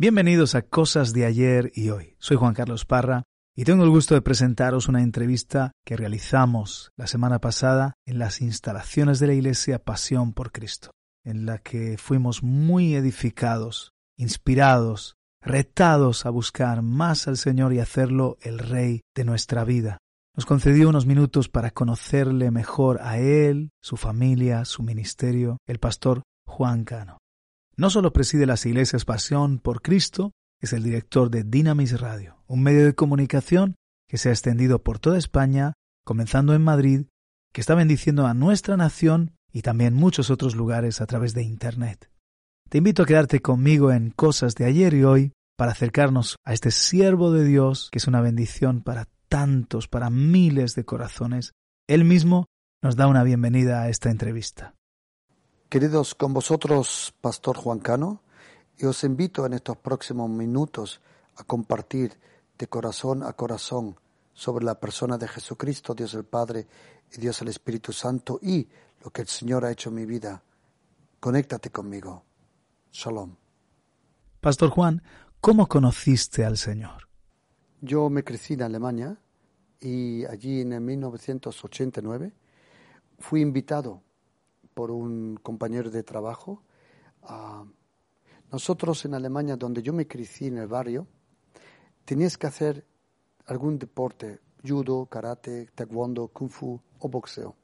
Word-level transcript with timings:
Bienvenidos 0.00 0.54
a 0.54 0.62
Cosas 0.62 1.12
de 1.12 1.26
ayer 1.26 1.72
y 1.74 1.90
hoy. 1.90 2.16
Soy 2.18 2.38
Juan 2.38 2.54
Carlos 2.54 2.86
Parra 2.86 3.24
y 3.54 3.64
tengo 3.64 3.84
el 3.84 3.90
gusto 3.90 4.14
de 4.14 4.22
presentaros 4.22 4.88
una 4.88 5.02
entrevista 5.02 5.72
que 5.84 5.94
realizamos 5.94 6.90
la 6.96 7.06
semana 7.06 7.38
pasada 7.38 7.92
en 8.06 8.18
las 8.18 8.40
instalaciones 8.40 9.20
de 9.20 9.26
la 9.26 9.34
Iglesia 9.34 9.78
Pasión 9.78 10.32
por 10.32 10.52
Cristo, 10.52 10.92
en 11.22 11.44
la 11.44 11.58
que 11.58 11.98
fuimos 11.98 12.42
muy 12.42 12.94
edificados, 12.94 13.92
inspirados, 14.16 15.16
retados 15.42 16.24
a 16.24 16.30
buscar 16.30 16.80
más 16.80 17.28
al 17.28 17.36
Señor 17.36 17.74
y 17.74 17.80
hacerlo 17.80 18.38
el 18.40 18.58
Rey 18.58 19.02
de 19.14 19.24
nuestra 19.24 19.64
vida. 19.64 19.98
Nos 20.34 20.46
concedió 20.46 20.88
unos 20.88 21.04
minutos 21.04 21.50
para 21.50 21.72
conocerle 21.72 22.50
mejor 22.50 23.02
a 23.02 23.18
Él, 23.18 23.68
su 23.82 23.98
familia, 23.98 24.64
su 24.64 24.82
ministerio, 24.82 25.58
el 25.66 25.78
pastor 25.78 26.22
Juan 26.46 26.84
Cano. 26.84 27.19
No 27.76 27.90
solo 27.90 28.12
preside 28.12 28.46
las 28.46 28.66
iglesias 28.66 29.04
Pasión 29.04 29.58
por 29.58 29.82
Cristo, 29.82 30.32
es 30.60 30.72
el 30.72 30.82
director 30.82 31.30
de 31.30 31.44
Dynamis 31.44 32.00
Radio, 32.00 32.42
un 32.46 32.62
medio 32.62 32.84
de 32.84 32.94
comunicación 32.94 33.76
que 34.08 34.18
se 34.18 34.28
ha 34.28 34.32
extendido 34.32 34.82
por 34.82 34.98
toda 34.98 35.18
España, 35.18 35.72
comenzando 36.04 36.54
en 36.54 36.62
Madrid, 36.62 37.06
que 37.52 37.60
está 37.60 37.74
bendiciendo 37.74 38.26
a 38.26 38.34
nuestra 38.34 38.76
nación 38.76 39.36
y 39.52 39.62
también 39.62 39.94
muchos 39.94 40.30
otros 40.30 40.54
lugares 40.54 41.00
a 41.00 41.06
través 41.06 41.34
de 41.34 41.42
Internet. 41.42 42.10
Te 42.68 42.78
invito 42.78 43.02
a 43.02 43.06
quedarte 43.06 43.40
conmigo 43.40 43.90
en 43.92 44.10
Cosas 44.10 44.54
de 44.54 44.64
ayer 44.64 44.94
y 44.94 45.04
hoy 45.04 45.32
para 45.56 45.72
acercarnos 45.72 46.36
a 46.44 46.52
este 46.52 46.70
siervo 46.70 47.32
de 47.32 47.44
Dios 47.44 47.88
que 47.90 47.98
es 47.98 48.06
una 48.06 48.20
bendición 48.20 48.82
para 48.82 49.08
tantos, 49.28 49.88
para 49.88 50.10
miles 50.10 50.74
de 50.74 50.84
corazones. 50.84 51.52
Él 51.88 52.04
mismo 52.04 52.46
nos 52.82 52.96
da 52.96 53.06
una 53.06 53.22
bienvenida 53.24 53.82
a 53.82 53.88
esta 53.88 54.10
entrevista. 54.10 54.74
Queridos, 55.70 56.16
con 56.16 56.34
vosotros, 56.34 57.14
Pastor 57.20 57.56
Juan 57.56 57.78
Cano, 57.78 58.22
y 58.76 58.86
os 58.86 59.04
invito 59.04 59.46
en 59.46 59.52
estos 59.52 59.76
próximos 59.76 60.28
minutos 60.28 61.00
a 61.36 61.44
compartir 61.44 62.18
de 62.58 62.66
corazón 62.66 63.22
a 63.22 63.34
corazón 63.34 63.94
sobre 64.34 64.64
la 64.64 64.80
persona 64.80 65.16
de 65.16 65.28
Jesucristo, 65.28 65.94
Dios 65.94 66.14
el 66.14 66.24
Padre 66.24 66.66
y 67.16 67.20
Dios 67.20 67.40
el 67.42 67.46
Espíritu 67.46 67.92
Santo 67.92 68.40
y 68.42 68.66
lo 69.04 69.12
que 69.12 69.22
el 69.22 69.28
Señor 69.28 69.64
ha 69.64 69.70
hecho 69.70 69.90
en 69.90 69.94
mi 69.94 70.06
vida. 70.06 70.42
Conéctate 71.20 71.70
conmigo. 71.70 72.24
Shalom. 72.90 73.36
Pastor 74.40 74.70
Juan, 74.70 75.04
¿cómo 75.40 75.68
conociste 75.68 76.44
al 76.44 76.56
Señor? 76.56 77.06
Yo 77.80 78.10
me 78.10 78.24
crecí 78.24 78.54
en 78.54 78.62
Alemania 78.62 79.16
y 79.80 80.24
allí 80.24 80.62
en 80.62 80.84
1989 80.84 82.32
fui 83.20 83.40
invitado 83.40 84.02
por 84.74 84.90
un 84.90 85.36
compañero 85.42 85.90
de 85.90 86.02
trabajo. 86.02 86.62
nosotros 88.50 89.04
en 89.04 89.14
Alemania, 89.14 89.56
donde 89.56 89.82
yo 89.82 89.92
me 89.92 90.06
crecí 90.06 90.46
en 90.46 90.58
el 90.58 90.66
barrio, 90.66 91.06
tenías 92.04 92.36
que 92.36 92.46
hacer 92.46 92.86
algún 93.46 93.78
deporte, 93.78 94.40
judo, 94.66 95.06
karate, 95.06 95.68
taekwondo, 95.74 96.28
kung 96.28 96.50
fu 96.50 96.80
o 96.98 97.08
boxeo, 97.08 97.56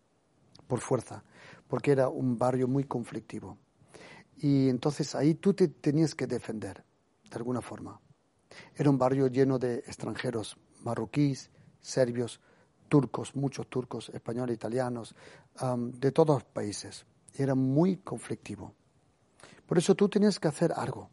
por 0.67 0.81
fuerza, 0.81 1.23
porque 1.69 1.93
era 1.93 2.09
un 2.09 2.39
barrio 2.39 2.69
muy 2.69 2.85
conflictivo. 2.85 3.59
Y 4.37 4.69
entonces 4.69 5.15
ahí 5.15 5.35
tú 5.35 5.55
te 5.55 5.69
tenías 5.69 6.15
que 6.15 6.27
defender, 6.27 6.85
de 7.31 7.37
alguna 7.37 7.61
forma. 7.61 8.01
Era 8.75 8.91
un 8.91 8.99
barrio 8.99 9.29
lleno 9.29 9.59
de 9.59 9.77
extranjeros, 9.79 10.57
marroquíes, 10.83 11.51
serbios, 11.81 12.41
turcos, 12.87 13.37
muchos 13.37 13.67
turcos, 13.69 14.09
españoles, 14.11 14.55
italianos, 14.55 15.15
de 15.77 16.13
todos 16.13 16.37
los 16.37 16.45
países. 16.45 17.07
Era 17.35 17.55
muy 17.55 17.99
conflictivo. 17.99 18.73
Por 19.67 19.79
eso 19.79 19.95
tú 19.95 20.09
tenías 20.09 20.39
que 20.39 20.49
hacer 20.49 20.73
algo. 20.73 21.11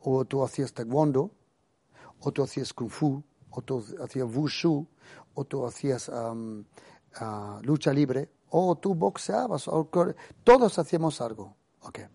O 0.00 0.24
tú 0.24 0.44
hacías 0.44 0.72
taekwondo, 0.72 1.30
o 2.20 2.32
tú 2.32 2.42
hacías 2.42 2.72
kung 2.72 2.90
fu, 2.90 3.22
o 3.50 3.62
tú 3.62 3.84
hacías 4.02 4.28
wushu, 4.34 4.86
o 5.34 5.44
tú 5.44 5.64
hacías 5.66 6.10
lucha 7.62 7.92
libre, 7.92 8.30
o 8.50 8.76
tú 8.76 8.94
boxeabas. 8.94 9.70
todos 10.44 10.78
hacíamos 10.78 11.20
algo. 11.20 11.56
Okay. 11.80 12.06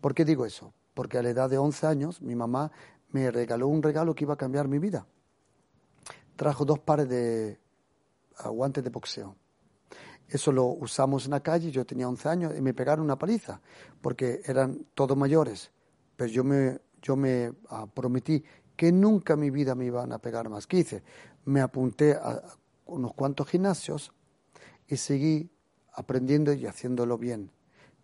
¿Por 0.00 0.14
qué 0.14 0.24
digo 0.24 0.46
eso? 0.46 0.72
Porque 0.94 1.18
a 1.18 1.22
la 1.22 1.30
edad 1.30 1.50
de 1.50 1.58
11 1.58 1.86
años 1.86 2.22
mi 2.22 2.34
mamá 2.34 2.70
me 3.10 3.30
regaló 3.30 3.68
un 3.68 3.82
regalo 3.82 4.14
que 4.14 4.24
iba 4.24 4.34
a 4.34 4.38
cambiar 4.38 4.68
mi 4.68 4.78
vida. 4.78 5.06
Trajo 6.36 6.64
dos 6.64 6.78
pares 6.78 7.08
de 7.08 7.60
guantes 8.48 8.82
de 8.84 8.90
boxeo. 8.90 9.36
Eso 10.28 10.52
lo 10.52 10.66
usamos 10.66 11.26
en 11.26 11.32
la 11.32 11.40
calle, 11.40 11.70
yo 11.70 11.84
tenía 11.84 12.08
11 12.08 12.28
años 12.28 12.52
y 12.56 12.60
me 12.60 12.74
pegaron 12.74 13.04
una 13.04 13.18
paliza, 13.18 13.60
porque 14.00 14.40
eran 14.46 14.86
todos 14.94 15.16
mayores. 15.16 15.70
Pero 16.16 16.30
yo 16.30 16.44
me, 16.44 16.80
yo 17.02 17.16
me 17.16 17.52
ah, 17.68 17.86
prometí 17.86 18.42
que 18.76 18.90
nunca 18.90 19.34
en 19.34 19.40
mi 19.40 19.50
vida 19.50 19.74
me 19.74 19.84
iban 19.84 20.12
a 20.12 20.18
pegar 20.18 20.48
más. 20.48 20.66
¿Qué 20.66 20.78
hice? 20.78 21.02
Me 21.44 21.60
apunté 21.60 22.14
a 22.14 22.42
unos 22.86 23.14
cuantos 23.14 23.48
gimnasios 23.48 24.12
y 24.88 24.96
seguí 24.96 25.50
aprendiendo 25.92 26.52
y 26.52 26.66
haciéndolo 26.66 27.18
bien. 27.18 27.50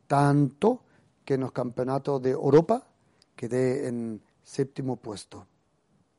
Tanto 0.07 0.85
que 1.25 1.35
en 1.35 1.41
los 1.41 1.53
campeonatos 1.53 2.23
de 2.23 2.31
Europa 2.31 2.87
quedé 3.35 3.89
en 3.89 4.23
séptimo 4.43 4.97
puesto. 4.97 5.47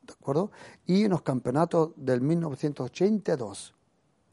¿De 0.01 0.13
acuerdo? 0.13 0.51
Y 0.85 1.03
en 1.05 1.11
los 1.11 1.21
campeonatos 1.21 1.91
del 1.95 2.21
1982 2.21 3.75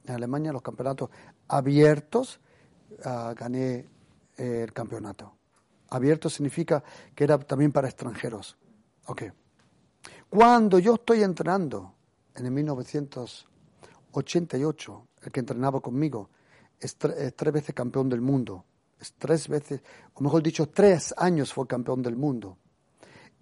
en 0.04 0.14
Alemania, 0.14 0.52
los 0.52 0.62
campeonatos 0.62 1.10
abiertos, 1.48 2.40
ah, 3.04 3.34
gané 3.36 3.88
eh, 4.36 4.62
el 4.62 4.72
campeonato. 4.72 5.34
Abierto 5.90 6.30
significa 6.30 6.84
que 7.14 7.24
era 7.24 7.38
también 7.38 7.72
para 7.72 7.88
extranjeros. 7.88 8.56
Ok. 9.06 9.22
Cuando 10.28 10.78
yo 10.78 10.94
estoy 10.94 11.22
entrenando, 11.22 11.94
en 12.34 12.46
el 12.46 12.52
1988, 12.52 15.06
el 15.22 15.32
que 15.32 15.40
entrenaba 15.40 15.80
conmigo 15.80 16.30
es, 16.78 16.96
tres 16.96 17.52
veces 17.52 17.74
campeón 17.74 18.08
del 18.08 18.20
mundo. 18.20 18.64
Es 19.00 19.14
tres 19.14 19.48
veces, 19.48 19.82
o 20.14 20.22
mejor 20.22 20.42
dicho, 20.42 20.68
tres 20.68 21.12
años 21.16 21.52
fue 21.52 21.66
campeón 21.66 22.02
del 22.02 22.16
mundo. 22.16 22.58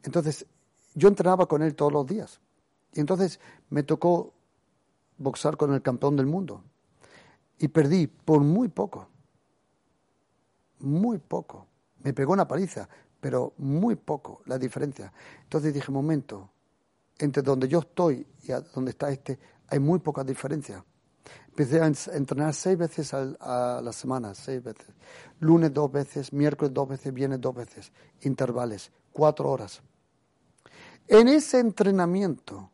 Entonces, 0.02 0.46
yo 0.94 1.08
entrenaba 1.08 1.46
con 1.46 1.62
él 1.62 1.74
todos 1.74 1.92
los 1.92 2.06
días. 2.06 2.40
Y 2.92 3.00
entonces 3.00 3.40
me 3.70 3.82
tocó 3.82 4.35
boxar 5.18 5.56
con 5.56 5.72
el 5.74 5.82
campeón 5.82 6.16
del 6.16 6.26
mundo. 6.26 6.62
Y 7.58 7.68
perdí 7.68 8.06
por 8.06 8.40
muy 8.42 8.68
poco. 8.68 9.08
Muy 10.80 11.18
poco. 11.18 11.66
Me 12.02 12.12
pegó 12.12 12.32
una 12.32 12.46
paliza, 12.46 12.88
pero 13.20 13.54
muy 13.58 13.96
poco 13.96 14.42
la 14.46 14.58
diferencia. 14.58 15.12
Entonces 15.42 15.72
dije, 15.72 15.90
momento, 15.90 16.50
entre 17.18 17.42
donde 17.42 17.68
yo 17.68 17.80
estoy 17.80 18.26
y 18.42 18.52
donde 18.74 18.90
está 18.90 19.10
este, 19.10 19.38
hay 19.68 19.78
muy 19.78 19.98
poca 19.98 20.22
diferencia. 20.22 20.84
Empecé 21.48 21.80
a 21.80 21.86
entrenar 22.14 22.52
seis 22.52 22.76
veces 22.76 23.14
a 23.14 23.80
la 23.82 23.92
semana, 23.92 24.34
seis 24.34 24.62
veces. 24.62 24.86
Lunes 25.40 25.72
dos 25.72 25.90
veces, 25.90 26.32
miércoles 26.32 26.72
dos 26.74 26.86
veces, 26.86 27.12
viernes 27.14 27.40
dos 27.40 27.54
veces. 27.54 27.90
Intervales, 28.22 28.92
cuatro 29.10 29.50
horas. 29.50 29.82
En 31.08 31.28
ese 31.28 31.58
entrenamiento 31.60 32.70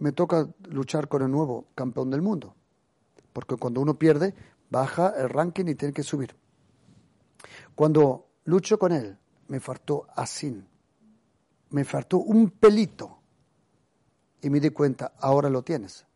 me 0.00 0.12
toca 0.12 0.48
luchar 0.68 1.08
con 1.08 1.22
el 1.22 1.30
nuevo 1.30 1.68
campeón 1.74 2.10
del 2.10 2.22
mundo. 2.22 2.54
Porque 3.32 3.56
cuando 3.56 3.80
uno 3.80 3.98
pierde, 3.98 4.34
baja 4.70 5.14
el 5.16 5.28
ranking 5.28 5.66
y 5.66 5.74
tiene 5.74 5.94
que 5.94 6.02
subir. 6.02 6.34
Cuando 7.74 8.26
lucho 8.44 8.78
con 8.78 8.92
él, 8.92 9.16
me 9.48 9.60
faltó 9.60 10.06
así. 10.16 10.62
Me 11.70 11.84
faltó 11.84 12.18
un 12.18 12.50
pelito. 12.50 13.18
Y 14.42 14.50
me 14.50 14.58
di 14.58 14.70
cuenta, 14.70 15.12
ahora 15.20 15.50
lo 15.50 15.62
tienes. 15.62 16.06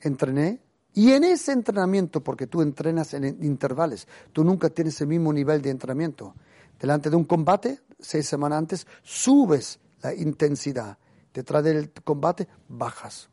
Entrené 0.00 0.62
y 0.94 1.10
en 1.10 1.24
ese 1.24 1.50
entrenamiento, 1.50 2.22
porque 2.22 2.46
tú 2.46 2.62
entrenas 2.62 3.12
en 3.14 3.24
intervales, 3.42 4.06
tú 4.32 4.44
nunca 4.44 4.70
tienes 4.70 5.00
el 5.00 5.08
mismo 5.08 5.32
nivel 5.32 5.60
de 5.60 5.70
entrenamiento. 5.70 6.34
Delante 6.78 7.10
de 7.10 7.16
un 7.16 7.24
combate, 7.24 7.80
seis 7.98 8.28
semanas 8.28 8.58
antes, 8.58 8.86
subes 9.02 9.80
la 10.00 10.14
intensidad 10.14 10.96
detrás 11.34 11.64
del 11.64 11.92
combate, 11.92 12.48
bajas. 12.68 13.28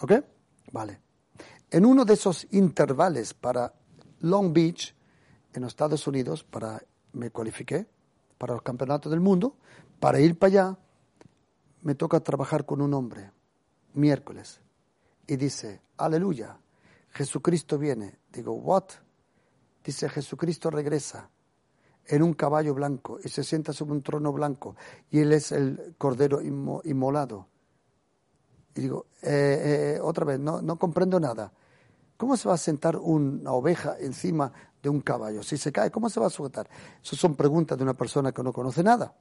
¿Ok? 0.00 0.12
Vale. 0.70 1.00
En 1.70 1.84
uno 1.84 2.04
de 2.04 2.14
esos 2.14 2.46
intervales 2.52 3.34
para 3.34 3.74
Long 4.20 4.52
Beach, 4.52 4.94
en 5.52 5.62
los 5.62 5.72
Estados 5.72 6.06
Unidos, 6.06 6.44
para, 6.44 6.82
me 7.12 7.30
cualifiqué 7.30 7.86
para 8.38 8.54
los 8.54 8.62
campeonatos 8.62 9.10
del 9.10 9.20
mundo, 9.20 9.56
para 10.00 10.20
ir 10.20 10.38
para 10.38 10.48
allá, 10.48 10.78
me 11.82 11.94
toca 11.94 12.20
trabajar 12.20 12.64
con 12.64 12.80
un 12.80 12.94
hombre, 12.94 13.32
miércoles, 13.94 14.60
y 15.26 15.36
dice, 15.36 15.82
aleluya, 15.96 16.58
Jesucristo 17.10 17.78
viene. 17.78 18.18
Digo, 18.32 18.52
¿what? 18.52 18.84
Dice, 19.84 20.08
Jesucristo 20.08 20.70
regresa 20.70 21.30
en 22.06 22.22
un 22.22 22.34
caballo 22.34 22.74
blanco 22.74 23.18
y 23.22 23.28
se 23.28 23.44
sienta 23.44 23.72
sobre 23.72 23.92
un 23.92 24.02
trono 24.02 24.32
blanco 24.32 24.76
y 25.10 25.20
él 25.20 25.32
es 25.32 25.52
el 25.52 25.94
cordero 25.98 26.40
inmolado. 26.40 27.48
Y 28.74 28.82
digo, 28.82 29.06
eh, 29.22 29.96
eh, 29.96 30.00
otra 30.00 30.24
vez, 30.24 30.40
no, 30.40 30.62
no 30.62 30.78
comprendo 30.78 31.20
nada. 31.20 31.52
¿Cómo 32.16 32.36
se 32.36 32.48
va 32.48 32.54
a 32.54 32.58
sentar 32.58 32.96
una 32.96 33.52
oveja 33.52 33.96
encima 33.98 34.52
de 34.82 34.88
un 34.88 35.00
caballo? 35.00 35.42
Si 35.42 35.56
se 35.56 35.72
cae, 35.72 35.90
¿cómo 35.90 36.08
se 36.08 36.20
va 36.20 36.26
a 36.26 36.30
sujetar? 36.30 36.68
Esas 37.02 37.18
son 37.18 37.34
preguntas 37.34 37.76
de 37.76 37.84
una 37.84 37.94
persona 37.94 38.32
que 38.32 38.42
no 38.42 38.52
conoce 38.52 38.82
nada. 38.82 39.14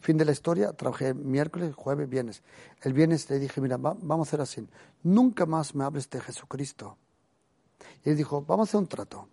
Fin 0.00 0.16
de 0.16 0.24
la 0.24 0.32
historia, 0.32 0.72
trabajé 0.72 1.14
miércoles, 1.14 1.74
jueves, 1.74 2.08
viernes. 2.08 2.42
El 2.82 2.94
viernes 2.94 3.28
le 3.30 3.38
dije, 3.38 3.60
mira, 3.60 3.76
vamos 3.76 4.26
a 4.26 4.28
hacer 4.28 4.40
así. 4.40 4.66
Nunca 5.02 5.46
más 5.46 5.74
me 5.74 5.84
hables 5.84 6.08
de 6.10 6.20
Jesucristo. 6.20 6.96
Y 8.04 8.10
él 8.10 8.16
dijo, 8.16 8.42
vamos 8.42 8.68
a 8.68 8.70
hacer 8.70 8.80
un 8.80 8.86
trato. 8.86 9.28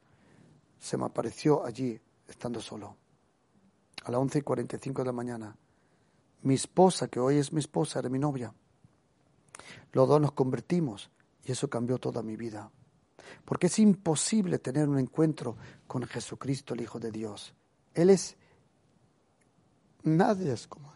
se 0.79 0.95
me 0.95 1.03
apareció 1.03 1.65
allí 1.65 1.99
estando 2.25 2.61
solo. 2.61 2.95
A 4.05 4.11
las 4.11 4.21
11.45 4.21 4.99
de 4.99 5.03
la 5.03 5.11
mañana. 5.11 5.57
Mi 6.43 6.53
esposa, 6.53 7.09
que 7.09 7.19
hoy 7.19 7.35
es 7.35 7.51
mi 7.51 7.59
esposa, 7.59 7.99
era 7.99 8.07
mi 8.07 8.17
novia. 8.17 8.53
Los 9.91 10.07
dos 10.07 10.21
nos 10.21 10.31
convertimos 10.31 11.11
y 11.43 11.51
eso 11.51 11.69
cambió 11.69 11.97
toda 11.97 12.23
mi 12.23 12.37
vida. 12.37 12.71
Porque 13.43 13.67
es 13.67 13.77
imposible 13.79 14.57
tener 14.59 14.87
un 14.87 14.99
encuentro 14.99 15.57
con 15.85 16.03
Jesucristo, 16.03 16.75
el 16.75 16.81
Hijo 16.81 16.97
de 16.97 17.11
Dios. 17.11 17.53
Él 17.93 18.09
es... 18.09 18.37
Nadie 20.03 20.53
es 20.53 20.65
como... 20.65 20.94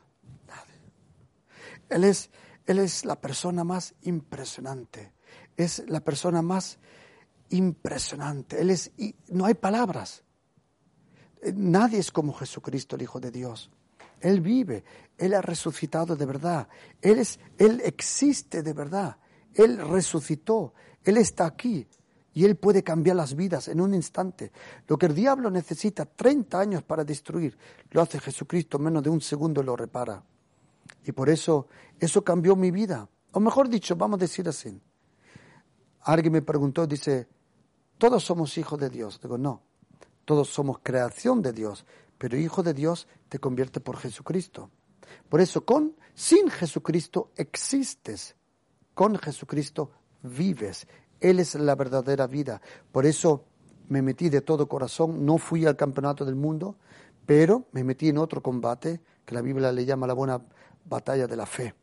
Él 1.89 2.03
es, 2.03 2.29
él 2.65 2.79
es 2.79 3.05
la 3.05 3.19
persona 3.19 3.63
más 3.63 3.95
impresionante. 4.01 5.13
Es 5.57 5.83
la 5.87 5.99
persona 5.99 6.41
más 6.41 6.79
impresionante. 7.49 8.61
Él 8.61 8.69
es... 8.69 8.91
No 9.29 9.45
hay 9.45 9.55
palabras. 9.55 10.23
Nadie 11.53 11.99
es 11.99 12.11
como 12.11 12.33
Jesucristo, 12.33 12.95
el 12.95 13.03
Hijo 13.03 13.19
de 13.19 13.31
Dios. 13.31 13.69
Él 14.21 14.41
vive, 14.41 14.83
Él 15.17 15.33
ha 15.33 15.41
resucitado 15.41 16.15
de 16.15 16.25
verdad, 16.25 16.67
Él, 17.01 17.19
es, 17.19 17.39
Él 17.57 17.81
existe 17.83 18.63
de 18.63 18.73
verdad. 18.73 19.17
Él 19.53 19.77
resucitó, 19.77 20.73
Él 21.03 21.17
está 21.17 21.45
aquí 21.45 21.87
y 22.33 22.45
Él 22.45 22.57
puede 22.57 22.83
cambiar 22.83 23.15
las 23.15 23.35
vidas 23.35 23.67
en 23.67 23.81
un 23.81 23.93
instante. 23.93 24.51
Lo 24.87 24.97
que 24.97 25.07
el 25.07 25.15
diablo 25.15 25.49
necesita 25.49 26.05
30 26.05 26.59
años 26.59 26.83
para 26.83 27.03
destruir, 27.03 27.57
lo 27.91 28.01
hace 28.01 28.19
Jesucristo, 28.19 28.77
menos 28.79 29.03
de 29.03 29.09
un 29.09 29.21
segundo 29.21 29.63
lo 29.63 29.75
repara. 29.75 30.23
Y 31.05 31.11
por 31.11 31.29
eso, 31.29 31.67
eso 31.99 32.23
cambió 32.23 32.55
mi 32.55 32.71
vida. 32.71 33.09
O 33.31 33.39
mejor 33.39 33.69
dicho, 33.69 33.95
vamos 33.95 34.17
a 34.17 34.21
decir 34.21 34.47
así. 34.47 34.81
Alguien 36.01 36.33
me 36.33 36.41
preguntó, 36.41 36.87
dice, 36.87 37.27
¿todos 37.97 38.23
somos 38.23 38.57
hijos 38.57 38.79
de 38.79 38.89
Dios? 38.89 39.19
Digo, 39.21 39.37
no, 39.37 39.61
todos 40.25 40.49
somos 40.49 40.79
creación 40.81 41.41
de 41.41 41.53
Dios, 41.53 41.85
pero 42.17 42.37
hijo 42.37 42.63
de 42.63 42.73
Dios 42.73 43.07
te 43.27 43.39
convierte 43.39 43.79
por 43.79 43.97
Jesucristo. 43.97 44.71
Por 45.27 45.41
eso, 45.41 45.65
con, 45.65 45.95
sin 46.13 46.49
Jesucristo 46.49 47.31
existes 47.35 48.35
con 48.99 49.17
Jesucristo 49.17 49.91
vives. 50.23 50.85
Él 51.21 51.39
es 51.39 51.55
la 51.55 51.75
verdadera 51.75 52.27
vida. 52.27 52.61
Por 52.91 53.05
eso 53.05 53.45
me 53.87 54.01
metí 54.01 54.27
de 54.27 54.41
todo 54.41 54.67
corazón, 54.67 55.25
no 55.25 55.37
fui 55.37 55.65
al 55.65 55.77
campeonato 55.77 56.25
del 56.25 56.35
mundo, 56.35 56.75
pero 57.25 57.67
me 57.71 57.85
metí 57.85 58.09
en 58.09 58.17
otro 58.17 58.43
combate 58.43 58.99
que 59.25 59.35
la 59.35 59.41
Biblia 59.41 59.71
le 59.71 59.85
llama 59.85 60.05
la 60.05 60.13
buena 60.13 60.41
batalla 60.89 61.27
de 61.27 61.37
la 61.37 61.45
fe. 61.45 61.75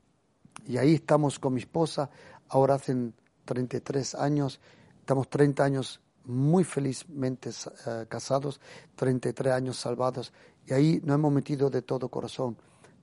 Y 0.66 0.76
ahí 0.76 0.94
estamos 0.94 1.38
con 1.38 1.54
mi 1.54 1.60
esposa, 1.60 2.10
ahora 2.48 2.74
hacen 2.74 3.14
33 3.44 4.16
años, 4.16 4.60
estamos 4.98 5.30
30 5.30 5.64
años 5.64 6.00
muy 6.24 6.64
felizmente 6.64 7.50
eh, 7.50 8.06
casados, 8.08 8.60
33 8.96 9.52
años 9.52 9.76
salvados, 9.76 10.32
y 10.66 10.74
ahí 10.74 11.00
nos 11.04 11.14
hemos 11.14 11.32
metido 11.32 11.70
de 11.70 11.82
todo 11.82 12.08
corazón, 12.08 12.56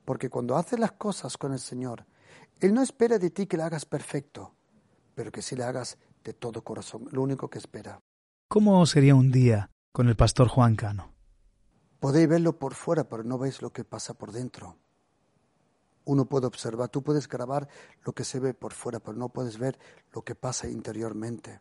porque 0.04 0.28
cuando 0.28 0.56
haces 0.56 0.78
las 0.78 0.92
cosas 0.92 1.38
con 1.38 1.52
el 1.52 1.58
Señor, 1.58 2.04
él 2.60 2.74
no 2.74 2.82
espera 2.82 3.18
de 3.18 3.30
ti 3.30 3.46
que 3.46 3.56
le 3.56 3.62
hagas 3.62 3.86
perfecto, 3.86 4.54
pero 5.14 5.32
que 5.32 5.40
sí 5.40 5.56
le 5.56 5.64
hagas 5.64 5.96
de 6.22 6.34
todo 6.34 6.62
corazón, 6.62 7.08
lo 7.10 7.22
único 7.22 7.48
que 7.48 7.58
espera. 7.58 8.00
¿Cómo 8.48 8.84
sería 8.86 9.14
un 9.14 9.30
día 9.30 9.70
con 9.92 10.08
el 10.08 10.16
pastor 10.16 10.48
Juan 10.48 10.76
Cano? 10.76 11.12
Podéis 11.98 12.28
verlo 12.28 12.58
por 12.58 12.74
fuera, 12.74 13.08
pero 13.08 13.24
no 13.24 13.38
veis 13.38 13.62
lo 13.62 13.72
que 13.72 13.84
pasa 13.84 14.12
por 14.12 14.30
dentro. 14.30 14.76
Uno 16.06 16.26
puede 16.26 16.46
observar, 16.46 16.88
tú 16.88 17.02
puedes 17.02 17.28
grabar 17.28 17.68
lo 18.04 18.12
que 18.12 18.24
se 18.24 18.38
ve 18.38 18.52
por 18.54 18.72
fuera, 18.72 19.00
pero 19.00 19.16
no 19.16 19.28
puedes 19.28 19.58
ver 19.58 19.78
lo 20.12 20.22
que 20.22 20.34
pasa 20.34 20.68
interiormente. 20.68 21.60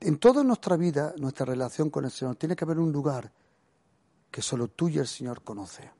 en 0.00 0.18
toda 0.18 0.42
nuestra 0.42 0.76
vida, 0.76 1.14
nuestra 1.18 1.46
relación 1.46 1.90
con 1.90 2.04
el 2.04 2.10
Señor, 2.10 2.36
tiene 2.36 2.56
que 2.56 2.64
haber 2.64 2.78
un 2.78 2.90
lugar 2.90 3.32
que 4.30 4.42
solo 4.42 4.66
tú 4.68 4.88
y 4.88 4.98
el 4.98 5.06
Señor 5.06 5.42
conoce, 5.42 5.90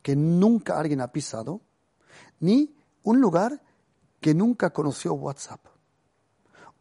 que 0.00 0.14
nunca 0.14 0.78
alguien 0.78 1.00
ha 1.00 1.08
pisado, 1.08 1.60
ni 2.40 2.72
un 3.02 3.20
lugar 3.20 3.60
que 4.20 4.34
nunca 4.34 4.70
conoció 4.70 5.14
WhatsApp, 5.14 5.60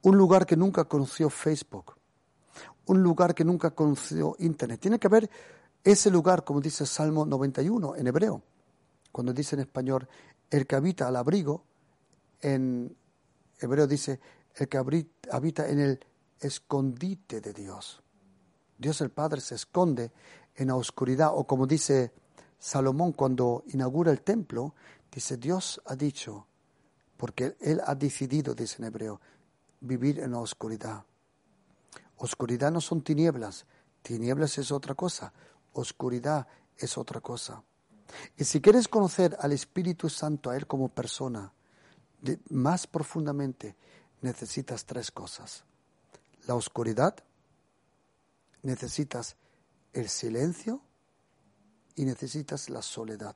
un 0.04 0.18
lugar 0.18 0.46
que 0.46 0.56
nunca 0.56 0.86
conoció 0.86 1.32
Facebook, 1.32 1.96
un 2.86 3.02
lugar 3.02 3.34
que 3.34 3.44
nunca 3.44 3.72
conoció 3.72 4.36
Internet. 4.40 4.80
Tiene 4.80 5.00
que 5.00 5.08
haber 5.08 5.30
ese 5.84 6.12
lugar, 6.12 6.44
como 6.44 6.62
dice 6.62 6.86
Salmo 6.86 7.26
91 7.26 7.96
en 7.96 8.08
hebreo, 8.08 8.44
cuando 9.18 9.34
dice 9.34 9.56
en 9.56 9.62
español, 9.62 10.08
el 10.52 10.68
que 10.68 10.76
habita 10.76 11.08
al 11.08 11.16
abrigo, 11.16 11.64
en 12.40 12.96
hebreo 13.60 13.88
dice, 13.88 14.20
el 14.54 14.70
que 14.70 14.78
habita 14.78 15.68
en 15.68 15.80
el 15.80 16.00
escondite 16.40 17.42
de 17.42 17.52
Dios. 17.52 18.04
Dios 18.78 19.02
el 19.02 19.10
Padre 19.10 19.42
se 19.42 19.56
esconde 19.56 20.12
en 20.54 20.68
la 20.68 20.76
oscuridad, 20.76 21.32
o 21.34 21.48
como 21.48 21.66
dice 21.66 22.14
Salomón 22.60 23.14
cuando 23.14 23.64
inaugura 23.70 24.12
el 24.12 24.22
templo, 24.22 24.76
Dice, 25.12 25.38
Dios 25.38 25.82
ha 25.86 25.96
dicho, 25.96 26.46
porque 27.18 27.58
Él 27.60 27.82
ha 27.84 27.96
decidido, 27.96 28.54
dice 28.54 28.76
en 28.78 28.86
hebreo, 28.86 29.20
vivir 29.80 30.20
en 30.20 30.30
la 30.30 30.38
oscuridad. 30.38 31.06
Oscuridad 32.18 32.72
no 32.72 32.82
son 32.82 33.02
tinieblas, 33.02 33.66
tinieblas 34.04 34.60
es 34.60 34.72
otra 34.72 34.94
cosa, 34.94 35.34
oscuridad 35.74 36.46
es 36.78 37.00
otra 37.00 37.20
cosa. 37.20 37.64
Y 38.38 38.44
si 38.44 38.62
quieres 38.62 38.88
conocer 38.88 39.38
al 39.40 39.52
Espíritu 39.52 40.10
Santo, 40.10 40.50
a 40.50 40.58
Él 40.58 40.68
como 40.68 40.90
persona, 40.90 41.52
más 42.50 42.88
profundamente, 42.88 43.76
necesitas 44.22 44.86
tres 44.86 45.12
cosas. 45.12 45.64
La 46.48 46.56
oscuridad, 46.56 47.16
necesitas 48.64 49.36
el 49.94 50.10
silencio 50.10 50.82
y 51.96 52.06
necesitas 52.06 52.70
la 52.70 52.82
soledad 52.82 53.36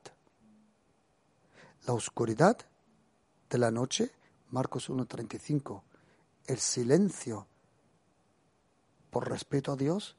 la 1.86 1.94
oscuridad 1.94 2.56
de 3.50 3.58
la 3.58 3.70
noche, 3.70 4.10
Marcos 4.50 4.88
1.35, 4.88 5.82
el 6.46 6.58
silencio 6.58 7.46
por 9.10 9.28
respeto 9.28 9.72
a 9.72 9.76
Dios 9.76 10.16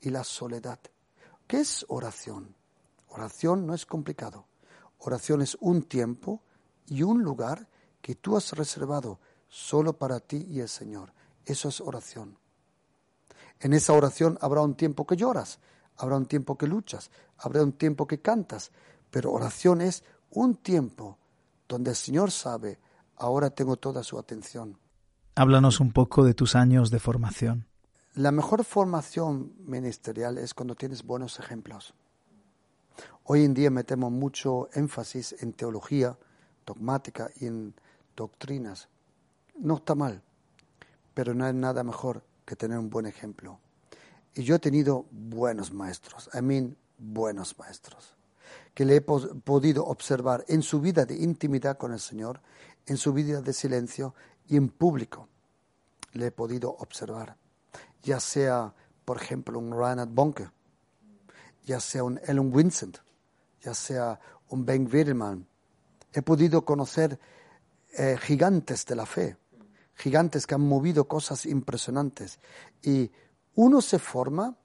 y 0.00 0.10
la 0.10 0.24
soledad. 0.24 0.78
¿Qué 1.46 1.58
es 1.60 1.84
oración? 1.88 2.54
Oración 3.14 3.64
no 3.64 3.74
es 3.74 3.86
complicado. 3.86 4.48
Oración 4.98 5.40
es 5.40 5.56
un 5.60 5.82
tiempo 5.82 6.42
y 6.86 7.04
un 7.04 7.22
lugar 7.22 7.68
que 8.02 8.16
tú 8.16 8.36
has 8.36 8.52
reservado 8.54 9.20
solo 9.48 9.92
para 9.92 10.18
ti 10.18 10.44
y 10.50 10.58
el 10.58 10.68
Señor. 10.68 11.12
Eso 11.44 11.68
es 11.68 11.80
oración. 11.80 12.36
En 13.60 13.72
esa 13.72 13.92
oración 13.92 14.36
habrá 14.40 14.62
un 14.62 14.74
tiempo 14.74 15.06
que 15.06 15.14
lloras, 15.14 15.60
habrá 15.96 16.16
un 16.16 16.26
tiempo 16.26 16.58
que 16.58 16.66
luchas, 16.66 17.12
habrá 17.38 17.62
un 17.62 17.74
tiempo 17.74 18.08
que 18.08 18.20
cantas, 18.20 18.72
pero 19.12 19.30
oración 19.30 19.80
es 19.80 20.02
un 20.30 20.56
tiempo 20.56 21.16
donde 21.68 21.90
el 21.90 21.96
Señor 21.96 22.32
sabe, 22.32 22.80
ahora 23.14 23.50
tengo 23.50 23.76
toda 23.76 24.02
su 24.02 24.18
atención. 24.18 24.76
Háblanos 25.36 25.78
un 25.78 25.92
poco 25.92 26.24
de 26.24 26.34
tus 26.34 26.56
años 26.56 26.90
de 26.90 26.98
formación. 26.98 27.68
La 28.14 28.32
mejor 28.32 28.64
formación 28.64 29.52
ministerial 29.60 30.36
es 30.36 30.52
cuando 30.52 30.74
tienes 30.74 31.04
buenos 31.04 31.38
ejemplos. 31.38 31.94
Hoy 33.24 33.44
en 33.44 33.54
día 33.54 33.70
metemos 33.70 34.12
mucho 34.12 34.68
énfasis 34.72 35.36
en 35.40 35.52
teología 35.52 36.16
dogmática 36.66 37.30
y 37.40 37.46
en 37.46 37.74
doctrinas. 38.16 38.88
No 39.58 39.76
está 39.76 39.94
mal, 39.94 40.22
pero 41.14 41.34
no 41.34 41.44
hay 41.44 41.54
nada 41.54 41.82
mejor 41.84 42.22
que 42.44 42.56
tener 42.56 42.78
un 42.78 42.90
buen 42.90 43.06
ejemplo. 43.06 43.58
Y 44.34 44.42
yo 44.42 44.56
he 44.56 44.58
tenido 44.58 45.06
buenos 45.10 45.72
maestros, 45.72 46.28
I 46.34 46.42
mean, 46.42 46.76
buenos 46.98 47.58
maestros 47.58 48.14
que 48.74 48.84
le 48.84 48.96
he 48.96 49.00
podido 49.00 49.86
observar 49.86 50.44
en 50.48 50.62
su 50.62 50.80
vida 50.80 51.06
de 51.06 51.14
intimidad 51.16 51.78
con 51.78 51.92
el 51.92 52.00
Señor, 52.00 52.40
en 52.86 52.96
su 52.96 53.12
vida 53.12 53.40
de 53.40 53.52
silencio 53.52 54.14
y 54.48 54.56
en 54.56 54.68
público. 54.68 55.28
le 56.12 56.26
he 56.26 56.30
podido 56.30 56.70
observar, 56.70 57.36
ya 58.02 58.20
sea, 58.20 58.72
por 59.04 59.16
ejemplo, 59.20 59.58
un 59.58 59.72
Reinhard 59.72 60.08
Bonke, 60.08 60.48
ya 61.64 61.80
sea 61.80 62.04
un 62.04 62.20
Ellen 62.26 62.52
Vincent, 62.52 62.98
ya 63.60 63.74
sea 63.74 64.18
un 64.48 64.64
Ben 64.64 64.88
Wiedemann. 64.92 65.46
He 66.12 66.22
podido 66.22 66.64
conocer 66.64 67.18
eh, 67.96 68.16
gigantes 68.20 68.84
de 68.86 68.94
la 68.94 69.06
fe, 69.06 69.36
gigantes 69.94 70.46
que 70.46 70.54
han 70.54 70.66
movido 70.66 71.08
cosas 71.08 71.46
impresionantes. 71.46 72.38
Y 72.82 73.10
uno 73.54 73.80
se 73.80 73.98
forma, 73.98 74.56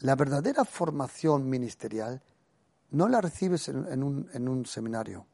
la 0.00 0.14
verdadera 0.16 0.64
formación 0.64 1.48
ministerial 1.48 2.22
no 2.90 3.08
la 3.08 3.20
recibes 3.20 3.68
en, 3.68 4.02
un, 4.02 4.28
en 4.32 4.48
un 4.48 4.66
seminario. 4.66 5.26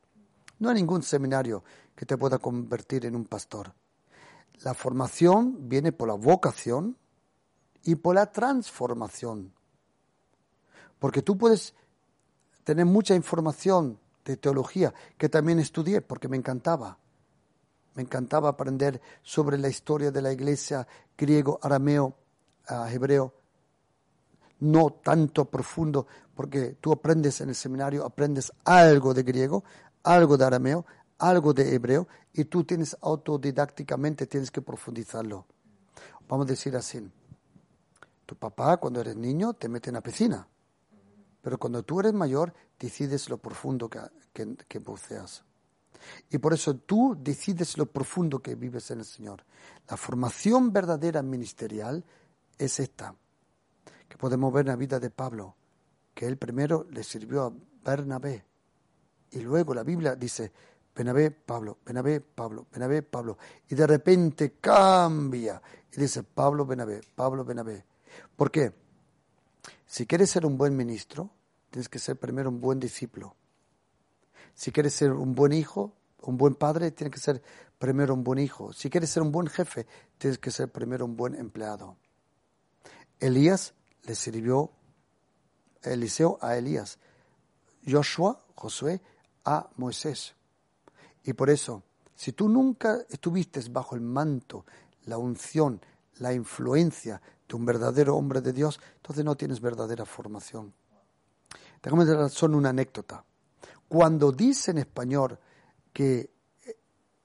No 0.59 0.69
hay 0.69 0.77
ningún 0.77 1.03
seminario 1.03 1.65
que 1.95 2.07
te 2.07 2.17
pueda 2.17 2.39
convertir 2.39 3.07
en 3.07 3.17
un 3.17 3.25
pastor. 3.25 3.73
La 4.63 4.75
formación 4.75 5.69
viene 5.69 5.93
por 5.93 6.09
la 6.09 6.15
vocación 6.15 6.97
y 7.83 7.97
por 7.97 8.15
la 8.15 8.33
transformación. 8.33 9.53
Porque 10.99 11.23
tú 11.23 11.37
puedes 11.37 11.75
tener 12.65 12.87
mucha 12.87 13.15
información 13.15 13.99
de 14.25 14.37
teología, 14.37 14.93
que 15.19 15.29
también 15.29 15.59
estudié 15.59 16.01
porque 16.01 16.29
me 16.29 16.37
encantaba. 16.37 16.99
Me 17.95 18.03
encantaba 18.03 18.49
aprender 18.49 19.01
sobre 19.23 19.59
la 19.59 19.69
historia 19.69 20.11
de 20.11 20.23
la 20.23 20.33
iglesia 20.33 20.87
griego, 21.17 21.61
arameo, 21.63 22.15
ah, 22.67 22.91
hebreo. 22.91 23.33
No 24.61 24.91
tanto 24.91 25.45
profundo, 25.45 26.07
porque 26.35 26.77
tú 26.81 26.93
aprendes 26.93 27.41
en 27.41 27.51
el 27.51 27.55
seminario, 27.55 28.05
aprendes 28.05 28.53
algo 28.65 29.15
de 29.15 29.23
griego, 29.23 29.63
algo 30.03 30.37
de 30.37 30.45
arameo, 30.45 30.87
algo 31.19 31.53
de 31.53 31.75
hebreo, 31.75 32.09
y 32.33 32.45
tú 32.47 32.65
tienes 32.65 32.97
autodidácticamente, 33.01 34.27
tienes 34.27 34.51
que 34.51 34.63
profundizarlo. 34.63 35.47
Vamos 36.29 36.47
a 36.47 36.51
decir 36.51 36.75
así. 36.77 37.07
Tu 38.27 38.37
papá, 38.37 38.79
cuando 38.79 39.01
eres 39.01 39.17
niño, 39.17 39.53
te 39.53 39.69
mete 39.69 39.91
en 39.91 39.95
la 39.95 40.01
piscina. 40.01 40.49
Pero 41.45 41.59
cuando 41.59 41.83
tú 41.83 42.01
eres 42.01 42.15
mayor, 42.15 42.55
decides 42.81 43.29
lo 43.29 43.37
profundo 43.37 43.91
que, 43.91 44.01
que, 44.67 44.79
buceas. 44.79 45.45
Y 46.31 46.39
por 46.39 46.55
eso 46.55 46.75
tú 46.75 47.19
decides 47.21 47.77
lo 47.77 47.85
profundo 47.85 48.41
que 48.41 48.55
vives 48.55 48.91
en 48.91 49.01
el 49.01 49.05
Señor. 49.05 49.45
La 49.91 49.99
formación 49.99 50.73
verdadera 50.73 51.23
ministerial 51.23 52.03
es 52.57 52.81
esta, 52.81 53.15
que 54.09 54.17
podemos 54.17 54.55
ver 54.55 54.63
en 54.63 54.69
la 54.69 54.77
vida 54.77 54.99
de 54.99 55.11
Pablo, 55.11 55.55
que 56.15 56.27
él 56.27 56.39
primero 56.39 56.87
le 56.91 57.05
sirvió 57.05 57.45
a 57.45 57.53
Bernabé. 57.85 58.43
Y 59.33 59.41
luego 59.41 59.75
la 59.75 59.83
Biblia 59.83 60.17
dice, 60.17 60.51
Bernabé, 60.97 61.31
Pablo, 61.31 61.77
Bernabé, 61.85 62.23
Pablo, 62.23 62.69
Bernabé, 62.73 63.03
Pablo. 63.03 63.37
Y 63.69 63.75
de 63.75 63.87
repente 63.87 64.55
cambia 64.63 65.61
y 65.93 66.01
dice, 66.01 66.23
Pablo, 66.23 66.65
Bernabé, 66.65 67.03
Pablo, 67.15 67.45
Bernabé. 67.45 67.85
¿Por 68.35 68.51
qué? 68.51 68.84
Si 69.95 70.07
quieres 70.07 70.29
ser 70.29 70.45
un 70.45 70.59
buen 70.59 70.77
ministro, 70.77 71.31
tienes 71.71 71.89
que 71.89 72.01
ser 72.01 72.19
primero 72.19 72.51
un 72.51 72.61
buen 72.61 72.81
discípulo. 72.81 73.37
Si 74.53 74.73
quieres 74.73 74.93
ser 74.93 75.13
un 75.13 75.37
buen 75.37 75.53
hijo, 75.53 75.95
un 76.23 76.37
buen 76.37 76.57
padre, 76.57 76.91
tienes 76.91 77.15
que 77.15 77.21
ser 77.21 77.41
primero 77.79 78.13
un 78.13 78.25
buen 78.25 78.41
hijo. 78.41 78.73
Si 78.73 78.91
quieres 78.91 79.11
ser 79.11 79.23
un 79.23 79.31
buen 79.31 79.47
jefe, 79.47 79.87
tienes 80.19 80.39
que 80.39 80.51
ser 80.51 80.73
primero 80.73 81.05
un 81.05 81.15
buen 81.15 81.37
empleado. 81.37 81.97
Elías 83.21 83.75
le 84.03 84.17
sirvió 84.17 84.73
Eliseo 85.81 86.39
a 86.41 86.57
Elías, 86.57 86.99
Joshua, 87.87 88.45
Josué, 88.57 89.01
a 89.45 89.71
Moisés. 89.77 90.35
Y 91.23 91.35
por 91.35 91.51
eso, 91.51 91.85
si 92.17 92.33
tú 92.33 92.49
nunca 92.49 92.99
estuviste 93.09 93.61
bajo 93.71 93.95
el 93.95 94.01
manto, 94.01 94.67
la 95.05 95.19
unción, 95.19 95.81
la 96.17 96.33
influencia 96.33 97.23
de 97.49 97.57
un 97.57 97.65
verdadero 97.65 98.17
hombre 98.17 98.41
de 98.41 98.53
Dios, 98.53 98.81
entonces 98.97 99.25
no 99.25 99.37
tienes 99.37 99.61
verdadera 99.61 100.05
formación. 100.05 100.75
Déjame 101.83 102.05
dar 102.05 102.31
solo 102.31 102.57
una 102.57 102.71
anécdota. 102.71 103.25
Cuando 103.89 104.33
dice 104.33 104.71
en 104.71 104.79
español 104.79 105.39
que 105.93 106.31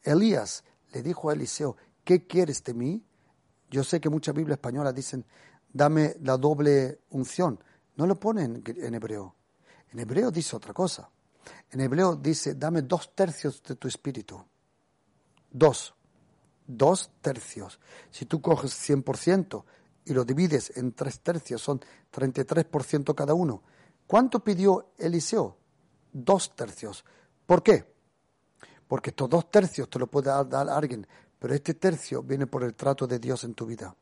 Elías 0.04 0.64
le 0.92 1.02
dijo 1.02 1.30
a 1.30 1.34
Eliseo, 1.34 1.78
¿qué 2.04 2.28
quieres 2.28 2.64
de 2.64 2.74
mí? 2.74 3.04
Yo 3.70 3.84
sé 3.84 4.02
que 4.02 4.10
muchas 4.10 4.36
Biblias 4.36 4.58
españolas 4.58 4.94
dicen, 4.94 5.26
dame 5.72 6.16
la 6.22 6.38
doble 6.38 7.02
unción. 7.12 7.60
No 7.96 8.08
lo 8.08 8.20
pone 8.20 8.44
en, 8.44 8.96
hebreo. 8.96 9.36
En 9.92 10.00
hebreo 10.00 10.32
dice 10.32 10.56
otra 10.56 10.74
cosa. 10.74 11.10
En 11.72 11.82
hebreo 11.82 12.16
dice, 12.16 12.56
dame 12.56 12.82
dos 12.82 13.14
tercios 13.16 13.62
de 13.64 13.76
tu 13.76 13.88
espíritu. 13.88 14.44
Dos. 15.52 15.94
Dos 16.66 17.12
tercios. 17.22 17.80
Si 18.10 18.26
tú 18.26 18.42
coges 18.42 18.72
100%, 18.90 19.64
y 20.10 20.14
lo 20.14 20.26
divides 20.26 20.76
en 20.76 20.94
tres 20.94 21.20
tercios, 21.20 21.62
son 21.62 21.80
33% 22.12 23.14
cada 23.14 23.36
uno. 23.36 23.62
¿Cuánto 24.08 24.44
pidió 24.44 24.94
Eliseo? 24.98 25.56
Dos 26.12 26.56
tercios. 26.56 27.06
¿Por 27.46 27.62
qué? 27.62 27.86
Porque 28.88 29.12
estos 29.12 29.30
dos 29.30 29.52
tercios 29.52 29.88
te 29.88 30.00
lo 30.00 30.08
puede 30.08 30.32
dar 30.32 30.68
alguien, 30.68 31.06
pero 31.38 31.54
este 31.54 31.76
tercio 31.76 32.24
viene 32.24 32.48
por 32.48 32.64
el 32.64 32.74
trato 32.74 33.06
de 33.06 33.20
Dios 33.20 33.44
en 33.44 33.54
tu 33.54 33.68
vida. 33.68 33.96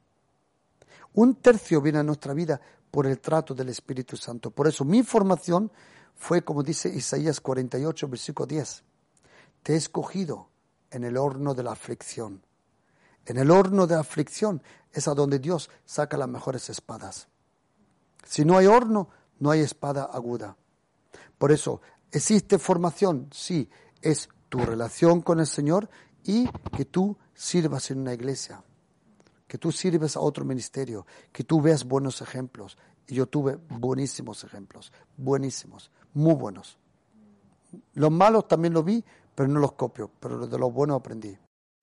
Un 1.15 1.35
tercio 1.35 1.81
viene 1.81 1.99
a 1.99 2.03
nuestra 2.03 2.33
vida 2.33 2.59
por 2.89 3.05
el 3.05 3.19
trato 3.19 3.53
del 3.53 3.67
Espíritu 3.67 4.15
Santo. 4.15 4.49
Por 4.49 4.67
eso 4.67 4.85
mi 4.85 5.03
formación 5.03 5.69
fue, 6.15 6.41
como 6.41 6.63
dice 6.63 6.87
Isaías 6.87 7.41
48, 7.41 8.07
versículo 8.07 8.47
10. 8.47 8.83
Te 9.61 9.73
he 9.73 9.75
escogido 9.75 10.47
en 10.89 11.03
el 11.03 11.17
horno 11.17 11.53
de 11.53 11.63
la 11.63 11.73
aflicción 11.73 12.46
en 13.27 13.38
el 13.38 13.51
horno 13.51 13.88
de 13.88 13.96
aflicción 13.96 14.63
es 14.93 15.07
a 15.10 15.13
donde 15.13 15.39
Dios 15.39 15.69
saca 15.86 16.15
las 16.15 16.29
mejores 16.29 16.69
espadas. 16.69 17.27
Si 18.24 18.46
no 18.46 18.57
hay 18.57 18.67
horno, 18.67 19.10
no 19.39 19.51
hay 19.51 19.60
espada 19.60 20.05
aguda. 20.05 20.55
Por 21.38 21.51
eso, 21.51 21.81
¿existe 22.10 22.57
formación? 22.57 23.27
Sí, 23.31 23.69
es 24.01 24.29
tu 24.48 24.60
relación 24.60 25.22
con 25.22 25.41
el 25.41 25.48
Señor 25.48 25.89
y 26.24 26.48
que 26.75 26.86
tú 26.86 27.17
sirvas 27.34 27.91
en 27.91 28.00
una 28.00 28.13
iglesia, 28.13 28.63
que 29.46 29.57
tú 29.57 29.74
sirves 29.74 30.15
a 30.15 30.22
otro 30.22 30.46
ministerio, 30.46 31.05
que 31.34 31.43
tú 31.43 31.62
veas 31.62 31.84
buenos 31.84 32.22
ejemplos. 32.22 32.77
Y 33.07 33.15
yo 33.15 33.27
tuve 33.27 33.57
buenísimos 33.69 34.46
ejemplos, 34.46 34.93
buenísimos, 35.17 35.91
muy 36.13 36.34
buenos. 36.34 36.77
Los 37.93 38.12
malos 38.12 38.48
también 38.48 38.74
los 38.74 38.86
vi, 38.86 39.03
pero 39.36 39.50
no 39.50 39.60
los 39.60 39.74
copio, 39.74 40.10
pero 40.17 40.48
de 40.48 40.57
los 40.57 40.74
buenos 40.74 40.98
aprendí. 40.98 41.38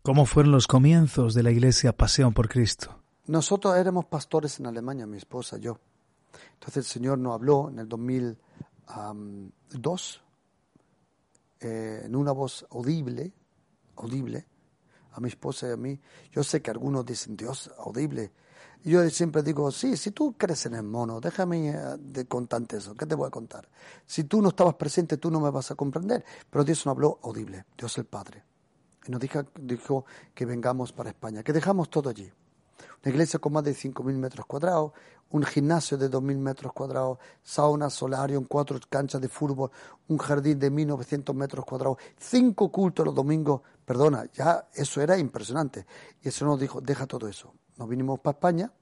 ¿Cómo 0.07 0.27
fueron 0.27 0.53
los 0.53 0.67
comienzos 0.67 1.33
de 1.33 1.43
la 1.43 1.51
iglesia 1.51 1.97
Pasión 1.97 2.35
por 2.35 2.51
Cristo? 2.51 2.95
Nosotros 3.27 3.75
éramos 3.75 4.05
pastores 4.05 4.61
en 4.61 4.67
Alemania, 4.67 5.07
mi 5.07 5.17
esposa 5.17 5.57
y 5.57 5.63
yo. 5.63 5.79
Entonces 6.53 6.77
el 6.77 6.85
Señor 6.85 7.17
nos 7.17 7.33
habló 7.33 7.71
en 7.71 7.79
el 7.79 7.89
2002 7.89 10.23
eh, 11.61 12.03
en 12.05 12.15
una 12.15 12.33
voz 12.33 12.67
audible, 12.71 13.33
audible, 13.97 14.47
a 15.13 15.21
mi 15.21 15.29
esposa 15.29 15.69
y 15.69 15.71
a 15.73 15.79
mí. 15.79 15.99
Yo 16.33 16.45
sé 16.45 16.61
que 16.61 16.71
algunos 16.71 17.07
dicen, 17.07 17.35
Dios, 17.35 17.73
audible. 17.79 18.31
Y 18.85 18.91
yo 18.91 19.09
siempre 19.09 19.43
digo, 19.43 19.71
sí, 19.71 19.97
si 19.97 20.11
tú 20.11 20.35
crees 20.37 20.67
en 20.67 20.75
el 20.75 20.83
mono, 20.83 21.19
déjame 21.19 21.71
eh, 21.71 21.79
de 21.99 22.27
contarte 22.27 22.77
eso. 22.77 22.95
¿Qué 22.95 23.07
te 23.07 23.15
voy 23.15 23.29
a 23.29 23.31
contar? 23.31 23.71
Si 24.05 24.25
tú 24.25 24.43
no 24.43 24.51
estabas 24.51 24.75
presente, 24.75 25.17
tú 25.17 25.31
no 25.31 25.41
me 25.41 25.51
vas 25.51 25.71
a 25.71 25.75
comprender. 25.75 26.23
Pero 26.51 26.63
Dios 26.63 26.85
no 26.85 26.93
habló 26.93 27.21
audible, 27.23 27.65
Dios 27.79 27.97
el 27.97 28.05
Padre 28.05 28.45
y 29.07 29.11
nos 29.11 29.21
dijo, 29.21 29.43
dijo 29.61 30.05
que 30.35 30.47
vengamos 30.47 30.93
para 30.93 31.11
España, 31.11 31.43
que 31.43 31.53
dejamos 31.53 31.91
todo 31.91 32.11
allí. 32.11 32.31
Una 33.05 33.13
iglesia 33.13 33.39
con 33.39 33.53
más 33.53 33.65
de 33.65 33.73
5.000 33.73 34.15
metros 34.15 34.47
cuadrados, 34.47 34.93
un 35.31 35.43
gimnasio 35.43 35.99
de 35.99 36.11
2.000 36.11 36.37
metros 36.39 36.73
cuadrados, 36.73 37.19
sauna, 37.43 37.91
solario, 37.91 38.45
cuatro 38.49 38.79
canchas 38.89 39.21
de 39.21 39.29
fútbol, 39.29 39.71
un 40.09 40.19
jardín 40.19 40.59
de 40.59 40.71
1.900 40.71 41.35
metros 41.35 41.65
cuadrados, 41.65 41.99
cinco 42.17 42.71
cultos 42.71 43.05
los 43.05 43.15
domingos. 43.15 43.61
Perdona, 43.85 44.25
ya 44.33 44.69
eso 44.73 45.03
era 45.03 45.19
impresionante. 45.19 45.87
Y 46.23 46.29
eso 46.29 46.47
nos 46.47 46.59
dijo, 46.59 46.81
deja 46.81 47.07
todo 47.07 47.29
eso. 47.29 47.53
Nos 47.77 47.89
vinimos 47.89 48.21
para 48.21 48.37
España, 48.37 48.73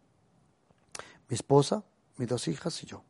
mi 1.29 1.35
esposa, 1.35 1.83
mis 2.17 2.29
dos 2.29 2.47
hijas 2.49 2.83
y 2.83 2.87
yo. 2.87 3.03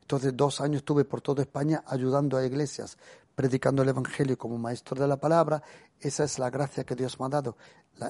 Entonces, 0.00 0.36
dos 0.36 0.60
años 0.60 0.78
estuve 0.78 1.04
por 1.04 1.20
toda 1.20 1.42
España 1.42 1.84
ayudando 1.86 2.36
a 2.36 2.44
iglesias, 2.44 2.98
predicando 3.42 3.82
el 3.82 3.88
Evangelio 3.88 4.38
como 4.38 4.56
maestro 4.56 5.00
de 5.00 5.08
la 5.08 5.16
palabra. 5.16 5.60
Esa 5.98 6.22
es 6.22 6.38
la 6.38 6.48
gracia 6.48 6.84
que 6.84 6.94
Dios 6.94 7.18
me 7.18 7.26
ha 7.26 7.28
dado. 7.28 7.56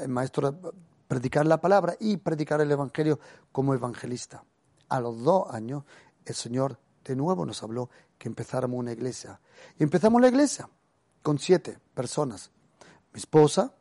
el 0.02 0.10
maestro, 0.10 0.74
predicar 1.08 1.46
la 1.46 1.58
palabra 1.58 1.96
y 1.98 2.18
predicar 2.18 2.60
el 2.60 2.70
Evangelio 2.70 3.18
como 3.50 3.72
evangelista. 3.72 4.44
A 4.90 5.00
los 5.00 5.22
dos 5.22 5.46
años, 5.50 5.84
el 6.26 6.34
Señor 6.34 6.78
de 7.02 7.16
nuevo 7.16 7.46
nos 7.46 7.62
habló 7.62 7.88
que 8.18 8.28
empezáramos 8.28 8.78
una 8.78 8.92
iglesia. 8.92 9.40
Y 9.78 9.84
empezamos 9.84 10.20
la 10.20 10.28
iglesia 10.28 10.68
con 11.22 11.38
siete 11.38 11.78
personas. 11.94 12.50
Mi 13.14 13.18
esposa, 13.18 13.72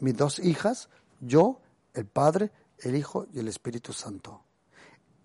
mis 0.00 0.14
dos 0.14 0.38
hijas, 0.38 0.90
yo, 1.18 1.62
el 1.94 2.04
Padre, 2.04 2.52
el 2.80 2.94
Hijo 2.94 3.26
y 3.32 3.38
el 3.38 3.48
Espíritu 3.48 3.94
Santo. 3.94 4.42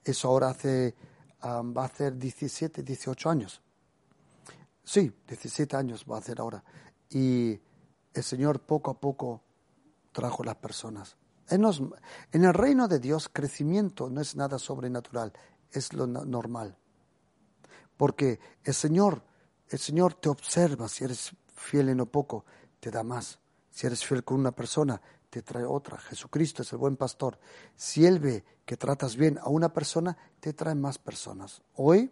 Eso 0.05 0.29
ahora 0.29 0.51
hace, 0.51 0.95
ah, 1.41 1.61
va 1.65 1.81
a 1.81 1.87
hacer 1.87 2.17
17, 2.17 2.81
18 2.81 3.29
años. 3.29 3.61
Sí, 4.89 5.13
17 5.27 5.77
años 5.77 6.03
va 6.09 6.15
a 6.15 6.19
hacer 6.19 6.39
ahora. 6.39 6.63
Y 7.11 7.51
el 8.11 8.23
Señor 8.23 8.61
poco 8.61 8.89
a 8.89 8.99
poco 8.99 9.43
trajo 10.11 10.43
las 10.43 10.55
personas. 10.55 11.15
En, 11.47 11.63
el 12.43 12.53
reino 12.55 12.87
de 12.87 12.97
Dios, 12.97 13.29
crecimiento 13.31 14.09
no 14.09 14.19
es 14.19 14.35
nada 14.35 14.57
sobrenatural, 14.57 15.31
es 15.69 15.93
lo 15.93 16.07
normal. 16.07 16.75
Porque 17.97 18.39
el 18.63 18.73
Señor, 18.73 19.21
el 19.67 19.77
Señor 19.77 20.15
te 20.15 20.27
observa, 20.27 20.89
si 20.89 21.03
eres 21.03 21.35
fiel 21.53 21.89
en 21.89 21.97
lo 21.97 22.07
poco, 22.07 22.45
te 22.79 22.89
da 22.89 23.03
más. 23.03 23.37
Si 23.69 23.85
eres 23.85 24.03
fiel 24.03 24.23
con 24.23 24.39
una 24.39 24.53
persona, 24.53 24.99
te 25.29 25.43
trae 25.43 25.65
otra. 25.65 25.99
Jesucristo 25.99 26.63
es 26.63 26.71
el 26.71 26.79
buen 26.79 26.97
pastor. 26.97 27.37
Si 27.75 28.07
Él 28.07 28.17
ve 28.17 28.43
que 28.65 28.75
tratas 28.75 29.15
bien 29.15 29.37
a 29.37 29.49
una 29.49 29.71
persona, 29.71 30.17
te 30.39 30.53
trae 30.53 30.73
más 30.73 30.97
personas. 30.97 31.61
Hoy, 31.75 32.11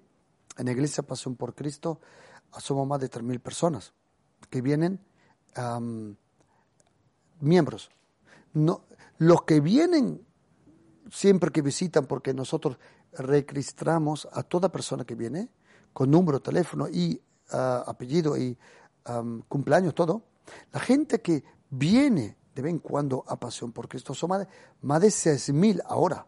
en 0.60 0.66
la 0.68 0.72
iglesia 0.74 1.02
Pasión 1.02 1.36
por 1.36 1.56
Cristo, 1.56 2.02
somos 2.60 2.88
más 2.88 3.00
de 3.00 3.10
3.000 3.10 3.40
personas 3.40 3.94
que 4.50 4.62
vienen 4.62 5.00
miembros. 7.40 7.90
No, 8.54 8.82
los 9.18 9.44
que 9.44 9.60
vienen 9.60 10.26
siempre 11.12 11.52
que 11.52 11.62
visitan, 11.62 12.06
porque 12.06 12.34
nosotros 12.34 12.78
registramos 13.14 14.28
a 14.32 14.44
toda 14.44 14.72
persona 14.72 15.06
que 15.06 15.16
viene, 15.16 15.50
con 15.94 16.12
número, 16.12 16.40
teléfono 16.40 16.88
y 16.88 17.22
ah, 17.52 17.84
apellido 17.88 18.38
y 18.38 18.58
cumpleaños, 19.48 19.96
todo. 19.96 20.24
La 20.74 20.82
gente 20.82 21.22
que 21.22 21.44
viene 21.70 22.36
de 22.54 22.62
vez 22.62 22.72
en 22.72 22.80
cuando 22.80 23.24
a 23.28 23.40
Pasión 23.40 23.72
por 23.72 23.88
Cristo 23.88 24.14
son 24.14 24.32
más 24.32 24.40
de, 24.40 24.48
más 24.82 25.02
de 25.02 25.08
6.000 25.08 25.82
ahora, 25.86 26.28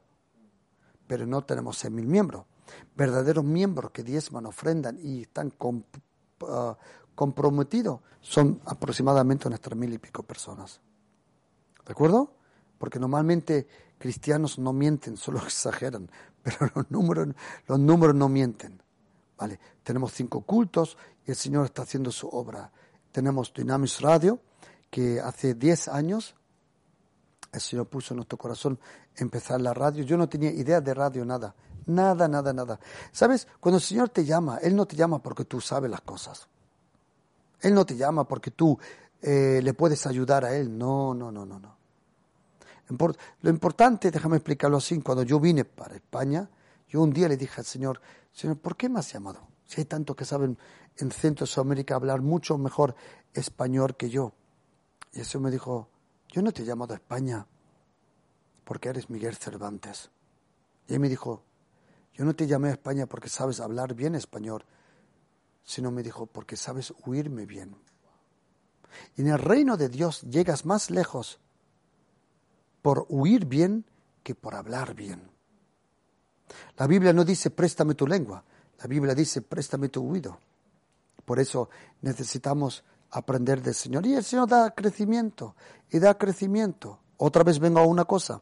pero 1.07 1.25
no 1.25 1.43
tenemos 1.43 1.83
6.000 1.83 2.05
miembros. 2.05 2.45
Verdaderos 2.95 3.43
miembros 3.43 3.91
que 3.91 4.03
diezman, 4.03 4.45
ofrendan 4.45 4.97
y 5.01 5.23
están 5.23 5.49
ah, 6.47 6.77
comprometidos 7.15 7.99
son 8.21 8.61
aproximadamente 8.65 9.47
unas 9.47 9.61
3.000 9.61 9.93
y 9.93 9.97
pico 9.97 10.23
personas. 10.23 10.81
¿De 11.85 11.91
acuerdo? 11.91 12.33
Porque 12.77 12.99
normalmente 12.99 13.67
cristianos 13.97 14.59
no 14.59 14.73
mienten, 14.73 15.17
solo 15.17 15.39
exageran, 15.39 16.09
pero 16.43 16.71
los 16.75 16.91
números, 16.91 17.27
los 17.67 17.79
números 17.79 18.15
no 18.15 18.29
mienten. 18.29 18.81
¿Vale? 19.37 19.59
Tenemos 19.83 20.13
cinco 20.13 20.41
cultos 20.41 20.97
y 21.25 21.31
el 21.31 21.37
Señor 21.37 21.65
está 21.65 21.83
haciendo 21.83 22.11
su 22.11 22.27
obra. 22.27 22.71
Tenemos 23.11 23.53
Dynamis 23.53 24.01
Radio, 24.01 24.39
que 24.89 25.21
hace 25.21 25.53
10 25.53 25.87
años 25.87 26.35
el 27.51 27.61
Señor 27.61 27.87
puso 27.87 28.13
en 28.13 28.17
nuestro 28.17 28.37
corazón 28.37 28.79
empezar 29.15 29.61
la 29.61 29.73
radio. 29.73 30.03
Yo 30.03 30.17
no 30.17 30.27
tenía 30.27 30.51
idea 30.51 30.81
de 30.81 30.93
radio, 30.93 31.25
nada. 31.25 31.55
Nada, 31.89 32.27
nada, 32.27 32.53
nada. 32.53 32.79
¿Sabes? 33.11 33.47
Cuando 33.59 33.77
el 33.77 33.83
Señor 33.83 34.09
te 34.09 34.23
llama, 34.23 34.59
Él 34.61 34.75
no 34.75 34.85
te 34.85 34.95
llama 34.95 35.19
porque 35.19 35.45
tú 35.45 35.59
sabes 35.59 35.89
las 35.89 36.01
cosas. 36.01 36.47
Él 37.61 37.73
no 37.73 37.83
te 37.85 37.95
llama 37.95 38.27
porque 38.27 38.51
tú 38.51 38.77
eh, 39.21 39.59
le 39.63 39.73
puedes 39.73 40.05
ayudar 40.05 40.45
a 40.45 40.55
Él. 40.55 40.77
No, 40.77 41.15
no, 41.15 41.31
no, 41.31 41.45
no, 41.45 41.59
no. 41.59 41.77
Lo 43.41 43.49
importante, 43.49 44.11
déjame 44.11 44.37
explicarlo 44.37 44.77
así, 44.77 44.99
cuando 45.01 45.23
yo 45.23 45.39
vine 45.39 45.65
para 45.65 45.95
España, 45.95 46.49
yo 46.87 47.01
un 47.01 47.11
día 47.11 47.27
le 47.27 47.37
dije 47.37 47.55
al 47.57 47.65
Señor, 47.65 48.01
Señor, 48.31 48.57
¿por 48.57 48.75
qué 48.75 48.87
me 48.87 48.99
has 48.99 49.11
llamado? 49.11 49.47
Si 49.65 49.81
hay 49.81 49.85
tantos 49.85 50.15
que 50.15 50.25
saben 50.25 50.57
en 50.97 51.11
Centro 51.11 51.45
Sudamérica 51.45 51.95
hablar 51.95 52.21
mucho 52.21 52.57
mejor 52.57 52.95
español 53.33 53.95
que 53.95 54.09
yo. 54.09 54.33
Y 55.13 55.21
eso 55.21 55.39
me 55.39 55.49
dijo, 55.49 55.87
yo 56.29 56.41
no 56.41 56.51
te 56.51 56.61
he 56.61 56.65
llamado 56.65 56.93
a 56.93 56.97
España 56.97 57.47
porque 58.63 58.89
eres 58.89 59.09
Miguel 59.09 59.35
Cervantes. 59.35 60.11
Y 60.87 60.93
él 60.93 60.99
me 60.99 61.09
dijo, 61.09 61.43
yo 62.19 62.25
no 62.25 62.35
te 62.35 62.47
llamé 62.47 62.67
a 62.67 62.71
España 62.73 63.05
porque 63.05 63.29
sabes 63.29 63.61
hablar 63.61 63.93
bien 63.93 64.13
español, 64.13 64.65
sino 65.63 65.89
me 65.89 66.03
dijo, 66.03 66.25
porque 66.25 66.57
sabes 66.57 66.93
huirme 67.05 67.45
bien. 67.45 67.77
Y 69.15 69.21
en 69.21 69.27
el 69.27 69.39
reino 69.39 69.77
de 69.77 69.87
Dios 69.87 70.23
llegas 70.23 70.65
más 70.65 70.91
lejos 70.91 71.39
por 72.81 73.05
huir 73.07 73.45
bien 73.45 73.85
que 74.21 74.35
por 74.35 74.53
hablar 74.53 74.95
bien. 74.95 75.31
La 76.77 76.87
Biblia 76.87 77.13
no 77.13 77.23
dice 77.23 77.51
préstame 77.51 77.95
tu 77.95 78.05
lengua, 78.05 78.43
la 78.79 78.87
Biblia 78.87 79.15
dice 79.15 79.41
préstame 79.41 79.87
tu 79.87 80.05
oído. 80.05 80.39
Por 81.23 81.39
eso 81.39 81.69
necesitamos 82.01 82.83
aprender 83.11 83.61
del 83.61 83.75
Señor. 83.75 84.05
Y 84.05 84.15
el 84.15 84.25
Señor 84.25 84.49
da 84.49 84.71
crecimiento 84.71 85.55
y 85.89 85.99
da 85.99 86.17
crecimiento. 86.17 86.99
Otra 87.15 87.45
vez 87.45 87.59
vengo 87.59 87.79
a 87.79 87.85
una 87.85 88.03
cosa. 88.03 88.41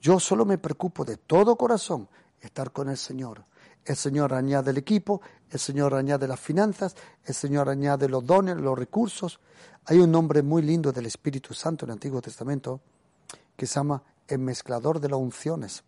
Yo 0.00 0.20
solo 0.20 0.44
me 0.44 0.58
preocupo 0.58 1.04
de 1.04 1.16
todo 1.16 1.56
corazón 1.56 2.08
estar 2.40 2.72
con 2.72 2.88
el 2.88 2.96
Señor. 2.96 3.44
El 3.84 3.96
Señor 3.96 4.32
añade 4.32 4.70
el 4.70 4.78
equipo, 4.78 5.20
el 5.50 5.58
Señor 5.58 5.94
añade 5.94 6.26
las 6.26 6.40
finanzas, 6.40 6.96
el 7.24 7.34
Señor 7.34 7.68
añade 7.68 8.08
los 8.08 8.24
dones, 8.24 8.56
los 8.56 8.78
recursos. 8.78 9.40
Hay 9.86 9.98
un 9.98 10.10
nombre 10.10 10.42
muy 10.42 10.62
lindo 10.62 10.92
del 10.92 11.06
Espíritu 11.06 11.52
Santo 11.52 11.84
en 11.84 11.90
el 11.90 11.94
Antiguo 11.94 12.22
Testamento 12.22 12.80
que 13.56 13.66
se 13.66 13.74
llama 13.74 14.02
el 14.26 14.38
mezclador 14.38 15.00
de 15.00 15.08
las 15.08 15.18
unciones. 15.18 15.84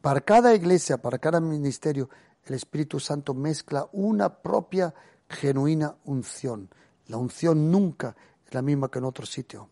Para 0.00 0.20
cada 0.20 0.54
iglesia, 0.54 0.98
para 0.98 1.18
cada 1.18 1.40
ministerio, 1.40 2.08
el 2.44 2.54
Espíritu 2.54 2.98
Santo 2.98 3.34
mezcla 3.34 3.88
una 3.92 4.42
propia 4.42 4.94
genuina 5.28 5.96
unción. 6.04 6.68
La 7.06 7.16
unción 7.16 7.70
nunca 7.70 8.16
es 8.44 8.54
la 8.54 8.62
misma 8.62 8.90
que 8.90 8.98
en 8.98 9.04
otro 9.04 9.26
sitio. 9.26 9.68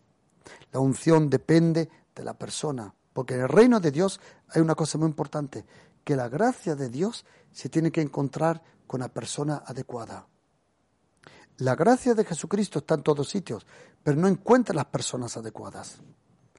La 0.71 0.79
unción 0.79 1.29
depende 1.29 1.89
de 2.15 2.23
la 2.23 2.33
persona, 2.33 2.93
porque 3.13 3.35
en 3.35 3.41
el 3.41 3.49
reino 3.49 3.79
de 3.79 3.91
Dios 3.91 4.19
hay 4.49 4.61
una 4.61 4.75
cosa 4.75 4.97
muy 4.97 5.07
importante, 5.07 5.65
que 6.03 6.15
la 6.15 6.29
gracia 6.29 6.75
de 6.75 6.89
Dios 6.89 7.25
se 7.51 7.69
tiene 7.69 7.91
que 7.91 8.01
encontrar 8.01 8.61
con 8.87 9.01
la 9.01 9.09
persona 9.09 9.63
adecuada. 9.65 10.27
La 11.57 11.75
gracia 11.75 12.15
de 12.15 12.25
Jesucristo 12.25 12.79
está 12.79 12.95
en 12.95 13.03
todos 13.03 13.29
sitios, 13.29 13.65
pero 14.03 14.17
no 14.17 14.27
encuentra 14.27 14.73
las 14.73 14.85
personas 14.85 15.37
adecuadas. 15.37 16.01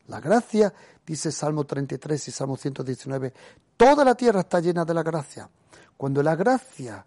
La 0.07 0.21
gracia, 0.21 0.73
dice 1.07 1.33
Salmo 1.33 1.65
33 1.65 2.29
y 2.29 2.31
Salmo 2.31 2.57
119, 2.57 3.33
toda 3.77 4.05
la 4.05 4.15
tierra 4.15 4.41
está 4.41 4.61
llena 4.61 4.85
de 4.85 4.95
la 4.95 5.03
gracia. 5.03 5.51
Cuando 5.97 6.23
la 6.23 6.37
gracia 6.37 7.07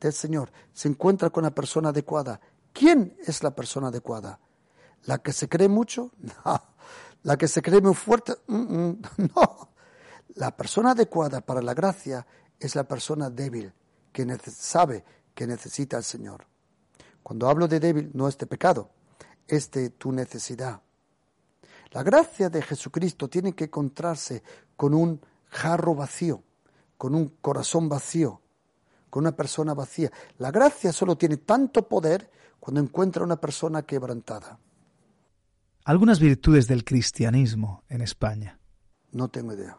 del 0.00 0.12
Señor 0.12 0.52
se 0.72 0.88
encuentra 0.88 1.30
con 1.30 1.44
la 1.44 1.50
persona 1.50 1.90
adecuada, 1.90 2.40
¿quién 2.72 3.16
es 3.26 3.42
la 3.42 3.52
persona 3.52 3.88
adecuada? 3.88 4.38
¿La 5.04 5.18
que 5.18 5.32
se 5.32 5.48
cree 5.48 5.68
mucho? 5.68 6.10
No. 6.44 6.71
¿La 7.22 7.36
que 7.36 7.48
se 7.48 7.62
cree 7.62 7.80
muy 7.80 7.94
fuerte? 7.94 8.34
No. 8.48 9.68
La 10.34 10.56
persona 10.56 10.92
adecuada 10.92 11.42
para 11.42 11.60
la 11.60 11.74
gracia 11.74 12.26
es 12.58 12.74
la 12.74 12.84
persona 12.84 13.28
débil, 13.28 13.72
que 14.12 14.26
sabe 14.50 15.04
que 15.34 15.46
necesita 15.46 15.98
al 15.98 16.04
Señor. 16.04 16.46
Cuando 17.22 17.48
hablo 17.48 17.68
de 17.68 17.80
débil, 17.80 18.10
no 18.14 18.28
es 18.28 18.38
de 18.38 18.46
pecado, 18.46 18.90
es 19.46 19.70
de 19.70 19.90
tu 19.90 20.10
necesidad. 20.10 20.80
La 21.90 22.02
gracia 22.02 22.48
de 22.48 22.62
Jesucristo 22.62 23.28
tiene 23.28 23.54
que 23.54 23.64
encontrarse 23.64 24.42
con 24.76 24.94
un 24.94 25.20
jarro 25.50 25.94
vacío, 25.94 26.42
con 26.96 27.14
un 27.14 27.36
corazón 27.40 27.88
vacío, 27.88 28.40
con 29.10 29.24
una 29.24 29.36
persona 29.36 29.74
vacía. 29.74 30.10
La 30.38 30.50
gracia 30.50 30.92
solo 30.92 31.16
tiene 31.16 31.36
tanto 31.36 31.86
poder 31.86 32.30
cuando 32.58 32.80
encuentra 32.80 33.24
una 33.24 33.36
persona 33.36 33.82
quebrantada. 33.82 34.58
Algunas 35.84 36.20
virtudes 36.20 36.68
del 36.68 36.84
cristianismo 36.84 37.82
en 37.88 38.02
España. 38.02 38.58
No 39.10 39.28
tengo 39.28 39.52
idea. 39.52 39.78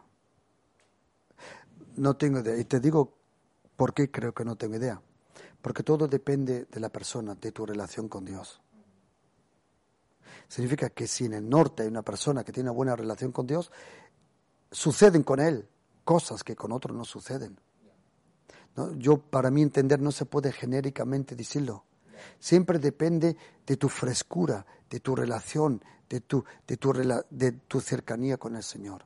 No 1.96 2.14
tengo 2.16 2.40
idea. 2.40 2.58
Y 2.58 2.64
te 2.64 2.78
digo 2.78 3.16
por 3.74 3.94
qué 3.94 4.10
creo 4.10 4.34
que 4.34 4.44
no 4.44 4.56
tengo 4.56 4.76
idea. 4.76 5.00
Porque 5.62 5.82
todo 5.82 6.06
depende 6.06 6.66
de 6.66 6.80
la 6.80 6.90
persona, 6.90 7.34
de 7.34 7.52
tu 7.52 7.64
relación 7.64 8.08
con 8.08 8.24
Dios. 8.26 8.60
Significa 10.46 10.90
que 10.90 11.06
si 11.06 11.24
en 11.24 11.32
el 11.32 11.48
norte 11.48 11.84
hay 11.84 11.88
una 11.88 12.02
persona 12.02 12.44
que 12.44 12.52
tiene 12.52 12.68
una 12.68 12.76
buena 12.76 12.96
relación 12.96 13.32
con 13.32 13.46
Dios, 13.46 13.72
suceden 14.70 15.22
con 15.22 15.40
él 15.40 15.66
cosas 16.04 16.44
que 16.44 16.54
con 16.54 16.70
otros 16.72 16.94
no 16.94 17.04
suceden. 17.06 17.58
Yo, 18.96 19.18
para 19.18 19.50
mí 19.50 19.62
entender, 19.62 20.00
no 20.00 20.12
se 20.12 20.26
puede 20.26 20.52
genéricamente 20.52 21.34
decirlo. 21.34 21.84
Siempre 22.38 22.78
depende 22.78 23.36
de 23.66 23.76
tu 23.76 23.88
frescura, 23.88 24.66
de 24.90 25.00
tu 25.00 25.14
relación, 25.14 25.82
de 26.08 26.20
tu, 26.20 26.44
de 26.66 26.76
tu, 26.76 26.92
de 27.30 27.52
tu 27.52 27.80
cercanía 27.80 28.36
con 28.36 28.56
el 28.56 28.62
Señor. 28.62 29.04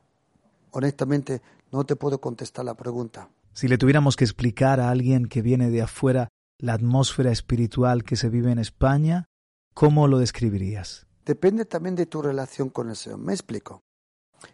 Honestamente, 0.71 1.41
no 1.71 1.83
te 1.85 1.95
puedo 1.95 2.19
contestar 2.19 2.65
la 2.65 2.75
pregunta. 2.75 3.29
Si 3.53 3.67
le 3.67 3.77
tuviéramos 3.77 4.15
que 4.15 4.23
explicar 4.23 4.79
a 4.79 4.89
alguien 4.89 5.27
que 5.27 5.41
viene 5.41 5.69
de 5.69 5.81
afuera 5.81 6.29
la 6.57 6.73
atmósfera 6.73 7.31
espiritual 7.31 8.03
que 8.03 8.15
se 8.15 8.29
vive 8.29 8.51
en 8.51 8.59
España, 8.59 9.25
¿cómo 9.73 10.07
lo 10.07 10.19
describirías? 10.19 11.07
depende 11.29 11.65
también 11.65 11.93
de 11.93 12.07
tu 12.07 12.23
relación 12.23 12.69
con 12.69 12.89
el 12.89 12.95
Señor. 12.95 13.19
Me 13.19 13.33
explico. 13.33 13.83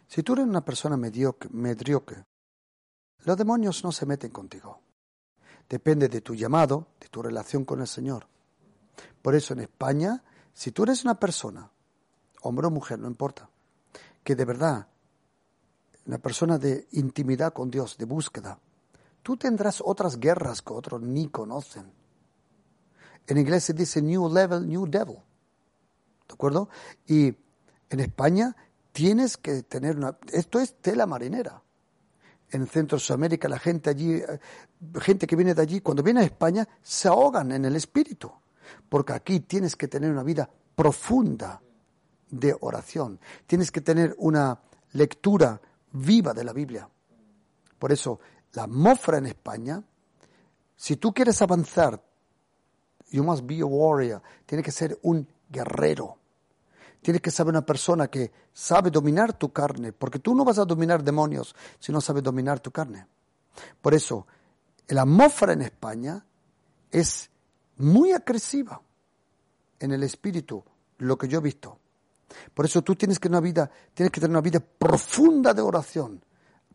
Si 0.06 0.22
tú 0.22 0.34
eres 0.34 0.44
una 0.44 0.62
persona 0.62 0.98
mediocre, 0.98 1.48
mediocre, 1.50 2.24
los 3.24 3.34
demonios 3.38 3.82
no 3.82 3.92
se 3.92 4.04
meten 4.04 4.30
contigo. 4.30 4.82
Depende 5.70 6.10
de 6.10 6.20
tu 6.20 6.34
llamado, 6.34 6.88
de 7.00 7.08
tu 7.08 7.22
relación 7.22 7.64
con 7.64 7.80
el 7.80 7.86
Señor. 7.86 8.26
Por 9.22 9.34
eso 9.34 9.54
en 9.54 9.60
España, 9.60 10.22
si 10.52 10.72
tú 10.72 10.84
eres 10.84 11.04
una 11.04 11.18
persona, 11.18 11.70
hombre 12.42 12.66
o 12.66 12.70
mujer, 12.70 12.98
no 12.98 13.08
importa, 13.08 13.48
que 14.22 14.34
de 14.34 14.44
verdad, 14.44 14.86
una 16.06 16.18
persona 16.18 16.58
de 16.58 16.86
intimidad 16.92 17.52
con 17.52 17.70
Dios, 17.70 17.96
de 17.98 18.04
búsqueda, 18.04 18.58
tú 19.22 19.36
tendrás 19.36 19.82
otras 19.84 20.18
guerras 20.18 20.62
que 20.62 20.72
otros 20.72 21.02
ni 21.02 21.28
conocen. 21.28 21.92
En 23.26 23.38
inglés 23.38 23.64
se 23.64 23.72
dice 23.72 24.00
New 24.00 24.32
Level, 24.32 24.68
New 24.68 24.86
Devil. 24.86 25.18
¿De 26.28 26.34
acuerdo? 26.34 26.68
Y 27.06 27.34
en 27.90 28.00
España 28.00 28.56
tienes 28.92 29.36
que 29.36 29.62
tener 29.62 29.96
una... 29.96 30.16
Esto 30.32 30.60
es 30.60 30.76
tela 30.80 31.06
marinera. 31.06 31.62
En 32.50 32.66
Centro 32.66 32.98
Sudamérica 32.98 33.48
la 33.48 33.58
gente 33.58 33.90
allí, 33.90 34.14
eh, 34.14 34.40
gente 35.00 35.26
que 35.26 35.36
viene 35.36 35.54
de 35.54 35.62
allí, 35.62 35.80
cuando 35.80 36.02
viene 36.02 36.20
a 36.20 36.24
España, 36.24 36.66
se 36.82 37.08
ahogan 37.08 37.52
en 37.52 37.64
el 37.64 37.76
espíritu. 37.76 38.32
Porque 38.88 39.12
aquí 39.12 39.40
tienes 39.40 39.76
que 39.76 39.88
tener 39.88 40.10
una 40.10 40.22
vida 40.22 40.48
profunda 40.74 41.60
de 42.30 42.56
oración. 42.60 43.20
Tienes 43.46 43.70
que 43.70 43.80
tener 43.80 44.14
una 44.18 44.60
lectura 44.92 45.60
viva 45.92 46.32
de 46.32 46.44
la 46.44 46.52
Biblia. 46.52 46.88
Por 47.78 47.92
eso, 47.92 48.20
la 48.52 48.64
atmósfera 48.64 49.18
en 49.18 49.26
España, 49.26 49.82
si 50.76 50.96
tú 50.96 51.12
quieres 51.12 51.40
avanzar, 51.42 52.02
you 53.10 53.22
must 53.22 53.46
be 53.46 53.60
a 53.60 53.66
warrior, 53.66 54.22
tienes 54.44 54.64
que 54.64 54.72
ser 54.72 54.98
un 55.02 55.26
guerrero. 55.48 56.18
Tienes 57.02 57.22
que 57.22 57.30
ser 57.30 57.46
una 57.46 57.64
persona 57.64 58.08
que 58.08 58.32
sabe 58.52 58.90
dominar 58.90 59.32
tu 59.34 59.52
carne, 59.52 59.92
porque 59.92 60.18
tú 60.18 60.34
no 60.34 60.44
vas 60.44 60.58
a 60.58 60.64
dominar 60.64 61.04
demonios 61.04 61.54
si 61.78 61.92
no 61.92 62.00
sabes 62.00 62.22
dominar 62.22 62.58
tu 62.60 62.72
carne. 62.72 63.06
Por 63.80 63.94
eso, 63.94 64.26
la 64.88 65.02
atmósfera 65.02 65.52
en 65.52 65.62
España 65.62 66.24
es 66.90 67.30
muy 67.76 68.12
agresiva 68.12 68.80
en 69.78 69.92
el 69.92 70.02
espíritu, 70.02 70.62
lo 70.98 71.16
que 71.18 71.28
yo 71.28 71.38
he 71.38 71.42
visto. 71.42 71.78
Por 72.54 72.64
eso 72.64 72.82
tú 72.82 72.94
tienes 72.94 73.18
que, 73.18 73.28
una 73.28 73.40
vida, 73.40 73.70
tienes 73.94 74.10
que 74.10 74.20
tener 74.20 74.32
una 74.32 74.40
vida 74.40 74.60
profunda 74.60 75.52
de 75.54 75.62
oración, 75.62 76.24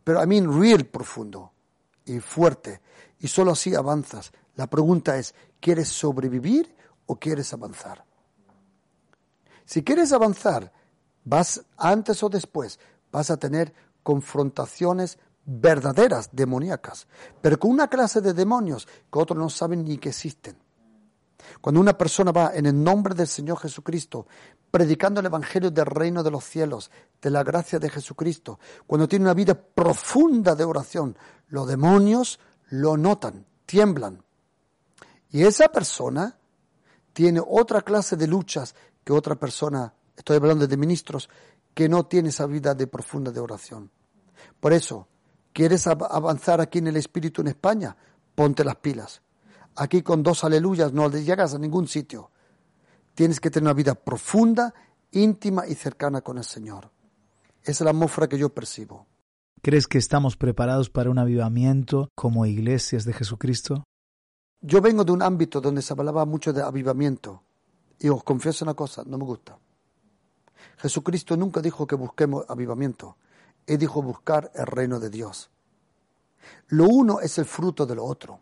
pero 0.04 0.24
I 0.24 0.28
mean 0.28 0.60
real 0.60 0.86
profundo 0.86 1.52
y 2.06 2.20
fuerte, 2.20 2.82
y 3.20 3.28
solo 3.28 3.52
así 3.52 3.76
avanzas. 3.76 4.32
La 4.56 4.68
pregunta 4.68 5.18
es, 5.18 5.34
¿quieres 5.60 5.88
sobrevivir 5.90 6.76
o 7.06 7.18
quieres 7.18 7.54
avanzar? 7.54 8.06
Si 9.66 9.84
quieres 9.84 10.12
avanzar, 10.12 10.72
vas 11.24 11.64
antes 11.78 12.24
o 12.24 12.30
después, 12.30 12.80
vas 13.12 13.30
a 13.32 13.38
tener 13.38 13.74
confrontaciones 14.04 15.20
verdaderas, 15.46 16.30
demoníacas, 16.32 17.08
pero 17.42 17.60
con 17.60 17.72
una 17.72 17.88
clase 17.88 18.22
de 18.22 18.34
demonios 18.34 18.88
que 19.12 19.20
otros 19.20 19.38
no 19.38 19.50
saben 19.50 19.84
ni 19.84 19.98
que 19.98 20.10
existen. 20.10 20.58
Cuando 21.60 21.82
una 21.82 21.98
persona 21.98 22.32
va 22.32 22.52
en 22.54 22.66
el 22.66 22.84
nombre 22.84 23.16
del 23.16 23.28
Señor 23.28 23.60
Jesucristo, 23.60 24.28
predicando 24.70 25.20
el 25.20 25.26
Evangelio 25.26 25.72
del 25.72 25.86
reino 25.86 26.24
de 26.24 26.32
los 26.32 26.44
cielos, 26.44 26.92
de 27.22 27.30
la 27.30 27.44
gracia 27.44 27.80
de 27.80 27.90
Jesucristo, 27.90 28.60
cuando 28.88 29.08
tiene 29.08 29.26
una 29.26 29.34
vida 29.34 29.54
profunda 29.54 30.56
de 30.56 30.64
oración, 30.64 31.18
los 31.50 31.68
demonios 31.68 32.40
lo 32.70 32.98
notan, 32.98 33.46
tiemblan. 33.66 34.24
Y 35.30 35.44
esa 35.44 35.70
persona 35.70 36.38
tiene 37.14 37.42
otra 37.46 37.82
clase 37.82 38.16
de 38.16 38.28
luchas 38.28 38.76
que 39.04 39.14
otra 39.14 39.36
persona, 39.36 39.94
estoy 40.16 40.38
hablando 40.38 40.68
de 40.68 40.78
ministros, 40.78 41.30
que 41.74 41.90
no 41.90 42.06
tiene 42.06 42.30
esa 42.30 42.46
vida 42.46 42.74
de 42.74 42.88
profunda 42.88 43.32
de 43.32 43.40
oración. 43.40 43.92
Por 44.60 44.74
eso, 44.74 45.08
¿quieres 45.54 45.88
avanzar 45.88 46.62
aquí 46.62 46.80
en 46.80 46.88
el 46.88 46.98
Espíritu 46.98 47.42
en 47.42 47.48
España? 47.48 47.96
Ponte 48.36 48.64
las 48.64 48.76
pilas. 48.78 49.22
Aquí 49.76 50.02
con 50.02 50.22
dos 50.24 50.44
aleluyas 50.44 50.94
no 50.94 51.10
llegas 51.10 51.54
a 51.54 51.60
ningún 51.60 51.88
sitio. 51.88 52.30
Tienes 53.14 53.40
que 53.40 53.50
tener 53.50 53.68
una 53.68 53.74
vida 53.74 53.96
profunda, 53.96 54.74
íntima 55.12 55.68
y 55.68 55.76
cercana 55.76 56.22
con 56.22 56.38
el 56.38 56.44
Señor. 56.44 56.92
Esa 57.62 57.72
es 57.72 57.82
la 57.82 57.92
atmósfera 57.92 58.28
que 58.28 58.38
yo 58.38 58.50
percibo. 58.50 59.08
¿Crees 59.62 59.88
que 59.88 59.98
estamos 59.98 60.38
preparados 60.38 60.90
para 60.90 61.10
un 61.10 61.20
avivamiento 61.20 62.10
como 62.16 62.46
iglesias 62.46 63.06
de 63.06 63.14
Jesucristo? 63.14 63.84
Yo 64.62 64.82
vengo 64.82 65.04
de 65.04 65.12
un 65.12 65.22
ámbito 65.22 65.62
donde 65.62 65.82
se 65.82 65.94
hablaba 65.94 66.26
mucho 66.26 66.52
de 66.52 66.64
avivamiento. 66.64 67.44
Y 68.00 68.10
os 68.10 68.24
confieso 68.24 68.66
una 68.66 68.74
cosa, 68.74 69.04
no 69.06 69.18
me 69.18 69.26
gusta. 69.26 69.58
Jesucristo 70.78 71.38
nunca 71.38 71.62
dijo 71.62 71.86
que 71.86 71.96
busquemos 71.96 72.46
avivamiento. 72.50 73.18
Él 73.68 73.78
dijo 73.78 74.02
buscar 74.02 74.52
el 74.56 74.66
reino 74.66 75.00
de 75.00 75.10
Dios. 75.12 75.52
Lo 76.70 76.86
uno 76.86 77.20
es 77.20 77.38
el 77.38 77.46
fruto 77.46 77.86
de 77.86 77.96
lo 77.96 78.06
otro 78.06 78.40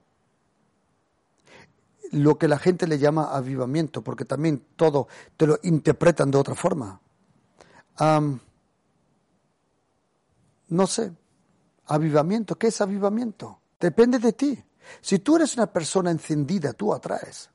lo 2.12 2.38
que 2.38 2.48
la 2.48 2.58
gente 2.58 2.88
le 2.88 2.98
llama 3.00 3.36
avivamiento, 3.36 4.04
porque 4.04 4.26
también 4.26 4.64
todo 4.76 5.08
te 5.38 5.48
lo 5.48 5.60
interpretan 5.64 6.32
de 6.32 6.38
otra 6.38 6.56
forma. 6.56 7.00
no 10.70 10.88
sé, 10.88 11.12
avivamiento, 11.88 12.58
¿qué 12.58 12.68
es 12.68 12.82
avivamiento? 12.82 13.60
Depende 13.80 14.20
de 14.20 14.34
ti. 14.34 14.64
Si 15.02 15.20
tú 15.20 15.36
eres 15.36 15.56
una 15.56 15.68
persona 15.68 16.12
encendida, 16.12 16.74
tú 16.74 16.94
atraes. 16.94 17.50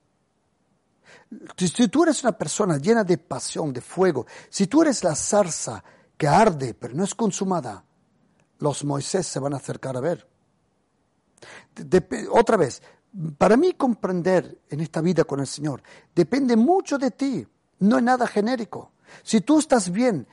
Si 1.56 1.88
tú 1.88 2.02
eres 2.04 2.22
una 2.22 2.32
persona 2.32 2.78
llena 2.78 3.04
de 3.04 3.18
pasión, 3.18 3.72
de 3.72 3.80
fuego, 3.80 4.26
si 4.50 4.66
tú 4.66 4.82
eres 4.82 5.02
la 5.02 5.14
zarza 5.14 5.82
que 6.16 6.28
arde 6.28 6.74
pero 6.74 6.94
no 6.94 7.04
es 7.04 7.14
consumada, 7.14 7.84
los 8.58 8.84
Moisés 8.84 9.26
se 9.26 9.40
van 9.40 9.54
a 9.54 9.56
acercar 9.56 9.96
a 9.96 10.00
ver. 10.00 10.28
otra 12.30 12.56
vez, 12.56 12.82
para 13.38 13.56
mí 13.56 13.74
comprender 13.74 14.62
en 14.70 14.80
esta 14.80 15.00
vida 15.00 15.24
con 15.24 15.40
el 15.40 15.46
Señor 15.46 15.82
depende 16.14 16.56
mucho 16.56 16.98
de 16.98 17.10
ti, 17.10 17.46
no 17.80 17.98
es 17.98 18.02
nada 18.02 18.26
genérico. 18.26 18.92
Si 19.22 19.40
tú 19.40 19.58
estás 19.58 19.90
bien, 19.90 20.26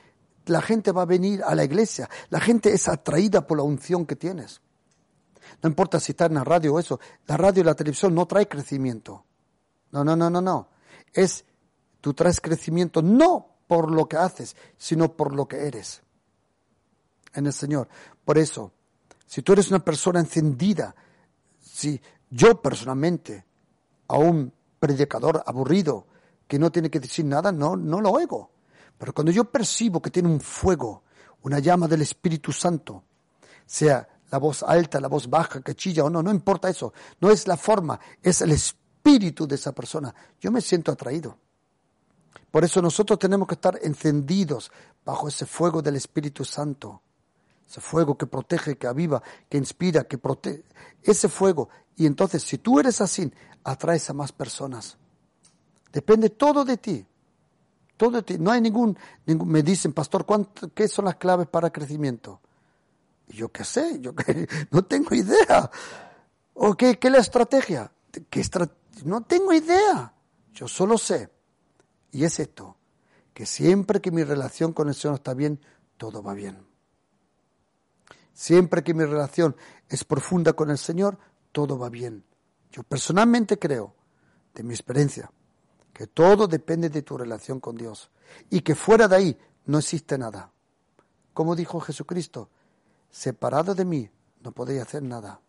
la 0.46 0.60
gente 0.60 0.90
va 0.90 1.02
a 1.02 1.06
venir 1.06 1.42
a 1.44 1.54
la 1.54 1.64
iglesia, 1.64 2.08
la 2.30 2.40
gente 2.40 2.72
es 2.72 2.88
atraída 2.88 3.46
por 3.46 3.58
la 3.58 3.64
unción 3.64 4.06
que 4.06 4.16
tienes. 4.16 4.60
No 5.62 5.68
importa 5.68 6.00
si 6.00 6.12
está 6.12 6.26
en 6.26 6.34
la 6.34 6.44
radio 6.44 6.74
o 6.74 6.78
eso, 6.78 6.98
la 7.26 7.36
radio 7.36 7.62
y 7.62 7.66
la 7.66 7.74
televisión 7.74 8.14
no 8.14 8.26
trae 8.26 8.48
crecimiento. 8.48 9.24
No, 9.92 10.02
no, 10.02 10.16
no, 10.16 10.30
no, 10.30 10.40
no. 10.40 10.68
Es, 11.12 11.44
tú 12.00 12.14
traes 12.14 12.40
crecimiento 12.40 13.02
no 13.02 13.46
por 13.68 13.90
lo 13.92 14.08
que 14.08 14.16
haces, 14.16 14.56
sino 14.76 15.16
por 15.16 15.34
lo 15.34 15.46
que 15.46 15.66
eres 15.66 16.02
en 17.34 17.46
el 17.46 17.52
Señor. 17.52 17.88
Por 18.24 18.38
eso, 18.38 18.72
si 19.26 19.42
tú 19.42 19.52
eres 19.52 19.68
una 19.70 19.84
persona 19.84 20.20
encendida, 20.20 20.94
si 21.60 22.00
yo 22.32 22.62
personalmente, 22.62 23.44
a 24.08 24.16
un 24.16 24.52
predicador 24.80 25.42
aburrido 25.44 26.06
que 26.48 26.58
no 26.58 26.72
tiene 26.72 26.90
que 26.90 26.98
decir 26.98 27.26
nada, 27.26 27.52
no, 27.52 27.76
no 27.76 28.00
lo 28.00 28.10
oigo. 28.10 28.50
Pero 28.96 29.12
cuando 29.12 29.30
yo 29.32 29.44
percibo 29.44 30.00
que 30.00 30.10
tiene 30.10 30.30
un 30.30 30.40
fuego, 30.40 31.02
una 31.42 31.58
llama 31.58 31.86
del 31.86 32.00
Espíritu 32.00 32.50
Santo, 32.50 33.04
sea 33.66 34.08
la 34.30 34.38
voz 34.38 34.62
alta, 34.62 34.98
la 34.98 35.08
voz 35.08 35.28
baja, 35.28 35.60
que 35.60 35.74
chilla 35.74 36.04
o 36.04 36.10
no, 36.10 36.22
no 36.22 36.30
importa 36.30 36.70
eso. 36.70 36.94
No 37.20 37.30
es 37.30 37.46
la 37.46 37.58
forma, 37.58 38.00
es 38.22 38.40
el 38.40 38.52
espíritu 38.52 39.46
de 39.46 39.56
esa 39.56 39.72
persona. 39.72 40.14
Yo 40.40 40.50
me 40.50 40.62
siento 40.62 40.90
atraído. 40.90 41.36
Por 42.50 42.64
eso 42.64 42.80
nosotros 42.80 43.18
tenemos 43.18 43.46
que 43.46 43.54
estar 43.54 43.78
encendidos 43.82 44.72
bajo 45.04 45.28
ese 45.28 45.44
fuego 45.44 45.82
del 45.82 45.96
Espíritu 45.96 46.46
Santo. 46.46 47.02
Ese 47.72 47.80
fuego 47.80 48.18
que 48.18 48.26
protege, 48.26 48.76
que 48.76 48.86
aviva, 48.86 49.22
que 49.48 49.56
inspira, 49.56 50.04
que 50.04 50.18
protege. 50.18 50.62
Ese 51.02 51.30
fuego. 51.30 51.70
Y 51.96 52.04
entonces, 52.04 52.42
si 52.42 52.58
tú 52.58 52.78
eres 52.78 53.00
así, 53.00 53.32
atraes 53.64 54.10
a 54.10 54.12
más 54.12 54.30
personas. 54.30 54.98
Depende 55.90 56.28
todo 56.28 56.66
de 56.66 56.76
ti. 56.76 57.06
Todo 57.96 58.10
de 58.18 58.22
ti. 58.24 58.36
No 58.38 58.50
hay 58.50 58.60
ningún, 58.60 58.94
ningún 59.24 59.48
me 59.48 59.62
dicen, 59.62 59.94
pastor, 59.94 60.26
¿qué 60.74 60.86
son 60.86 61.06
las 61.06 61.16
claves 61.16 61.46
para 61.48 61.70
crecimiento? 61.70 62.42
Yo 63.28 63.48
qué 63.48 63.64
sé, 63.64 63.98
yo 64.00 64.14
qué, 64.14 64.46
no 64.70 64.84
tengo 64.84 65.14
idea. 65.14 65.70
¿O 66.52 66.74
qué, 66.74 66.98
qué 66.98 67.08
es 67.08 67.12
la 67.12 67.20
estrategia? 67.20 67.90
¿Qué 68.28 68.42
no 69.06 69.22
tengo 69.22 69.50
idea. 69.54 70.12
Yo 70.52 70.68
solo 70.68 70.98
sé. 70.98 71.30
Y 72.10 72.24
es 72.24 72.38
esto, 72.38 72.76
que 73.32 73.46
siempre 73.46 74.02
que 74.02 74.10
mi 74.10 74.24
relación 74.24 74.74
con 74.74 74.88
el 74.88 74.94
Señor 74.94 75.14
está 75.14 75.32
bien, 75.32 75.58
todo 75.96 76.22
va 76.22 76.34
bien. 76.34 76.70
Siempre 78.42 78.82
que 78.82 78.92
mi 78.92 79.04
relación 79.04 79.54
es 79.88 80.02
profunda 80.02 80.54
con 80.54 80.68
el 80.68 80.76
Señor, 80.78 81.16
todo 81.52 81.78
va 81.78 81.88
bien. 81.88 82.24
Yo 82.72 82.82
personalmente 82.82 83.56
creo, 83.56 83.94
de 84.52 84.64
mi 84.64 84.74
experiencia, 84.74 85.30
que 85.92 86.08
todo 86.08 86.48
depende 86.48 86.90
de 86.90 87.02
tu 87.02 87.16
relación 87.16 87.60
con 87.60 87.76
Dios 87.76 88.10
y 88.50 88.62
que 88.62 88.74
fuera 88.74 89.06
de 89.06 89.14
ahí 89.14 89.38
no 89.66 89.78
existe 89.78 90.18
nada. 90.18 90.50
Como 91.32 91.54
dijo 91.54 91.78
Jesucristo, 91.78 92.50
separado 93.10 93.76
de 93.76 93.84
mí 93.84 94.10
no 94.40 94.50
podéis 94.50 94.82
hacer 94.82 95.04
nada. 95.04 95.40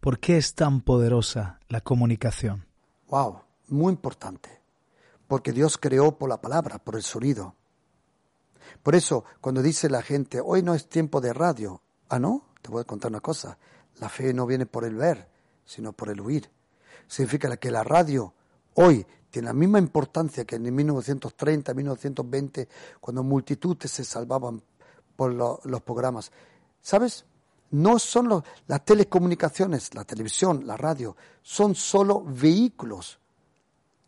¿Por 0.00 0.20
qué 0.20 0.36
es 0.36 0.54
tan 0.54 0.82
poderosa 0.82 1.60
la 1.68 1.80
comunicación? 1.80 2.66
Wow, 3.08 3.40
muy 3.68 3.94
importante. 3.94 4.50
Porque 5.26 5.52
Dios 5.52 5.78
creó 5.78 6.18
por 6.18 6.28
la 6.28 6.42
palabra, 6.42 6.76
por 6.76 6.94
el 6.94 7.02
sonido. 7.02 7.55
Por 8.82 8.94
eso, 8.94 9.24
cuando 9.40 9.62
dice 9.62 9.88
la 9.88 10.02
gente, 10.02 10.40
hoy 10.40 10.62
no 10.62 10.74
es 10.74 10.88
tiempo 10.88 11.20
de 11.20 11.32
radio, 11.32 11.82
ah, 12.08 12.18
no, 12.18 12.44
te 12.62 12.70
voy 12.70 12.82
a 12.82 12.84
contar 12.84 13.10
una 13.10 13.20
cosa, 13.20 13.58
la 13.98 14.08
fe 14.08 14.32
no 14.34 14.46
viene 14.46 14.66
por 14.66 14.84
el 14.84 14.94
ver, 14.94 15.28
sino 15.64 15.92
por 15.92 16.08
el 16.10 16.20
oír. 16.20 16.50
Significa 17.06 17.56
que 17.56 17.70
la 17.70 17.84
radio 17.84 18.34
hoy 18.74 19.06
tiene 19.30 19.46
la 19.46 19.54
misma 19.54 19.78
importancia 19.78 20.44
que 20.44 20.56
en 20.56 20.74
1930, 20.74 21.74
1920, 21.74 22.68
cuando 23.00 23.22
multitudes 23.22 23.90
se 23.90 24.04
salvaban 24.04 24.62
por 25.14 25.32
los 25.32 25.82
programas. 25.82 26.30
¿Sabes? 26.80 27.24
No 27.70 27.98
son 27.98 28.42
las 28.66 28.84
telecomunicaciones, 28.84 29.94
la 29.94 30.04
televisión, 30.04 30.66
la 30.66 30.76
radio, 30.76 31.16
son 31.42 31.74
solo 31.74 32.22
vehículos. 32.24 33.18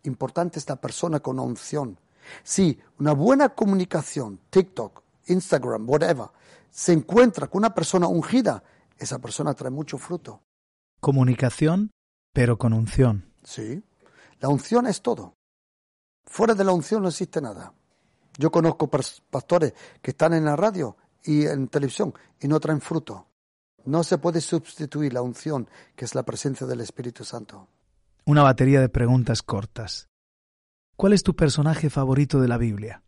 Importante 0.05 0.59
esta 0.59 0.77
persona 0.77 1.21
con 1.21 1.41
unción. 1.41 1.99
Si 2.43 2.79
una 2.99 3.13
buena 3.13 3.51
comunicación, 3.51 4.41
TikTok, 4.51 5.03
Instagram, 5.27 5.89
whatever, 5.89 6.27
se 6.71 6.93
encuentra 6.93 7.47
con 7.49 7.61
una 7.61 7.75
persona 7.75 8.07
ungida, 8.07 8.63
esa 8.97 9.19
persona 9.19 9.55
trae 9.55 9.71
mucho 9.71 9.99
fruto. 9.99 10.43
Comunicación, 11.01 11.91
pero 12.33 12.59
con 12.59 12.73
unción. 12.73 13.33
Sí. 13.43 13.83
La 14.41 14.49
unción 14.49 14.87
es 14.87 15.03
todo. 15.03 15.35
Fuera 16.27 16.55
de 16.55 16.65
la 16.65 16.73
unción 16.73 17.03
no 17.03 17.09
existe 17.09 17.41
nada. 17.41 17.73
Yo 18.37 18.51
conozco 18.51 18.89
pastores 18.89 19.75
que 20.01 20.13
están 20.13 20.35
en 20.35 20.45
la 20.45 20.55
radio 20.55 20.97
y 21.25 21.47
en 21.47 21.69
televisión 21.69 22.15
y 22.41 22.47
no 22.47 22.61
traen 22.61 22.81
fruto. 22.81 23.27
No 23.85 24.05
se 24.05 24.19
puede 24.19 24.41
sustituir 24.41 25.13
la 25.13 25.23
unción, 25.23 25.69
que 25.97 26.05
es 26.05 26.15
la 26.15 26.23
presencia 26.23 26.67
del 26.67 26.81
Espíritu 26.81 27.25
Santo. 27.25 27.69
Una 28.27 28.43
batería 28.43 28.81
de 28.81 28.89
preguntas 28.89 29.43
cortas. 29.43 30.09
¿Cuál 30.99 31.13
es 31.13 31.23
tu 31.23 31.37
personaje 31.37 31.91
favorito 31.91 32.41
de 32.41 32.49
la 32.49 32.59
Biblia? 32.59 33.05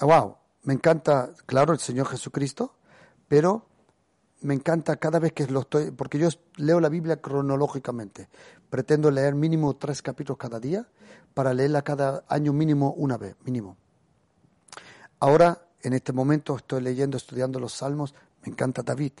Wow, 0.00 0.38
me 0.64 0.74
encanta, 0.74 1.30
claro, 1.46 1.72
el 1.72 1.78
Señor 1.78 2.08
Jesucristo, 2.08 2.74
pero 3.28 3.64
me 4.40 4.54
encanta 4.54 4.96
cada 4.96 5.20
vez 5.20 5.34
que 5.34 5.46
lo 5.46 5.60
estoy, 5.60 5.92
porque 5.92 6.18
yo 6.18 6.30
leo 6.56 6.80
la 6.80 6.88
Biblia 6.88 7.20
cronológicamente. 7.20 8.28
Pretendo 8.68 9.12
leer 9.12 9.36
mínimo 9.36 9.76
tres 9.76 10.02
capítulos 10.02 10.36
cada 10.36 10.58
día 10.58 10.88
para 11.32 11.54
leerla 11.54 11.82
cada 11.82 12.24
año 12.26 12.52
mínimo 12.52 12.92
una 12.94 13.16
vez, 13.16 13.36
mínimo. 13.44 13.76
Ahora, 15.20 15.62
en 15.82 15.92
este 15.92 16.12
momento, 16.12 16.56
estoy 16.56 16.82
leyendo, 16.82 17.16
estudiando 17.16 17.60
los 17.60 17.72
salmos. 17.72 18.16
Me 18.42 18.50
encanta 18.50 18.82
David. 18.82 19.12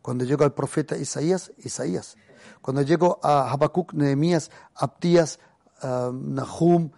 Cuando 0.00 0.22
llego 0.22 0.44
al 0.44 0.54
profeta 0.54 0.96
Isaías, 0.96 1.50
Isaías. 1.58 2.16
Cuando 2.62 2.82
llego 2.82 3.18
a 3.24 3.50
Habacuc, 3.50 3.92
Nehemías, 3.92 4.52
Abdías, 4.76 5.40
uh, 5.82 6.12
Nahum 6.12 6.92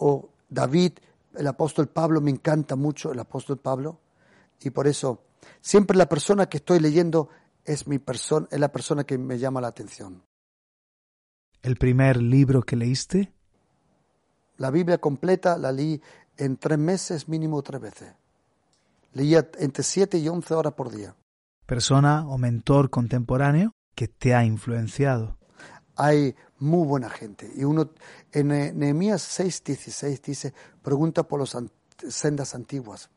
o 0.00 0.28
David, 0.48 0.92
el 1.34 1.46
apóstol 1.46 1.86
Pablo, 1.86 2.20
me 2.20 2.30
encanta 2.30 2.76
mucho 2.76 3.12
el 3.12 3.18
apóstol 3.20 3.58
Pablo. 3.58 4.00
Y 4.60 4.70
por 4.70 4.86
eso 4.86 5.22
Siempre 5.60 5.96
la 5.96 6.08
persona 6.08 6.46
que 6.46 6.58
estoy 6.58 6.80
leyendo 6.80 7.28
es 7.64 7.86
mi 7.86 7.98
persona, 7.98 8.46
es 8.50 8.58
la 8.58 8.72
persona 8.72 9.04
que 9.04 9.18
me 9.18 9.38
llama 9.38 9.60
la 9.60 9.68
atención. 9.68 10.22
¿El 11.62 11.76
primer 11.76 12.16
libro 12.16 12.62
que 12.62 12.76
leíste? 12.76 13.32
La 14.56 14.70
Biblia 14.70 14.98
completa 14.98 15.58
la 15.58 15.72
leí 15.72 16.00
en 16.36 16.56
tres 16.56 16.78
meses, 16.78 17.28
mínimo 17.28 17.62
tres 17.62 17.80
veces. 17.80 18.14
Leía 19.12 19.48
entre 19.58 19.82
siete 19.82 20.18
y 20.18 20.28
once 20.28 20.54
horas 20.54 20.74
por 20.74 20.90
día. 20.90 21.14
¿Persona 21.66 22.26
o 22.28 22.38
mentor 22.38 22.90
contemporáneo 22.90 23.72
que 23.94 24.08
te 24.08 24.34
ha 24.34 24.44
influenciado? 24.44 25.36
Hay 25.96 26.34
muy 26.60 26.86
buena 26.86 27.10
gente. 27.10 27.50
Y 27.54 27.64
uno, 27.64 27.90
en 28.32 28.48
Nehemías 28.48 29.22
6:16 29.38 30.20
dice, 30.22 30.54
pregunta 30.82 31.22
por 31.24 31.40
las 31.40 31.56
sendas 32.08 32.54
antiguas. 32.54 33.10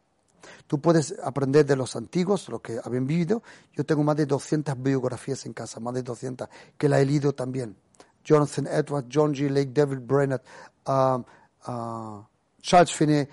Tú 0.68 0.80
puedes 0.80 1.16
aprender 1.24 1.66
de 1.66 1.76
los 1.76 1.96
antiguos, 1.96 2.50
lo 2.50 2.62
que 2.62 2.80
habían 2.84 3.08
vivido. 3.08 3.44
Yo 3.74 3.86
tengo 3.86 4.04
más 4.04 4.16
de 4.16 4.26
200 4.26 4.82
biografías 4.82 5.46
en 5.46 5.54
casa, 5.54 5.80
más 5.80 5.94
de 5.94 6.04
200, 6.04 6.50
que 6.78 6.90
la 6.90 7.00
he 7.00 7.06
leído 7.06 7.34
también. 7.34 7.78
Jonathan 8.24 8.68
Edwards, 8.68 9.08
John 9.10 9.34
G. 9.34 9.50
Lake, 9.50 9.72
David 9.74 10.00
Brennett, 10.00 10.42
um, 10.88 11.26
uh, 11.68 12.24
Charles 12.62 12.92
Finney, 12.92 13.28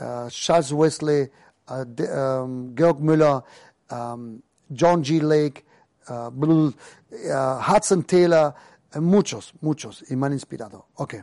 uh, 0.00 0.28
Charles 0.28 0.72
Wesley, 0.72 1.30
uh, 1.68 1.84
um, 2.12 2.74
Georg 2.74 3.00
Müller, 3.00 3.42
um, 3.90 4.42
John 4.72 5.02
G. 5.02 5.20
Lake, 5.20 5.64
Hudson 6.06 8.02
Taylor, 8.02 8.54
muchos, 9.00 9.54
muchos, 9.60 10.04
y 10.10 10.16
me 10.16 10.26
han 10.26 10.32
inspirado. 10.32 10.86
Ok, 10.94 11.14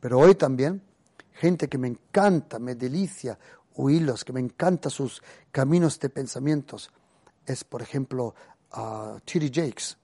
pero 0.00 0.18
hoy 0.18 0.34
también, 0.34 0.82
gente 1.32 1.68
que 1.68 1.78
me 1.78 1.88
encanta, 1.88 2.58
me 2.58 2.74
delicia, 2.74 3.38
oírlos, 3.76 4.24
que 4.24 4.32
me 4.32 4.40
encantan 4.40 4.90
sus 4.90 5.22
caminos 5.50 5.98
de 5.98 6.08
pensamientos, 6.08 6.90
es 7.46 7.64
por 7.64 7.82
ejemplo 7.82 8.34
uh. 8.76 9.18
Jakes. 9.26 9.96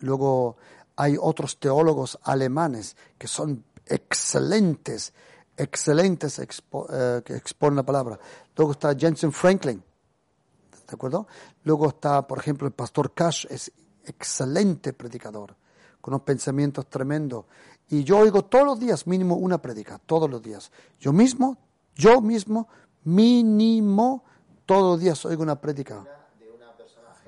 Luego 0.00 0.56
hay 0.96 1.16
otros 1.20 1.58
teólogos 1.58 2.18
alemanes 2.22 2.96
que 3.18 3.28
son 3.28 3.64
excelentes, 3.86 5.12
excelentes 5.56 6.38
eh, 6.38 7.22
que 7.24 7.34
exponen 7.34 7.76
la 7.76 7.82
palabra. 7.82 8.18
Luego 8.56 8.72
está 8.72 8.94
Jensen 8.94 9.32
Franklin, 9.32 9.78
¿de 9.78 10.94
acuerdo? 10.94 11.26
Luego 11.64 11.88
está, 11.88 12.26
por 12.26 12.38
ejemplo, 12.38 12.66
el 12.66 12.72
pastor 12.72 13.14
Cash, 13.14 13.46
es 13.48 13.72
excelente 14.04 14.92
predicador, 14.92 15.56
con 16.02 16.12
unos 16.12 16.24
pensamientos 16.24 16.86
tremendos. 16.90 17.46
Y 17.88 18.04
yo 18.04 18.18
oigo 18.18 18.44
todos 18.44 18.66
los 18.66 18.78
días 18.78 19.06
mínimo 19.06 19.36
una 19.36 19.56
predica, 19.56 19.98
todos 20.04 20.28
los 20.28 20.42
días. 20.42 20.70
Yo 21.00 21.14
mismo 21.14 21.56
yo 21.94 22.20
mismo, 22.20 22.68
mínimo, 23.04 24.24
todos 24.66 24.92
los 24.92 25.00
días 25.00 25.24
oigo 25.24 25.42
una 25.42 25.60
prédica. 25.60 26.04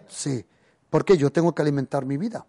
Sí, 0.09 0.45
porque 0.91 1.17
yo 1.17 1.31
tengo 1.31 1.55
que 1.55 1.63
alimentar 1.63 2.05
mi 2.07 2.17
vida. 2.17 2.47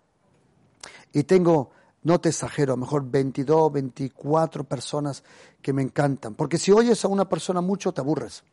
Y 1.12 1.24
tengo, 1.24 1.72
no 2.04 2.20
te 2.20 2.30
exagero, 2.30 2.74
a 2.74 2.76
lo 2.76 2.82
mejor 2.82 3.10
22, 3.10 3.72
24 3.72 4.64
personas 4.64 5.24
que 5.62 5.74
me 5.74 5.82
encantan. 5.82 6.36
Porque 6.36 6.58
si 6.58 6.72
oyes 6.72 7.04
a 7.06 7.08
una 7.08 7.28
persona 7.28 7.62
mucho, 7.62 7.92
te 7.92 8.02
aburres. 8.02 8.44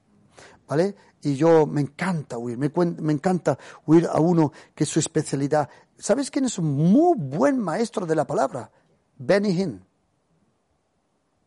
¿Vale? 0.67 0.95
Y 1.23 1.35
yo 1.35 1.67
me 1.67 1.81
encanta 1.81 2.39
oír, 2.39 2.59
me, 2.59 3.13
encanta 3.13 3.59
oír 3.87 4.09
a 4.11 4.21
uno 4.21 4.53
que 4.75 4.85
es 4.85 4.91
su 4.91 4.99
especialidad. 4.99 5.69
¿Sabes 5.99 6.31
quién 6.31 6.45
es 6.45 6.59
un 6.59 6.73
muy 6.73 7.17
buen 7.17 7.59
maestro 7.59 8.07
de 8.07 8.17
la 8.17 8.27
palabra? 8.27 8.71
Benny 9.19 9.51
Hinn. 9.51 9.85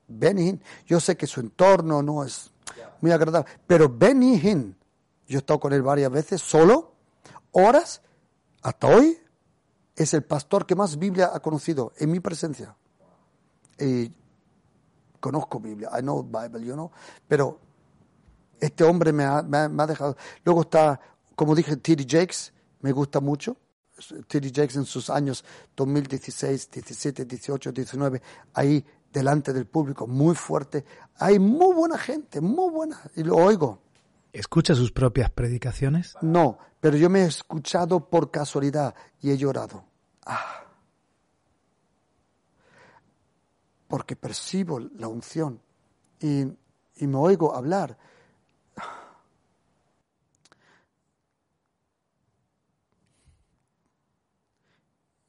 Benny 0.07 0.49
Hinn, 0.49 0.61
yo 0.85 0.99
sé 0.99 1.17
que 1.17 1.27
su 1.27 1.39
entorno 1.39 2.01
no 2.01 2.23
es 2.23 2.51
muy 3.01 3.11
agradable, 3.11 3.51
pero 3.67 3.89
Benny 3.89 4.39
Hinn, 4.39 4.77
yo 5.27 5.37
he 5.37 5.39
estado 5.39 5.59
con 5.59 5.73
él 5.73 5.81
varias 5.81 6.11
veces, 6.11 6.41
solo, 6.41 6.93
horas, 7.51 8.01
hasta 8.61 8.87
hoy, 8.87 9.17
es 9.95 10.13
el 10.13 10.23
pastor 10.23 10.65
que 10.65 10.75
más 10.75 10.97
Biblia 10.97 11.31
ha 11.33 11.39
conocido 11.39 11.93
en 11.97 12.11
mi 12.11 12.19
presencia. 12.19 12.75
Y 13.79 14.11
conozco 15.19 15.59
Biblia, 15.59 15.89
I 15.97 16.01
know 16.01 16.23
Bible, 16.23 16.65
you 16.65 16.73
know, 16.73 16.91
pero 17.27 17.59
este 18.59 18.83
hombre 18.83 19.13
me 19.13 19.23
ha, 19.23 19.41
me 19.41 19.57
ha 19.57 19.87
dejado. 19.87 20.17
Luego 20.43 20.61
está, 20.61 20.99
como 21.35 21.55
dije, 21.55 21.77
T.D. 21.77 22.05
Jakes, 22.07 22.53
me 22.81 22.91
gusta 22.91 23.19
mucho. 23.19 23.57
T.D. 24.27 24.51
Jakes 24.53 24.75
en 24.75 24.85
sus 24.85 25.09
años 25.09 25.43
2016, 25.75 26.69
17, 26.71 27.25
18, 27.25 27.71
19, 27.71 28.21
ahí 28.53 28.85
delante 29.11 29.53
del 29.53 29.65
público, 29.65 30.05
muy 30.05 30.35
fuerte. 30.35 30.85
Hay 31.17 31.39
muy 31.39 31.73
buena 31.73 31.97
gente, 31.97 32.41
muy 32.41 32.69
buena, 32.69 33.01
y 33.15 33.23
lo 33.23 33.37
oigo. 33.37 33.81
¿Escucha 34.33 34.75
sus 34.75 34.91
propias 34.91 35.31
predicaciones? 35.31 36.15
No, 36.21 36.57
pero 36.81 36.97
yo 36.97 37.09
me 37.09 37.21
he 37.21 37.25
escuchado 37.25 38.09
por 38.09 38.29
casualidad 38.29 38.93
y 39.21 39.31
he 39.31 39.37
llorado. 39.37 39.85
Ah. 40.25 40.65
Porque 43.87 44.17
percibo 44.17 44.79
la 44.79 45.07
unción 45.07 45.61
y, 46.19 46.41
y 46.97 47.07
me 47.07 47.15
oigo 47.15 47.55
hablar. 47.55 47.97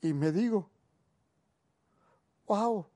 Y 0.07 0.15
me 0.15 0.31
digo, 0.31 0.71
wow, 2.47 2.87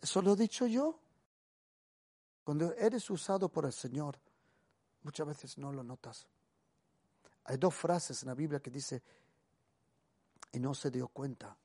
eso 0.00 0.20
lo 0.22 0.32
he 0.32 0.36
dicho 0.36 0.66
yo. 0.66 0.98
Cuando 2.42 2.72
eres 2.74 3.08
usado 3.10 3.48
por 3.48 3.64
el 3.64 3.72
Señor, 3.72 4.18
muchas 5.02 5.24
veces 5.24 5.58
no 5.58 5.72
lo 5.72 5.84
notas. 5.84 6.26
Hay 7.44 7.58
dos 7.58 7.74
frases 7.74 8.22
en 8.24 8.28
la 8.28 8.34
Biblia 8.34 8.58
que 8.58 8.70
dice, 8.70 9.04
y 10.50 10.58
no 10.58 10.74
se 10.74 10.90
dio 10.90 11.06
cuenta, 11.06 11.56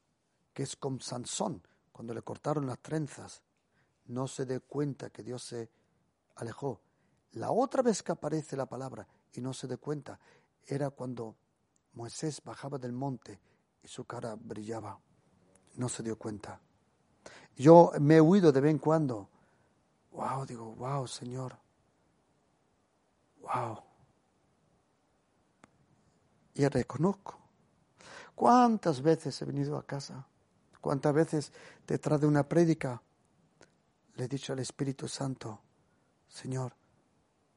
que 0.54 0.62
es 0.62 0.76
con 0.76 1.02
Sansón, 1.02 1.66
cuando 1.92 2.14
le 2.14 2.22
cortaron 2.22 2.68
las 2.68 2.80
trenzas, 2.80 3.42
no 4.06 4.28
se 4.28 4.46
dio 4.46 4.62
cuenta 4.62 5.10
que 5.10 5.24
Dios 5.24 5.44
se 5.44 5.72
alejó. 6.36 6.82
La 7.32 7.52
otra 7.52 7.82
vez 7.82 8.04
que 8.04 8.12
aparece 8.12 8.56
la 8.56 8.68
palabra 8.68 9.08
y 9.34 9.42
no 9.42 9.54
se 9.54 9.68
dio 9.68 9.80
cuenta, 9.80 10.20
era 10.68 10.92
cuando 10.92 11.36
Moisés 11.94 12.42
bajaba 12.44 12.78
del 12.78 12.94
monte 12.94 13.40
y 13.84 13.88
su 13.88 14.06
cara 14.06 14.36
brillaba. 14.36 15.00
No 15.76 15.90
se 15.90 16.04
dio 16.04 16.18
cuenta. 16.18 16.60
Yo 17.56 17.92
me 18.00 18.16
he 18.16 18.22
huido 18.22 18.52
de 18.52 18.62
vez 18.62 18.72
en 18.72 18.80
cuando. 18.80 19.30
Wow, 20.12 20.46
digo, 20.46 20.76
wow, 20.76 21.08
Señor. 21.08 21.58
Wow. 23.42 23.84
Y 26.54 26.68
reconozco. 26.68 27.38
¿Cuántas 28.36 29.02
veces 29.02 29.42
he 29.42 29.46
venido 29.46 29.78
a 29.78 29.86
casa? 29.86 30.26
¿Cuántas 30.80 31.14
veces 31.14 31.52
detrás 31.86 32.20
de 32.20 32.28
una 32.28 32.48
prédica 32.48 33.02
le 34.16 34.26
he 34.26 34.28
dicho 34.28 34.54
al 34.54 34.60
Espíritu 34.60 35.08
Santo, 35.08 35.62
Señor, 36.28 36.76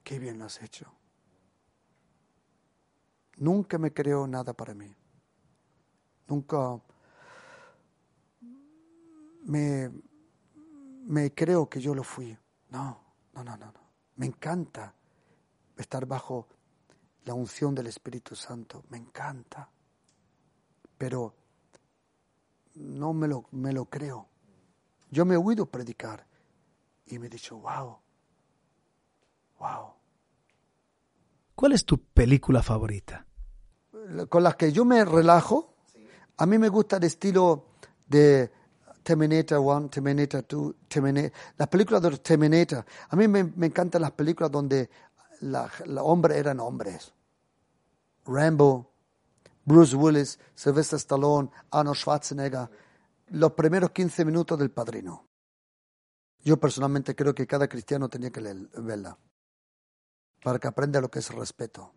qué 0.02 0.18
bien 0.18 0.38
lo 0.38 0.44
has 0.44 0.62
hecho? 0.62 0.92
Nunca 3.36 3.78
me 3.78 3.92
creó 3.92 4.26
nada 4.26 4.52
para 4.52 4.74
mí. 4.74 4.94
Nunca 6.28 6.80
me, 9.46 9.90
me 11.06 11.34
creo 11.34 11.68
que 11.68 11.80
yo 11.80 11.94
lo 11.94 12.04
fui. 12.04 12.36
No, 12.70 13.00
no, 13.34 13.44
no, 13.44 13.56
no, 13.56 13.66
no. 13.66 13.80
Me 14.16 14.26
encanta 14.26 14.94
estar 15.76 16.06
bajo 16.06 16.46
la 17.24 17.34
unción 17.34 17.74
del 17.74 17.88
Espíritu 17.88 18.36
Santo. 18.36 18.84
Me 18.88 18.98
encanta. 18.98 19.68
Pero 20.96 21.34
no 22.74 23.12
me 23.12 23.28
lo, 23.28 23.46
me 23.50 23.72
lo 23.72 23.86
creo. 23.86 24.28
Yo 25.10 25.24
me 25.24 25.34
he 25.34 25.38
oído 25.38 25.66
predicar 25.66 26.26
y 27.06 27.18
me 27.18 27.26
he 27.26 27.30
dicho, 27.30 27.58
wow, 27.58 27.98
wow. 29.58 29.92
¿Cuál 31.54 31.72
es 31.72 31.84
tu 31.84 31.98
película 31.98 32.62
favorita? 32.62 33.26
Con 34.28 34.42
las 34.42 34.56
que 34.56 34.72
yo 34.72 34.84
me 34.84 35.04
relajo, 35.04 35.76
a 36.36 36.46
mí 36.46 36.58
me 36.58 36.68
gusta 36.68 36.96
el 36.96 37.04
estilo 37.04 37.66
de 38.06 38.50
Terminator 39.02 39.58
1, 39.58 39.88
Terminator 39.88 40.44
2, 40.46 40.74
Terminator, 40.88 41.32
las 41.56 41.68
películas 41.68 42.02
de 42.02 42.18
Terminator. 42.18 42.84
A 43.08 43.16
mí 43.16 43.28
me, 43.28 43.52
encantan 43.66 44.02
las 44.02 44.10
películas 44.10 44.50
donde 44.50 44.90
los 45.40 45.70
hombres 46.02 46.38
eran 46.38 46.58
hombres. 46.58 47.12
Rambo, 48.26 48.90
Bruce 49.64 49.94
Willis, 49.94 50.38
Sylvester 50.54 50.98
Stallone, 50.98 51.50
Arnold 51.70 51.96
Schwarzenegger, 51.96 52.68
los 53.28 53.52
primeros 53.52 53.90
15 53.90 54.24
minutos 54.24 54.58
del 54.58 54.70
Padrino. 54.70 55.28
Yo 56.42 56.58
personalmente 56.58 57.14
creo 57.14 57.34
que 57.34 57.46
cada 57.46 57.68
cristiano 57.68 58.08
tenía 58.08 58.30
que 58.30 58.40
verla 58.40 59.16
para 60.44 60.58
que 60.58 60.68
aprenda 60.68 61.00
lo 61.00 61.10
que 61.10 61.20
es 61.20 61.30
respeto. 61.30 61.90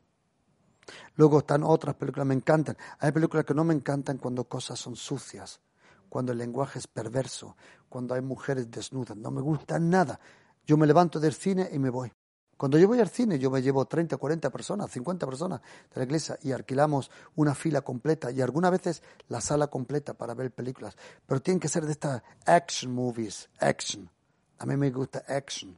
Luego 1.17 1.39
están 1.39 1.63
otras 1.63 1.95
películas 1.95 2.25
me 2.25 2.33
encantan. 2.33 2.77
Hay 2.97 3.11
películas 3.11 3.45
que 3.45 3.53
no 3.53 3.65
me 3.65 3.73
encantan 3.73 4.17
cuando 4.17 4.45
cosas 4.45 4.79
son 4.79 4.95
sucias, 4.95 5.59
cuando 6.07 6.31
el 6.31 6.37
lenguaje 6.37 6.79
es 6.79 6.87
perverso, 6.87 7.57
cuando 7.89 8.15
hay 8.15 8.21
mujeres 8.21 8.71
desnudas. 8.71 9.17
No 9.17 9.31
me 9.31 9.41
gusta 9.41 9.77
nada. 9.79 10.17
Yo 10.65 10.77
me 10.77 10.87
levanto 10.87 11.19
del 11.19 11.33
cine 11.33 11.67
y 11.73 11.77
me 11.77 11.89
voy. 11.89 12.09
Cuando 12.55 12.77
yo 12.77 12.87
voy 12.87 13.01
al 13.01 13.09
cine, 13.09 13.37
yo 13.37 13.51
me 13.51 13.61
llevo 13.61 13.83
30, 13.83 14.15
40 14.15 14.49
personas, 14.49 14.91
50 14.91 15.25
personas 15.27 15.59
de 15.93 15.99
la 15.99 16.03
iglesia 16.05 16.39
y 16.41 16.53
alquilamos 16.53 17.11
una 17.35 17.53
fila 17.53 17.81
completa 17.81 18.31
y 18.31 18.41
algunas 18.41 18.71
veces 18.71 19.03
la 19.27 19.41
sala 19.41 19.67
completa 19.67 20.13
para 20.13 20.33
ver 20.33 20.51
películas. 20.51 20.95
Pero 21.25 21.41
tienen 21.41 21.59
que 21.59 21.67
ser 21.67 21.85
de 21.85 21.91
estas 21.91 22.23
action 22.45 22.95
movies, 22.95 23.49
action. 23.59 24.09
A 24.57 24.65
mí 24.65 24.77
me 24.77 24.89
gusta 24.89 25.25
action. 25.27 25.77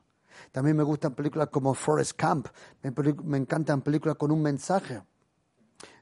También 0.52 0.78
me 0.78 0.84
gustan 0.84 1.14
películas 1.14 1.50
como 1.52 1.74
Forest 1.74 2.14
Camp. 2.14 2.48
Me, 2.82 2.92
me 3.24 3.38
encantan 3.38 3.82
películas 3.82 4.18
con 4.18 4.32
un 4.32 4.42
mensaje. 4.42 5.02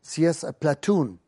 Si 0.01 0.25
es 0.25 0.45
Platoon, 0.59 1.19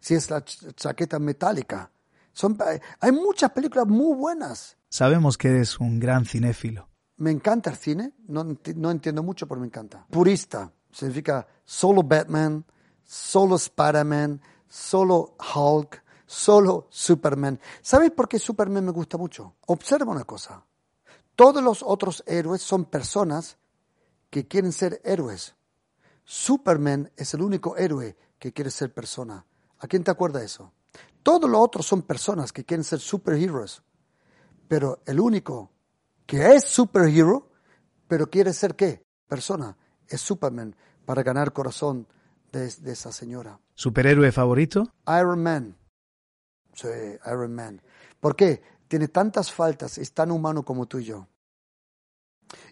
si 0.00 0.14
es 0.14 0.30
la 0.30 0.44
chaqueta 0.44 1.18
metálica. 1.18 1.90
Son, 2.32 2.56
hay 3.00 3.12
muchas 3.12 3.50
películas 3.52 3.86
muy 3.86 4.14
buenas. 4.14 4.76
Sabemos 4.88 5.38
que 5.38 5.48
eres 5.48 5.80
un 5.80 5.98
gran 5.98 6.24
cinéfilo. 6.24 6.88
Me 7.18 7.30
encanta 7.30 7.70
el 7.70 7.76
cine, 7.76 8.12
no, 8.28 8.44
no 8.44 8.90
entiendo 8.90 9.22
mucho, 9.22 9.46
pero 9.48 9.60
me 9.60 9.66
encanta. 9.66 10.06
Purista 10.10 10.70
significa 10.90 11.46
solo 11.64 12.02
Batman, 12.02 12.64
solo 13.02 13.56
Spider-Man, 13.56 14.40
solo 14.68 15.36
Hulk, 15.54 16.02
solo 16.26 16.88
Superman. 16.90 17.58
¿Sabes 17.80 18.10
por 18.10 18.28
qué 18.28 18.38
Superman 18.38 18.84
me 18.84 18.92
gusta 18.92 19.16
mucho? 19.16 19.56
Observa 19.66 20.12
una 20.12 20.24
cosa. 20.24 20.62
Todos 21.36 21.62
los 21.62 21.82
otros 21.82 22.24
héroes 22.26 22.62
son 22.62 22.86
personas 22.86 23.58
que 24.30 24.48
quieren 24.48 24.72
ser 24.72 25.00
héroes. 25.04 25.54
Superman 26.24 27.12
es 27.16 27.34
el 27.34 27.42
único 27.42 27.76
héroe 27.76 28.16
que 28.38 28.52
quiere 28.52 28.70
ser 28.70 28.92
persona. 28.92 29.44
¿A 29.78 29.86
quién 29.86 30.02
te 30.02 30.10
acuerda 30.10 30.42
eso? 30.42 30.72
Todos 31.22 31.48
los 31.48 31.60
otros 31.60 31.86
son 31.86 32.02
personas 32.02 32.52
que 32.52 32.64
quieren 32.64 32.84
ser 32.84 33.00
superhéroes. 33.00 33.82
Pero 34.66 35.02
el 35.06 35.20
único 35.20 35.70
que 36.24 36.54
es 36.54 36.64
superhero, 36.64 37.50
pero 38.08 38.28
quiere 38.28 38.52
ser 38.52 38.74
qué? 38.74 39.04
Persona. 39.28 39.76
Es 40.08 40.20
Superman 40.20 40.74
para 41.04 41.22
ganar 41.22 41.52
corazón 41.52 42.06
de, 42.50 42.66
esa 42.66 43.12
señora. 43.12 43.60
¿Superhéroe 43.74 44.32
favorito? 44.32 44.92
Iron 45.06 45.42
Man. 45.42 45.76
Sí, 46.72 46.88
Iron 47.26 47.54
Man. 47.54 47.82
¿Por 48.20 48.34
qué? 48.34 48.62
Tiene 48.88 49.08
tantas 49.08 49.52
faltas, 49.52 49.98
es 49.98 50.12
tan 50.12 50.30
humano 50.30 50.64
como 50.64 50.86
tú 50.86 50.98
y 50.98 51.04
yo. 51.04 51.28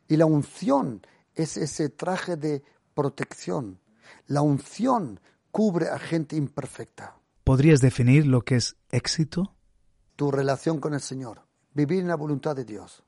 Y 0.07 0.17
la 0.17 0.27
unción 0.27 1.05
es 1.35 1.57
ese 1.57 1.89
traje 1.89 2.37
de 2.37 2.63
protección. 2.95 3.81
La 4.27 4.43
unción 4.43 5.21
cubre 5.51 5.89
a 5.89 5.99
gente 5.99 6.37
imperfecta. 6.37 7.17
¿Podrías 7.43 7.81
definir 7.81 8.27
lo 8.27 8.43
que 8.43 8.57
es 8.57 8.77
éxito? 8.91 9.55
Tu 10.17 10.31
relación 10.31 10.81
con 10.81 10.95
el 10.95 11.01
Señor. 11.01 11.43
Vivir 11.73 12.01
en 12.01 12.09
la 12.09 12.17
voluntad 12.17 12.55
de 12.55 12.65
Dios. 12.65 13.03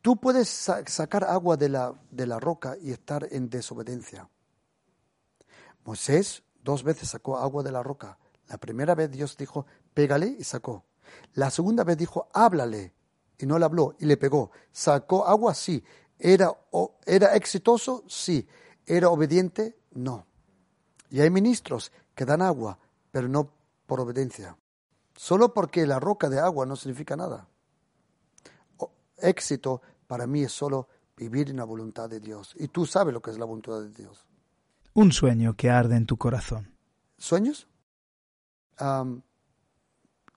Tú 0.00 0.16
puedes 0.16 0.48
sacar 0.48 1.24
agua 1.24 1.56
de 1.56 1.70
la, 1.70 1.94
de 2.10 2.26
la 2.26 2.38
roca 2.38 2.76
y 2.80 2.92
estar 2.92 3.26
en 3.30 3.48
desobediencia. 3.48 4.28
Moisés 5.84 6.42
dos 6.62 6.82
veces 6.82 7.08
sacó 7.08 7.38
agua 7.38 7.62
de 7.62 7.72
la 7.72 7.82
roca. 7.82 8.18
La 8.48 8.58
primera 8.58 8.94
vez 8.94 9.10
Dios 9.10 9.36
dijo, 9.36 9.66
pégale 9.94 10.36
y 10.38 10.44
sacó. 10.44 10.84
La 11.34 11.50
segunda 11.50 11.84
vez 11.84 11.96
dijo, 11.96 12.28
háblale 12.32 12.92
y 13.38 13.46
no 13.46 13.58
le 13.58 13.64
habló 13.64 13.94
y 13.98 14.06
le 14.06 14.16
pegó. 14.16 14.50
Sacó 14.72 15.26
agua, 15.26 15.54
sí. 15.54 15.82
Era, 16.18 16.52
era 17.06 17.34
exitoso, 17.34 18.04
sí. 18.06 18.46
Era 18.86 19.08
obediente, 19.10 19.78
no. 19.92 20.26
Y 21.10 21.20
hay 21.20 21.30
ministros 21.30 21.92
que 22.14 22.24
dan 22.24 22.42
agua, 22.42 22.78
pero 23.10 23.28
no 23.28 23.50
por 23.86 24.00
obediencia. 24.00 24.56
Solo 25.16 25.54
porque 25.54 25.86
la 25.86 26.00
roca 26.00 26.28
de 26.28 26.40
agua 26.40 26.66
no 26.66 26.76
significa 26.76 27.16
nada. 27.16 27.48
éxito 29.18 29.80
para 30.06 30.26
mí 30.26 30.42
es 30.42 30.52
solo 30.52 30.88
vivir 31.16 31.50
en 31.50 31.56
la 31.56 31.64
voluntad 31.64 32.08
de 32.08 32.20
Dios. 32.20 32.54
Y 32.58 32.68
tú 32.68 32.86
sabes 32.86 33.14
lo 33.14 33.22
que 33.22 33.30
es 33.30 33.38
la 33.38 33.44
voluntad 33.44 33.80
de 33.80 33.90
Dios. 33.90 34.26
Un 34.94 35.12
sueño 35.12 35.54
que 35.56 35.70
arde 35.70 35.96
en 35.96 36.06
tu 36.06 36.16
corazón. 36.16 36.74
¿Sueños? 37.18 37.68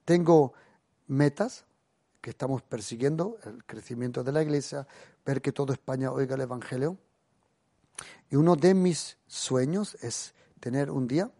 tengo 0.05 0.53
metas 1.07 1.65
que 2.21 2.29
estamos 2.29 2.61
persiguiendo, 2.61 3.37
el 3.45 3.63
crecimiento 3.65 4.23
de 4.23 4.31
la 4.31 4.41
iglesia, 4.41 4.87
ver 5.25 5.41
que 5.41 5.51
toda 5.51 5.73
España 5.73 6.11
oiga 6.11 6.35
el 6.35 6.41
Evangelio. 6.41 6.97
Y 8.29 8.35
uno 8.35 8.55
de 8.55 8.73
mis 8.73 9.17
sueños 9.27 9.95
es 10.01 10.35
tener 10.59 10.91
un 10.91 11.07
día 11.07 11.31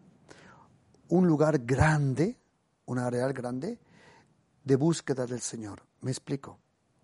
un 1.08 1.26
lugar 1.26 1.58
grande, 1.60 2.38
un 2.86 2.98
areal 2.98 3.32
grande, 3.32 3.78
de 4.64 4.76
búsqueda 4.76 5.26
del 5.26 5.40
Señor. 5.40 5.82
Me 6.00 6.10
explico 6.10 6.58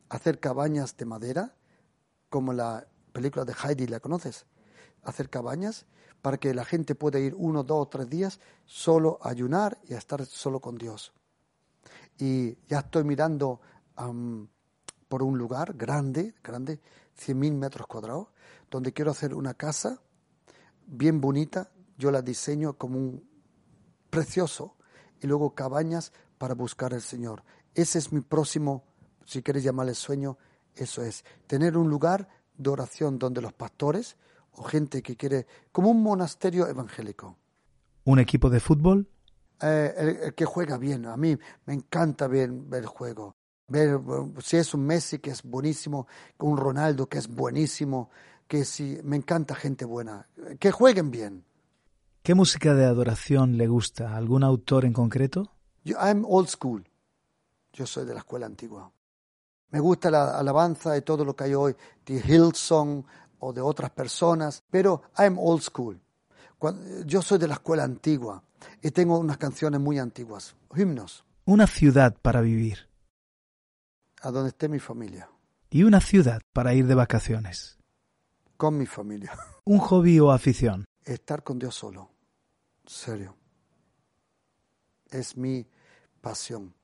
hacer 0.09 0.38
cabañas 0.38 0.96
de 0.96 1.07
madera, 1.07 1.55
como 2.29 2.53
la 2.53 2.87
película 3.12 3.44
de 3.44 3.55
Heidi, 3.55 3.87
¿la 3.87 4.00
conoces? 4.00 4.46
Hacer 5.03 5.31
cabañas 5.31 5.87
para 6.22 6.37
que 6.37 6.55
la 6.55 6.64
gente 6.64 6.94
pueda 6.94 7.18
ir 7.18 7.35
uno, 7.37 7.62
dos 7.62 7.87
o 7.87 7.88
tres 7.88 8.09
días 8.09 8.40
solo 8.64 9.18
a 9.22 9.31
ayunar 9.31 9.79
y 9.88 9.94
a 9.94 9.98
estar 9.98 10.24
solo 10.24 10.61
con 10.61 10.77
Dios. 10.77 11.12
Y 12.18 12.57
ya 12.68 12.81
estoy 12.81 13.05
mirando 13.05 13.61
por 15.09 15.22
un 15.22 15.38
lugar 15.38 15.74
grande, 15.74 16.35
grande, 16.42 16.81
100.000 17.18 17.54
metros 17.54 17.87
cuadrados, 17.87 18.29
donde 18.71 18.92
quiero 18.92 19.10
hacer 19.10 19.35
una 19.35 19.54
casa 19.54 20.00
bien 20.87 21.21
bonita. 21.21 21.71
Yo 21.96 22.10
la 22.10 22.23
diseño 22.23 22.75
como 22.75 22.98
un 22.98 23.29
precioso 24.10 24.77
y 25.21 25.27
luego 25.27 25.54
cabañas 25.54 26.12
para 26.38 26.54
buscar 26.54 26.94
al 26.94 27.02
Señor. 27.02 27.44
Ese 27.75 27.98
es 27.98 28.12
mi 28.12 28.21
próximo 28.21 28.85
si 29.25 29.42
quieres 29.42 29.62
llamarle 29.62 29.94
sueño, 29.94 30.38
eso 30.75 31.02
es, 31.02 31.25
tener 31.46 31.77
un 31.77 31.88
lugar 31.88 32.29
de 32.56 32.71
oración 32.71 33.19
donde 33.19 33.40
los 33.40 33.52
pastores 33.52 34.17
o 34.52 34.62
gente 34.62 35.02
que 35.02 35.17
quiere, 35.17 35.46
como 35.73 35.90
un 35.90 36.02
monasterio 36.02 36.69
evangélico. 36.69 37.37
¿Un 38.04 38.19
equipo 38.19 38.50
de 38.50 38.60
fútbol? 38.60 39.08
Eh, 39.67 39.94
el, 40.27 40.35
que 40.35 40.44
juega 40.44 40.77
bien, 40.77 41.06
a 41.06 41.17
mí 41.17 41.38
me 41.65 41.73
encanta 41.73 42.27
ver, 42.27 42.50
ver 42.52 42.83
el 42.83 42.87
juego. 42.87 43.35
Ver 43.67 43.98
si 44.42 44.58
es 44.58 44.75
un 44.75 44.85
Messi 44.85 45.21
que 45.21 45.31
es 45.31 45.42
buenísimo, 45.42 46.06
un 46.40 46.58
Ronaldo 46.58 47.08
que 47.08 47.17
es 47.17 47.29
buenísimo, 47.29 48.10
que 48.46 48.67
si 48.67 48.98
me 49.02 49.17
encanta 49.17 49.54
gente 49.54 49.87
buena, 49.87 50.29
que 50.60 50.71
jueguen 50.71 51.10
bien. 51.10 51.46
¿Qué 52.23 52.35
música 52.35 52.75
de 52.75 52.85
adoración 52.85 53.56
le 53.56 53.67
gusta? 53.67 54.17
¿Algún 54.17 54.44
autor 54.44 54.85
en 54.85 54.92
concreto? 54.92 55.50
Yo, 55.83 55.96
I'm 55.96 56.27
old 56.27 56.48
school. 56.48 56.87
Yo 57.73 57.87
soy 57.87 58.04
de 58.04 58.12
la 58.12 58.21
escuela 58.21 58.44
antigua. 58.44 58.92
Me 59.71 59.81
gusta 59.81 60.10
la 60.10 60.38
alabanza 60.38 60.92
de 60.92 61.00
todo 61.00 61.25
lo 61.25 61.35
que 61.35 61.44
hay 61.44 61.54
hoy, 61.54 61.75
de 62.04 62.21
Hillsong 62.21 63.02
o 63.38 63.52
de 63.54 63.62
otras 63.62 63.90
personas, 63.90 64.62
pero 64.71 65.04
I'm 65.19 65.38
old 65.38 65.62
school. 65.62 65.98
Yo 67.06 67.23
soy 67.23 67.38
de 67.38 67.48
la 67.48 67.54
escuela 67.54 67.85
antigua 67.85 68.42
y 68.83 68.90
tengo 68.90 69.19
unas 69.19 69.38
canciones 69.38 69.81
muy 69.81 69.98
antiguas, 69.98 70.56
himnos. 70.75 71.25
Una 71.44 71.67
ciudad 71.67 72.17
para 72.21 72.40
vivir. 72.40 72.88
A 74.23 74.31
donde 74.31 74.50
esté 74.50 74.69
mi 74.69 74.79
familia. 74.79 75.29
Y 75.71 75.83
una 75.83 76.00
ciudad 76.00 76.40
para 76.52 76.75
ir 76.75 76.87
de 76.87 76.94
vacaciones. 76.94 77.79
Con 78.56 78.79
mi 78.79 78.87
familia. 78.87 79.33
Un 79.65 79.79
hobby 79.79 80.21
o 80.21 80.31
afición. 80.31 80.85
Estar 81.04 81.42
con 81.42 81.58
Dios 81.58 81.75
solo. 81.75 82.10
Serio. 82.87 83.37
Es 85.10 85.37
mi 85.37 85.67
pasión 86.21 86.75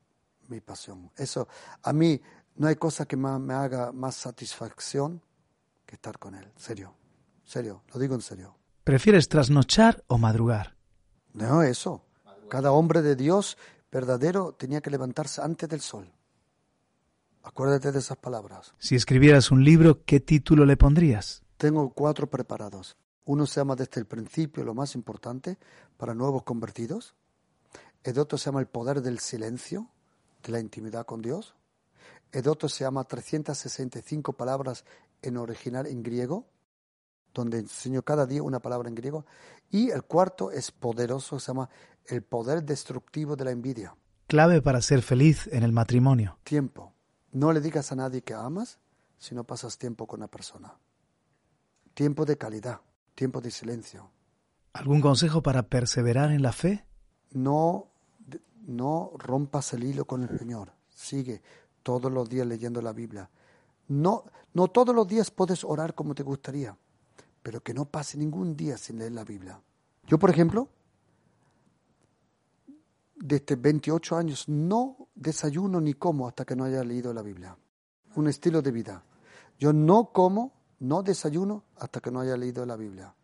mi 0.50 0.60
pasión. 0.60 1.10
Eso, 1.16 1.48
a 1.82 1.92
mí 1.92 2.20
no 2.56 2.68
hay 2.68 2.76
cosa 2.76 3.06
que 3.06 3.16
más, 3.16 3.40
me 3.40 3.54
haga 3.54 3.92
más 3.92 4.16
satisfacción 4.16 5.22
que 5.86 5.94
estar 5.94 6.18
con 6.18 6.34
Él. 6.34 6.52
Serio, 6.56 6.94
serio, 7.44 7.84
lo 7.92 8.00
digo 8.00 8.14
en 8.14 8.20
serio. 8.20 8.56
¿Prefieres 8.84 9.28
trasnochar 9.28 10.04
o 10.06 10.18
madrugar? 10.18 10.76
No, 11.32 11.62
eso. 11.62 12.04
Cada 12.48 12.72
hombre 12.72 13.02
de 13.02 13.14
Dios 13.14 13.56
verdadero 13.92 14.54
tenía 14.54 14.80
que 14.80 14.90
levantarse 14.90 15.42
antes 15.42 15.68
del 15.68 15.80
sol. 15.80 16.12
Acuérdate 17.42 17.92
de 17.92 17.98
esas 17.98 18.16
palabras. 18.16 18.74
Si 18.78 18.94
escribieras 18.94 19.50
un 19.50 19.64
libro, 19.64 20.04
¿qué 20.04 20.20
título 20.20 20.64
le 20.64 20.76
pondrías? 20.76 21.42
Tengo 21.56 21.90
cuatro 21.90 22.28
preparados. 22.28 22.96
Uno 23.24 23.46
se 23.46 23.60
llama 23.60 23.76
Desde 23.76 24.00
el 24.00 24.06
principio, 24.06 24.64
lo 24.64 24.74
más 24.74 24.94
importante, 24.94 25.58
para 25.96 26.14
nuevos 26.14 26.42
convertidos. 26.42 27.14
El 28.02 28.18
otro 28.18 28.38
se 28.38 28.46
llama 28.46 28.60
El 28.60 28.66
poder 28.66 29.02
del 29.02 29.18
silencio, 29.18 29.90
de 30.42 30.52
la 30.52 30.60
intimidad 30.60 31.06
con 31.06 31.22
Dios. 31.22 31.54
El 32.32 32.48
otro 32.48 32.68
se 32.68 32.84
llama 32.84 33.04
365 33.04 34.32
palabras 34.32 34.84
en 35.22 35.36
original 35.36 35.86
en 35.86 36.02
griego, 36.02 36.46
donde 37.34 37.58
enseño 37.58 38.02
cada 38.02 38.26
día 38.26 38.42
una 38.42 38.60
palabra 38.60 38.88
en 38.88 38.94
griego. 38.94 39.26
Y 39.70 39.90
el 39.90 40.02
cuarto 40.02 40.50
es 40.50 40.70
poderoso, 40.70 41.38
se 41.38 41.48
llama 41.48 41.68
El 42.06 42.22
poder 42.22 42.64
destructivo 42.64 43.36
de 43.36 43.44
la 43.44 43.50
envidia. 43.50 43.94
Clave 44.26 44.62
para 44.62 44.80
ser 44.80 45.02
feliz 45.02 45.48
en 45.52 45.62
el 45.62 45.72
matrimonio. 45.72 46.38
Tiempo. 46.44 46.92
No 47.32 47.52
le 47.52 47.60
digas 47.60 47.92
a 47.92 47.96
nadie 47.96 48.22
que 48.22 48.34
amas 48.34 48.78
si 49.18 49.34
no 49.34 49.44
pasas 49.44 49.78
tiempo 49.78 50.06
con 50.06 50.20
la 50.20 50.28
persona. 50.28 50.74
Tiempo 51.94 52.24
de 52.24 52.36
calidad, 52.36 52.80
tiempo 53.14 53.40
de 53.40 53.50
silencio. 53.50 54.10
¿Algún 54.72 55.00
consejo 55.00 55.42
para 55.42 55.64
perseverar 55.64 56.30
en 56.30 56.42
la 56.42 56.52
fe? 56.52 56.84
No, 57.32 57.88
no 58.66 59.12
rompas 59.18 59.72
el 59.74 59.84
hilo 59.84 60.04
con 60.04 60.22
el 60.22 60.38
Señor. 60.38 60.72
Sigue 60.88 61.42
todos 61.82 62.12
los 62.12 62.28
días 62.28 62.46
leyendo 62.46 62.80
la 62.80 62.92
Biblia. 62.92 63.30
No, 63.88 64.24
no 64.54 64.68
todos 64.68 64.94
los 64.94 65.08
días 65.08 65.30
puedes 65.30 65.64
orar 65.64 65.94
como 65.94 66.14
te 66.14 66.22
gustaría, 66.22 66.76
pero 67.42 67.62
que 67.62 67.74
no 67.74 67.86
pase 67.86 68.18
ningún 68.18 68.56
día 68.56 68.76
sin 68.76 68.98
leer 68.98 69.12
la 69.12 69.24
Biblia. 69.24 69.60
Yo, 70.06 70.18
por 70.18 70.30
ejemplo, 70.30 70.68
desde 73.16 73.56
28 73.56 74.16
años 74.16 74.48
no 74.48 75.08
desayuno 75.14 75.80
ni 75.80 75.94
como 75.94 76.26
hasta 76.26 76.44
que 76.44 76.56
no 76.56 76.64
haya 76.64 76.82
leído 76.82 77.12
la 77.12 77.22
Biblia. 77.22 77.56
Un 78.16 78.28
estilo 78.28 78.62
de 78.62 78.72
vida. 78.72 79.04
Yo 79.58 79.72
no 79.72 80.10
como, 80.12 80.52
no 80.80 81.02
desayuno 81.02 81.64
hasta 81.76 82.00
que 82.00 82.10
no 82.10 82.20
haya 82.20 82.36
leído 82.36 82.64
la 82.66 82.76
Biblia. 82.76 83.14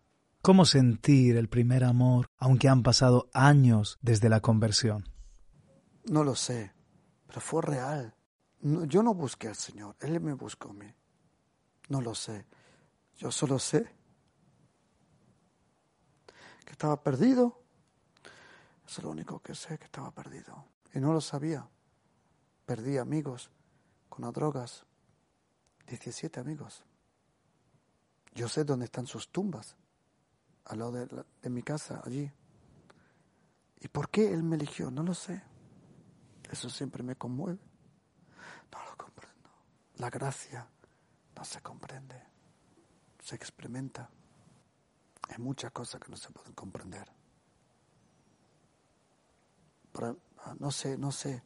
¿Cómo 0.43 0.65
sentir 0.65 1.37
el 1.37 1.49
primer 1.49 1.83
amor 1.83 2.27
aunque 2.37 2.69
han 2.69 2.83
pasado 2.83 3.29
años 3.33 3.99
desde 4.01 4.29
la 4.29 4.41
conversión? 4.41 5.09
No 6.05 6.23
lo 6.23 6.37
sé, 6.37 6.73
pero 7.27 7.41
fue 7.41 7.63
real. 7.63 8.15
yo 8.61 9.03
no 9.03 9.13
busqué 9.13 9.49
al 9.49 9.57
Señor, 9.57 9.97
Él 9.99 10.21
me 10.21 10.35
buscó 10.35 10.71
a 10.71 10.75
mí. 10.75 10.95
No 11.89 12.01
lo 12.01 12.15
sé. 12.15 12.47
Yo 13.17 13.33
solo 13.33 13.59
sé 13.59 13.97
que 16.67 16.73
estaba 16.73 17.03
perdido 17.03 17.63
es 18.87 19.03
lo 19.03 19.11
único 19.11 19.41
que 19.41 19.55
sé, 19.55 19.79
que 19.79 19.87
estaba 19.87 20.11
perdido. 20.11 20.65
Y 20.95 21.01
no 21.01 21.13
lo 21.13 21.21
sabía. 21.21 21.67
Perdí 22.67 22.99
amigos 22.99 23.51
con 24.09 24.25
las 24.25 24.35
drogas. 24.35 24.85
17 25.87 26.41
amigos. 26.41 26.85
Yo 28.35 28.49
sé 28.49 28.65
dónde 28.65 28.85
están 28.85 29.07
sus 29.07 29.29
tumbas. 29.29 29.77
Al 30.67 30.79
lado 30.79 30.93
de, 30.93 31.25
de 31.43 31.51
mi 31.51 31.63
casa, 31.63 32.03
allí. 32.05 32.31
¿Y 33.81 33.89
por 33.89 34.11
qué 34.11 34.33
él 34.33 34.43
me 34.43 34.57
eligió? 34.57 34.91
No 34.91 35.03
lo 35.03 35.15
sé. 35.15 35.43
Eso 36.51 36.69
siempre 36.69 37.03
me 37.03 37.17
conmueve. 37.17 37.61
No 38.73 38.85
lo 38.85 38.97
comprendo. 38.97 39.51
La 39.97 40.11
gracia 40.11 40.69
no 41.37 41.45
se 41.45 41.61
comprende. 41.61 42.21
Se 43.23 43.37
experimenta. 43.37 44.11
Hay 45.29 45.39
muchas 45.39 45.73
cosas 45.73 46.01
que 46.01 46.11
no 46.11 46.17
se 46.17 46.31
pueden 46.31 46.53
comprender. 46.53 47.11
Ah, 49.99 50.55
no 50.59 50.71
sé, 50.71 50.97
no 50.97 51.11
sé, 51.11 51.43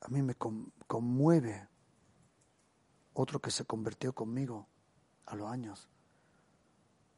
a 0.00 0.08
mí 0.08 0.22
me 0.22 0.34
conmueve 0.34 1.68
otro 3.14 3.40
que 3.40 3.50
se 3.50 3.64
convirtió 3.64 4.12
conmigo 4.12 4.66
a 5.26 5.36
los 5.36 5.50
años. 5.50 5.88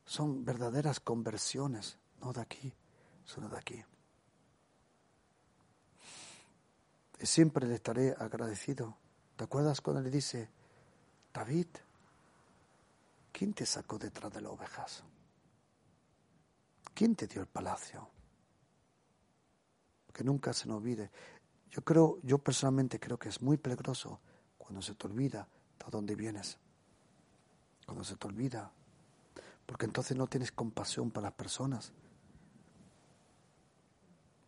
Son 0.04 0.44
verdaderas 0.44 1.00
conversiones, 1.00 1.98
no 2.20 2.32
de 2.32 2.40
aquí, 2.40 2.72
sino 3.24 3.48
de 3.48 3.58
aquí. 3.58 3.84
Y 7.20 7.26
siempre 7.26 7.66
le 7.66 7.74
estaré 7.74 8.14
agradecido. 8.18 8.96
¿Te 9.36 9.44
acuerdas 9.44 9.80
cuando 9.80 10.02
le 10.02 10.10
dice, 10.10 10.50
David, 11.32 11.68
¿quién 13.32 13.54
te 13.54 13.66
sacó 13.66 13.98
detrás 13.98 14.32
de 14.32 14.40
las 14.40 14.52
ovejas? 14.52 15.04
¿Quién 16.98 17.14
te 17.14 17.28
dio 17.28 17.40
el 17.40 17.46
palacio? 17.46 18.08
que 20.12 20.24
nunca 20.24 20.52
se 20.52 20.66
nos 20.66 20.78
olvide. 20.78 21.12
Yo 21.70 21.82
creo, 21.82 22.18
yo 22.24 22.38
personalmente 22.38 22.98
creo 22.98 23.16
que 23.20 23.28
es 23.28 23.40
muy 23.40 23.56
peligroso 23.56 24.18
cuando 24.58 24.82
se 24.82 24.96
te 24.96 25.06
olvida 25.06 25.46
de 25.78 25.90
dónde 25.92 26.16
vienes. 26.16 26.58
Cuando 27.86 28.02
se 28.02 28.16
te 28.16 28.26
olvida. 28.26 28.72
Porque 29.64 29.84
entonces 29.84 30.16
no 30.16 30.26
tienes 30.26 30.50
compasión 30.50 31.12
para 31.12 31.28
las 31.28 31.34
personas. 31.34 31.92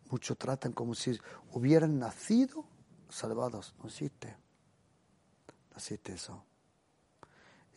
Muchos 0.09 0.37
tratan 0.37 0.73
como 0.73 0.93
si 0.93 1.17
hubieran 1.53 1.99
nacido 1.99 2.65
salvados. 3.07 3.73
No 3.79 3.85
existe. 3.85 4.35
No 5.69 5.77
existe 5.77 6.11
eso. 6.11 6.43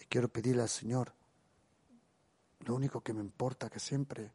Y 0.00 0.04
quiero 0.06 0.28
pedirle 0.28 0.62
al 0.62 0.68
Señor, 0.68 1.12
lo 2.58 2.74
único 2.74 3.02
que 3.02 3.12
me 3.12 3.20
importa 3.20 3.70
que 3.70 3.78
siempre, 3.78 4.32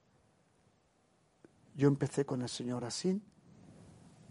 yo 1.80 1.88
empecé 1.88 2.26
con 2.26 2.42
el 2.42 2.50
Señor 2.50 2.84
así 2.84 3.22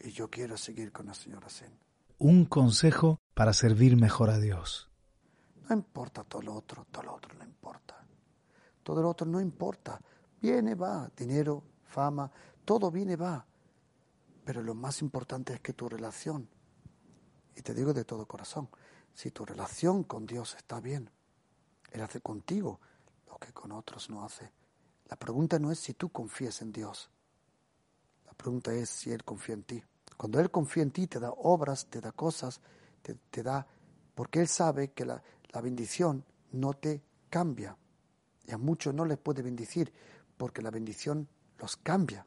y 0.00 0.10
yo 0.10 0.28
quiero 0.28 0.58
seguir 0.58 0.92
con 0.92 1.06
la 1.06 1.14
señora 1.14 1.48
Sen. 1.48 1.72
Un 2.18 2.44
consejo 2.44 3.20
para 3.32 3.54
servir 3.54 3.96
mejor 3.96 4.28
a 4.28 4.38
Dios. 4.38 4.90
No 5.68 5.74
importa 5.74 6.24
todo 6.24 6.42
lo 6.42 6.54
otro, 6.54 6.86
todo 6.90 7.04
lo 7.04 7.14
otro 7.14 7.34
no 7.34 7.44
importa. 7.44 8.04
Todo 8.82 9.00
lo 9.00 9.08
otro 9.08 9.26
no 9.26 9.40
importa. 9.40 9.98
Viene, 10.42 10.74
va, 10.74 11.10
dinero, 11.16 11.64
fama, 11.84 12.30
todo 12.66 12.90
viene, 12.90 13.16
va. 13.16 13.46
Pero 14.44 14.62
lo 14.62 14.74
más 14.74 15.00
importante 15.00 15.54
es 15.54 15.60
que 15.60 15.72
tu 15.72 15.88
relación, 15.88 16.48
y 17.56 17.62
te 17.62 17.72
digo 17.72 17.94
de 17.94 18.04
todo 18.04 18.26
corazón, 18.26 18.68
si 19.14 19.30
tu 19.30 19.46
relación 19.46 20.04
con 20.04 20.26
Dios 20.26 20.54
está 20.54 20.80
bien, 20.80 21.10
Él 21.92 22.02
hace 22.02 22.20
contigo 22.20 22.78
lo 23.26 23.38
que 23.38 23.54
con 23.54 23.72
otros 23.72 24.10
no 24.10 24.22
hace. 24.22 24.52
La 25.06 25.16
pregunta 25.16 25.58
no 25.58 25.72
es 25.72 25.78
si 25.78 25.94
tú 25.94 26.10
confías 26.10 26.60
en 26.60 26.72
Dios, 26.72 27.10
pregunta 28.38 28.72
es 28.72 28.88
si 28.88 29.12
Él 29.12 29.24
confía 29.24 29.56
en 29.56 29.64
ti. 29.64 29.84
Cuando 30.16 30.40
Él 30.40 30.50
confía 30.50 30.82
en 30.82 30.90
ti, 30.90 31.06
te 31.06 31.20
da 31.20 31.30
obras, 31.30 31.86
te 31.90 32.00
da 32.00 32.12
cosas, 32.12 32.60
te, 33.02 33.42
da, 33.42 33.66
porque 34.14 34.40
Él 34.40 34.48
sabe 34.48 34.92
que 34.92 35.04
la, 35.04 35.22
la 35.50 35.60
bendición 35.60 36.24
no 36.52 36.72
te 36.72 37.02
cambia. 37.28 37.76
Y 38.46 38.52
a 38.52 38.58
muchos 38.58 38.94
no 38.94 39.04
les 39.04 39.18
puede 39.18 39.42
bendecir, 39.42 39.92
porque 40.36 40.62
la 40.62 40.70
bendición 40.70 41.28
los 41.58 41.76
cambia. 41.76 42.26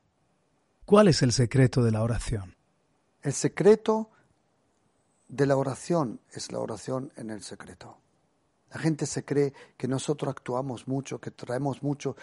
¿Cuál 0.86 1.08
es 1.08 1.22
el 1.24 1.32
secreto 1.32 1.84
de 1.84 1.92
la 1.92 2.04
oración? 2.04 2.56
El 3.22 3.34
secreto 3.34 4.12
de 5.28 5.46
la 5.46 5.56
oración 5.56 6.20
es 6.32 6.52
la 6.52 6.60
oración 6.60 7.12
en 7.16 7.30
el 7.30 7.42
secreto. 7.42 7.98
La 8.72 8.80
gente 8.80 9.06
se 9.06 9.26
cree 9.26 9.54
que 9.78 9.88
nosotros 9.88 10.30
actuamos 10.30 10.88
mucho, 10.88 11.20
que 11.20 11.32
traemos 11.32 11.84
mucho. 11.84 12.16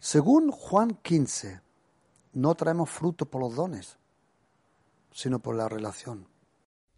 Según 0.00 0.50
Juan 0.50 0.98
15, 1.02 1.60
no 2.32 2.54
traemos 2.54 2.90
fruto 2.90 3.26
por 3.26 3.40
los 3.40 3.56
dones, 3.56 3.98
sino 5.12 5.38
por 5.40 5.56
la 5.56 5.68
relación. 5.68 6.26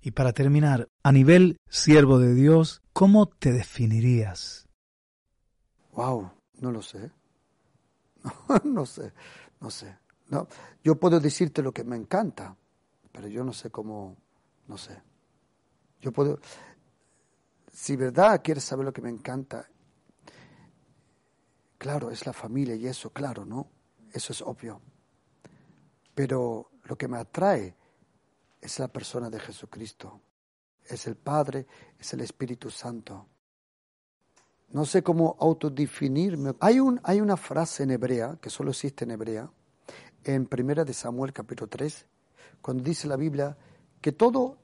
Y 0.02 0.12
para 0.12 0.32
terminar, 0.32 0.88
a 1.02 1.12
nivel 1.12 1.58
siervo 1.68 2.18
de 2.18 2.34
Dios, 2.34 2.82
¿cómo 2.92 3.26
te 3.26 3.52
definirías? 3.52 4.66
Wow, 5.92 6.30
no 6.60 6.72
lo 6.72 6.82
sé. 6.82 7.10
No, 8.64 8.86
sé, 8.86 9.12
no 9.60 9.70
sé. 9.70 9.96
No, 10.28 10.46
yo 10.84 10.96
puedo 10.96 11.20
decirte 11.20 11.62
lo 11.62 11.72
que 11.72 11.84
me 11.84 11.96
encanta, 11.96 12.56
pero 13.12 13.28
yo 13.28 13.44
no 13.44 13.52
sé 13.52 13.70
cómo, 13.70 14.16
no 14.68 14.78
sé. 14.78 15.02
Yo 16.00 16.12
puedo, 16.12 16.38
si 17.72 17.96
verdad 17.96 18.40
quieres 18.42 18.64
saber 18.64 18.86
lo 18.86 18.92
que 18.92 19.02
me 19.02 19.10
encanta, 19.10 19.68
claro, 21.78 22.10
es 22.10 22.26
la 22.26 22.32
familia 22.32 22.74
y 22.76 22.86
eso, 22.86 23.10
claro, 23.10 23.44
¿no? 23.44 23.68
Eso 24.12 24.32
es 24.32 24.40
obvio. 24.42 24.80
Pero 26.20 26.72
lo 26.84 26.98
que 26.98 27.08
me 27.08 27.16
atrae 27.16 27.74
es 28.60 28.78
la 28.78 28.88
persona 28.88 29.30
de 29.30 29.40
Jesucristo. 29.40 30.20
Es 30.84 31.06
el 31.06 31.16
Padre, 31.16 31.66
es 31.98 32.12
el 32.12 32.20
Espíritu 32.20 32.68
Santo. 32.70 33.26
No 34.68 34.84
sé 34.84 35.02
cómo 35.02 35.38
autodefinirme. 35.40 36.52
Hay, 36.60 36.78
un, 36.78 37.00
hay 37.04 37.22
una 37.22 37.38
frase 37.38 37.84
en 37.84 37.92
hebrea, 37.92 38.36
que 38.38 38.50
solo 38.50 38.72
existe 38.72 39.06
en 39.06 39.12
hebrea, 39.12 39.50
en 40.22 40.44
Primera 40.44 40.84
de 40.84 40.92
Samuel 40.92 41.32
capítulo 41.32 41.70
3, 41.70 42.04
cuando 42.60 42.82
dice 42.82 43.08
la 43.08 43.16
Biblia 43.16 43.56
que 44.02 44.12
todo 44.12 44.58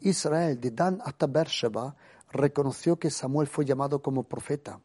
Israel, 0.00 0.60
de 0.60 0.70
Dan 0.70 1.00
hasta 1.02 1.26
Beersheba, 1.26 1.96
reconoció 2.30 2.98
que 2.98 3.10
Samuel 3.10 3.48
fue 3.48 3.64
llamado 3.64 4.02
como 4.02 4.24
profeta. 4.24 4.78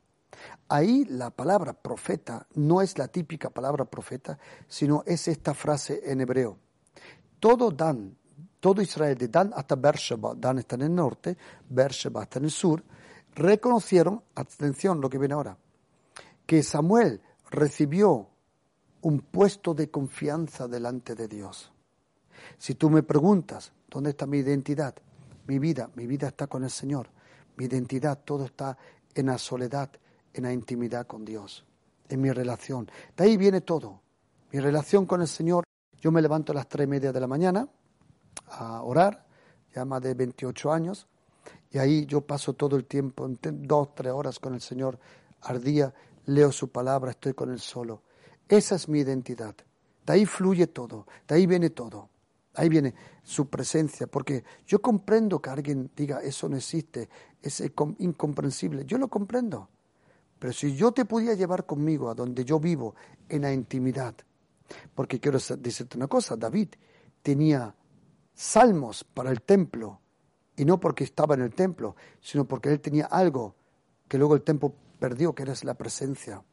Ahí 0.68 1.06
la 1.06 1.32
palabra 1.32 1.74
profeta 1.74 2.48
no 2.56 2.82
es 2.82 2.98
la 2.98 3.08
típica 3.08 3.50
palabra 3.50 3.86
profeta, 3.86 4.38
sino 4.68 5.04
es 5.06 5.28
esta 5.28 5.54
frase 5.54 6.02
en 6.06 6.22
hebreo. 6.22 6.58
Todo 7.40 7.72
Dan, 7.72 8.16
todo 8.60 8.82
Israel, 8.82 9.18
de 9.18 9.28
Dan 9.28 9.52
hasta 9.56 9.76
Beersheba, 9.76 10.34
Dan 10.36 10.60
está 10.60 10.76
en 10.76 10.84
el 10.84 10.96
norte, 10.96 11.38
Beersheba 11.70 12.24
está 12.24 12.40
en 12.40 12.46
el 12.46 12.52
sur, 12.52 12.84
reconocieron, 13.36 14.22
atención 14.36 15.02
lo 15.02 15.10
que 15.10 15.18
viene 15.18 15.34
ahora, 15.34 15.58
que 16.46 16.62
Samuel 16.62 17.22
recibió 17.50 18.30
un 19.02 19.22
puesto 19.22 19.74
de 19.74 19.90
confianza 19.90 20.68
delante 20.68 21.16
de 21.16 21.28
Dios. 21.28 21.72
Si 22.58 22.76
tú 22.76 22.90
me 22.90 23.04
preguntas, 23.04 23.72
¿dónde 23.88 24.12
está 24.12 24.26
mi 24.26 24.40
identidad? 24.40 24.96
Mi 25.48 25.58
vida, 25.58 25.90
mi 25.96 26.06
vida 26.06 26.28
está 26.28 26.48
con 26.48 26.64
el 26.64 26.70
Señor. 26.70 27.10
Mi 27.58 27.66
identidad, 27.66 28.20
todo 28.24 28.46
está 28.46 28.78
en 29.16 29.28
la 29.28 29.38
soledad, 29.38 29.90
en 30.40 30.46
la 30.46 30.54
intimidad 30.54 31.06
con 31.06 31.24
Dios, 31.24 31.66
en 32.10 32.22
mi 32.22 32.32
relación. 32.32 32.90
De 33.16 33.24
ahí 33.24 33.38
viene 33.38 33.62
todo. 33.62 34.02
Mi 34.52 34.60
relación 34.60 35.06
con 35.06 35.22
el 35.22 35.28
Señor, 35.28 35.64
yo 36.02 36.12
me 36.12 36.22
levanto 36.22 36.52
a 36.52 36.56
las 36.56 36.68
tres 36.68 36.86
y 36.86 36.90
media 36.90 37.12
de 37.12 37.20
la 37.20 37.28
mañana 37.28 37.68
a 38.48 38.82
orar, 38.82 39.28
ya 39.76 39.86
más 39.86 40.02
de 40.02 40.14
28 40.14 40.72
años, 40.72 41.08
y 41.72 41.78
ahí 41.78 42.06
yo 42.06 42.22
paso 42.22 42.54
todo 42.54 42.76
el 42.76 42.86
tiempo, 42.86 43.30
dos, 43.42 43.94
tres 43.94 44.12
horas 44.12 44.40
con 44.40 44.56
el 44.56 44.62
Señor 44.62 44.98
al 45.42 45.64
día, 45.64 45.94
leo 46.26 46.52
su 46.52 46.72
palabra, 46.72 47.12
estoy 47.12 47.34
con 47.34 47.52
Él 47.52 47.60
solo. 47.60 48.02
Esa 48.48 48.76
es 48.76 48.90
mi 48.90 49.00
identidad. 49.00 49.56
De 50.06 50.14
ahí 50.14 50.26
fluye 50.26 50.68
todo, 50.68 51.06
de 51.28 51.36
ahí 51.36 51.46
viene 51.46 51.70
todo. 51.70 52.10
Ahí 52.56 52.68
viene 52.68 52.96
su 53.24 53.48
presencia, 53.48 54.08
porque 54.08 54.44
yo 54.66 54.82
comprendo 54.82 55.40
que 55.40 55.50
alguien 55.50 55.92
diga 55.96 56.20
eso 56.22 56.50
no 56.50 56.58
existe, 56.58 57.08
es 57.42 57.62
incomprensible. 58.00 58.86
Yo 58.86 58.98
lo 58.98 59.08
comprendo. 59.08 59.70
Pero 60.40 60.54
si 60.54 60.76
yo 60.76 60.92
te 60.92 61.06
pudiera 61.06 61.36
llevar 61.36 61.66
conmigo 61.66 62.10
a 62.10 62.16
donde 62.16 62.46
yo 62.46 62.60
vivo, 62.60 62.96
en 63.28 63.44
la 63.44 63.54
intimidad, 63.54 64.16
porque 64.96 65.20
quiero 65.20 65.38
decirte 65.58 65.98
una 65.98 66.08
cosa, 66.08 66.36
David 66.36 66.70
tenía 67.22 67.76
salmos 68.34 69.04
para 69.04 69.32
el 69.32 69.42
templo, 69.42 70.00
y 70.56 70.66
no 70.66 70.80
porque 70.80 71.04
estaba 71.04 71.36
en 71.36 71.42
el 71.42 71.54
templo, 71.54 71.96
sino 72.20 72.46
porque 72.46 72.70
él 72.70 72.82
tenía 72.82 73.06
algo 73.06 73.56
que 74.08 74.18
luego 74.18 74.36
el 74.36 74.42
templo 74.42 74.74
perdió, 75.00 75.34
que 75.34 75.44
era 75.44 75.54
la 75.64 75.74
presencia. 75.74 76.44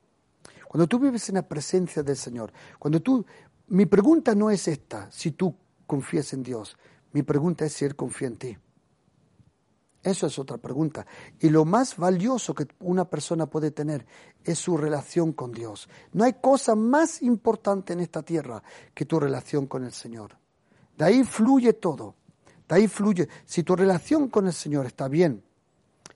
Cuando 0.69 0.87
tú 0.87 0.99
vives 0.99 1.29
en 1.29 1.37
la 1.37 1.49
presencia 1.49 2.03
del 2.03 2.17
Señor, 2.17 2.53
cuando 2.79 3.01
tú, 3.01 3.25
mi 3.69 3.87
pregunta 3.87 4.35
no 4.35 4.51
es 4.51 4.69
esta, 4.69 5.11
si 5.11 5.33
tú 5.33 5.55
confías 5.87 6.33
en 6.33 6.43
Dios, 6.43 6.77
mi 7.13 7.23
pregunta 7.23 7.65
es 7.65 7.73
si 7.73 7.85
Él 7.85 7.97
confía 7.97 8.29
en 8.29 8.37
ti. 8.37 8.59
Eso 10.07 10.29
es 10.29 10.39
otra 10.39 10.57
pregunta. 10.57 11.05
Y 11.41 11.49
lo 11.49 11.65
más 11.65 11.97
valioso 11.97 12.55
que 12.55 12.69
una 12.79 13.11
persona 13.11 13.47
puede 13.47 13.73
tener 13.73 14.07
es 14.45 14.57
su 14.57 14.77
relación 14.77 15.33
con 15.33 15.51
Dios. 15.51 15.89
No 16.13 16.23
hay 16.23 16.35
cosa 16.35 16.77
más 16.77 17.23
importante 17.23 17.93
en 17.93 17.99
esta 17.99 18.23
tierra 18.23 18.63
que 18.95 19.05
tu 19.05 19.19
relación 19.19 19.67
con 19.67 19.83
el 19.83 19.91
Señor. 19.91 20.39
De 20.97 21.07
ahí 21.07 21.25
fluye 21.25 21.73
todo. 21.73 22.15
De 22.69 22.77
ahí 22.77 22.87
fluye. 22.87 23.29
Si 23.45 23.65
tu 23.65 23.75
relación 23.75 24.29
con 24.29 24.47
el 24.47 24.53
Señor 24.53 24.87
está 24.87 25.09
bien, 25.09 25.43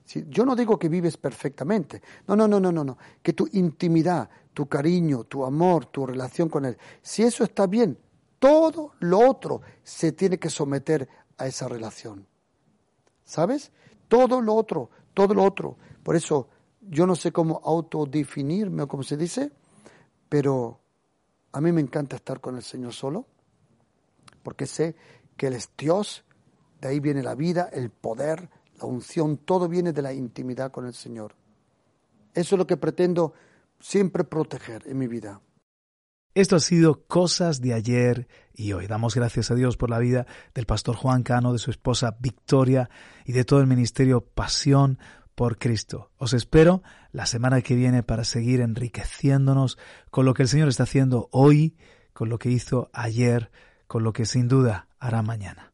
si, 0.05 0.23
yo 0.29 0.45
no 0.45 0.55
digo 0.55 0.79
que 0.79 0.87
vives 0.87 1.17
perfectamente. 1.17 2.01
No, 2.29 2.37
no, 2.37 2.47
no, 2.47 2.61
no, 2.61 2.71
no, 2.71 2.85
no. 2.85 2.97
Que 3.21 3.33
tu 3.33 3.45
intimidad, 3.51 4.29
tu 4.53 4.69
cariño, 4.69 5.25
tu 5.25 5.43
amor, 5.43 5.87
tu 5.87 6.05
relación 6.05 6.47
con 6.47 6.63
Él, 6.63 6.77
si 7.01 7.23
eso 7.23 7.43
está 7.43 7.67
bien, 7.67 7.97
todo 8.39 8.93
lo 8.99 9.19
otro 9.29 9.61
se 9.83 10.13
tiene 10.13 10.39
que 10.39 10.49
someter 10.49 11.09
a 11.37 11.45
esa 11.45 11.67
relación. 11.67 12.25
¿Sabes? 13.25 13.73
Todo 14.11 14.41
lo 14.41 14.55
otro, 14.55 14.89
todo 15.13 15.33
lo 15.33 15.41
otro. 15.41 15.77
Por 16.03 16.17
eso 16.17 16.49
yo 16.81 17.07
no 17.07 17.15
sé 17.15 17.31
cómo 17.31 17.61
autodefinirme 17.63 18.83
o 18.83 18.87
cómo 18.89 19.03
se 19.03 19.15
dice, 19.15 19.53
pero 20.27 20.81
a 21.53 21.61
mí 21.61 21.71
me 21.71 21.79
encanta 21.79 22.17
estar 22.17 22.41
con 22.41 22.57
el 22.57 22.61
Señor 22.61 22.91
solo, 22.91 23.25
porque 24.43 24.65
sé 24.65 24.97
que 25.37 25.47
Él 25.47 25.53
es 25.53 25.69
Dios, 25.77 26.25
de 26.81 26.89
ahí 26.89 26.99
viene 26.99 27.23
la 27.23 27.35
vida, 27.35 27.69
el 27.71 27.89
poder, 27.89 28.49
la 28.81 28.85
unción, 28.85 29.37
todo 29.37 29.69
viene 29.69 29.93
de 29.93 30.01
la 30.01 30.11
intimidad 30.11 30.71
con 30.71 30.85
el 30.85 30.93
Señor. 30.93 31.33
Eso 32.33 32.55
es 32.55 32.59
lo 32.59 32.67
que 32.67 32.75
pretendo 32.75 33.31
siempre 33.79 34.25
proteger 34.25 34.89
en 34.89 34.97
mi 34.97 35.07
vida. 35.07 35.39
Esto 36.33 36.55
ha 36.55 36.59
sido 36.61 37.03
Cosas 37.07 37.59
de 37.59 37.73
ayer 37.73 38.29
y 38.53 38.71
hoy. 38.71 38.87
Damos 38.87 39.15
gracias 39.15 39.51
a 39.51 39.55
Dios 39.55 39.75
por 39.75 39.89
la 39.89 39.99
vida 39.99 40.25
del 40.53 40.65
pastor 40.65 40.95
Juan 40.95 41.23
Cano, 41.23 41.51
de 41.51 41.59
su 41.59 41.71
esposa 41.71 42.15
Victoria 42.21 42.89
y 43.25 43.33
de 43.33 43.43
todo 43.43 43.59
el 43.59 43.67
ministerio 43.67 44.21
Pasión 44.21 44.97
por 45.35 45.57
Cristo. 45.57 46.09
Os 46.17 46.31
espero 46.31 46.83
la 47.11 47.25
semana 47.25 47.61
que 47.61 47.75
viene 47.75 48.01
para 48.01 48.23
seguir 48.23 48.61
enriqueciéndonos 48.61 49.77
con 50.09 50.25
lo 50.25 50.33
que 50.33 50.43
el 50.43 50.47
Señor 50.47 50.69
está 50.69 50.83
haciendo 50.83 51.27
hoy, 51.33 51.75
con 52.13 52.29
lo 52.29 52.39
que 52.39 52.49
hizo 52.49 52.89
ayer, 52.93 53.51
con 53.87 54.03
lo 54.03 54.13
que 54.13 54.25
sin 54.25 54.47
duda 54.47 54.87
hará 54.99 55.21
mañana. 55.23 55.70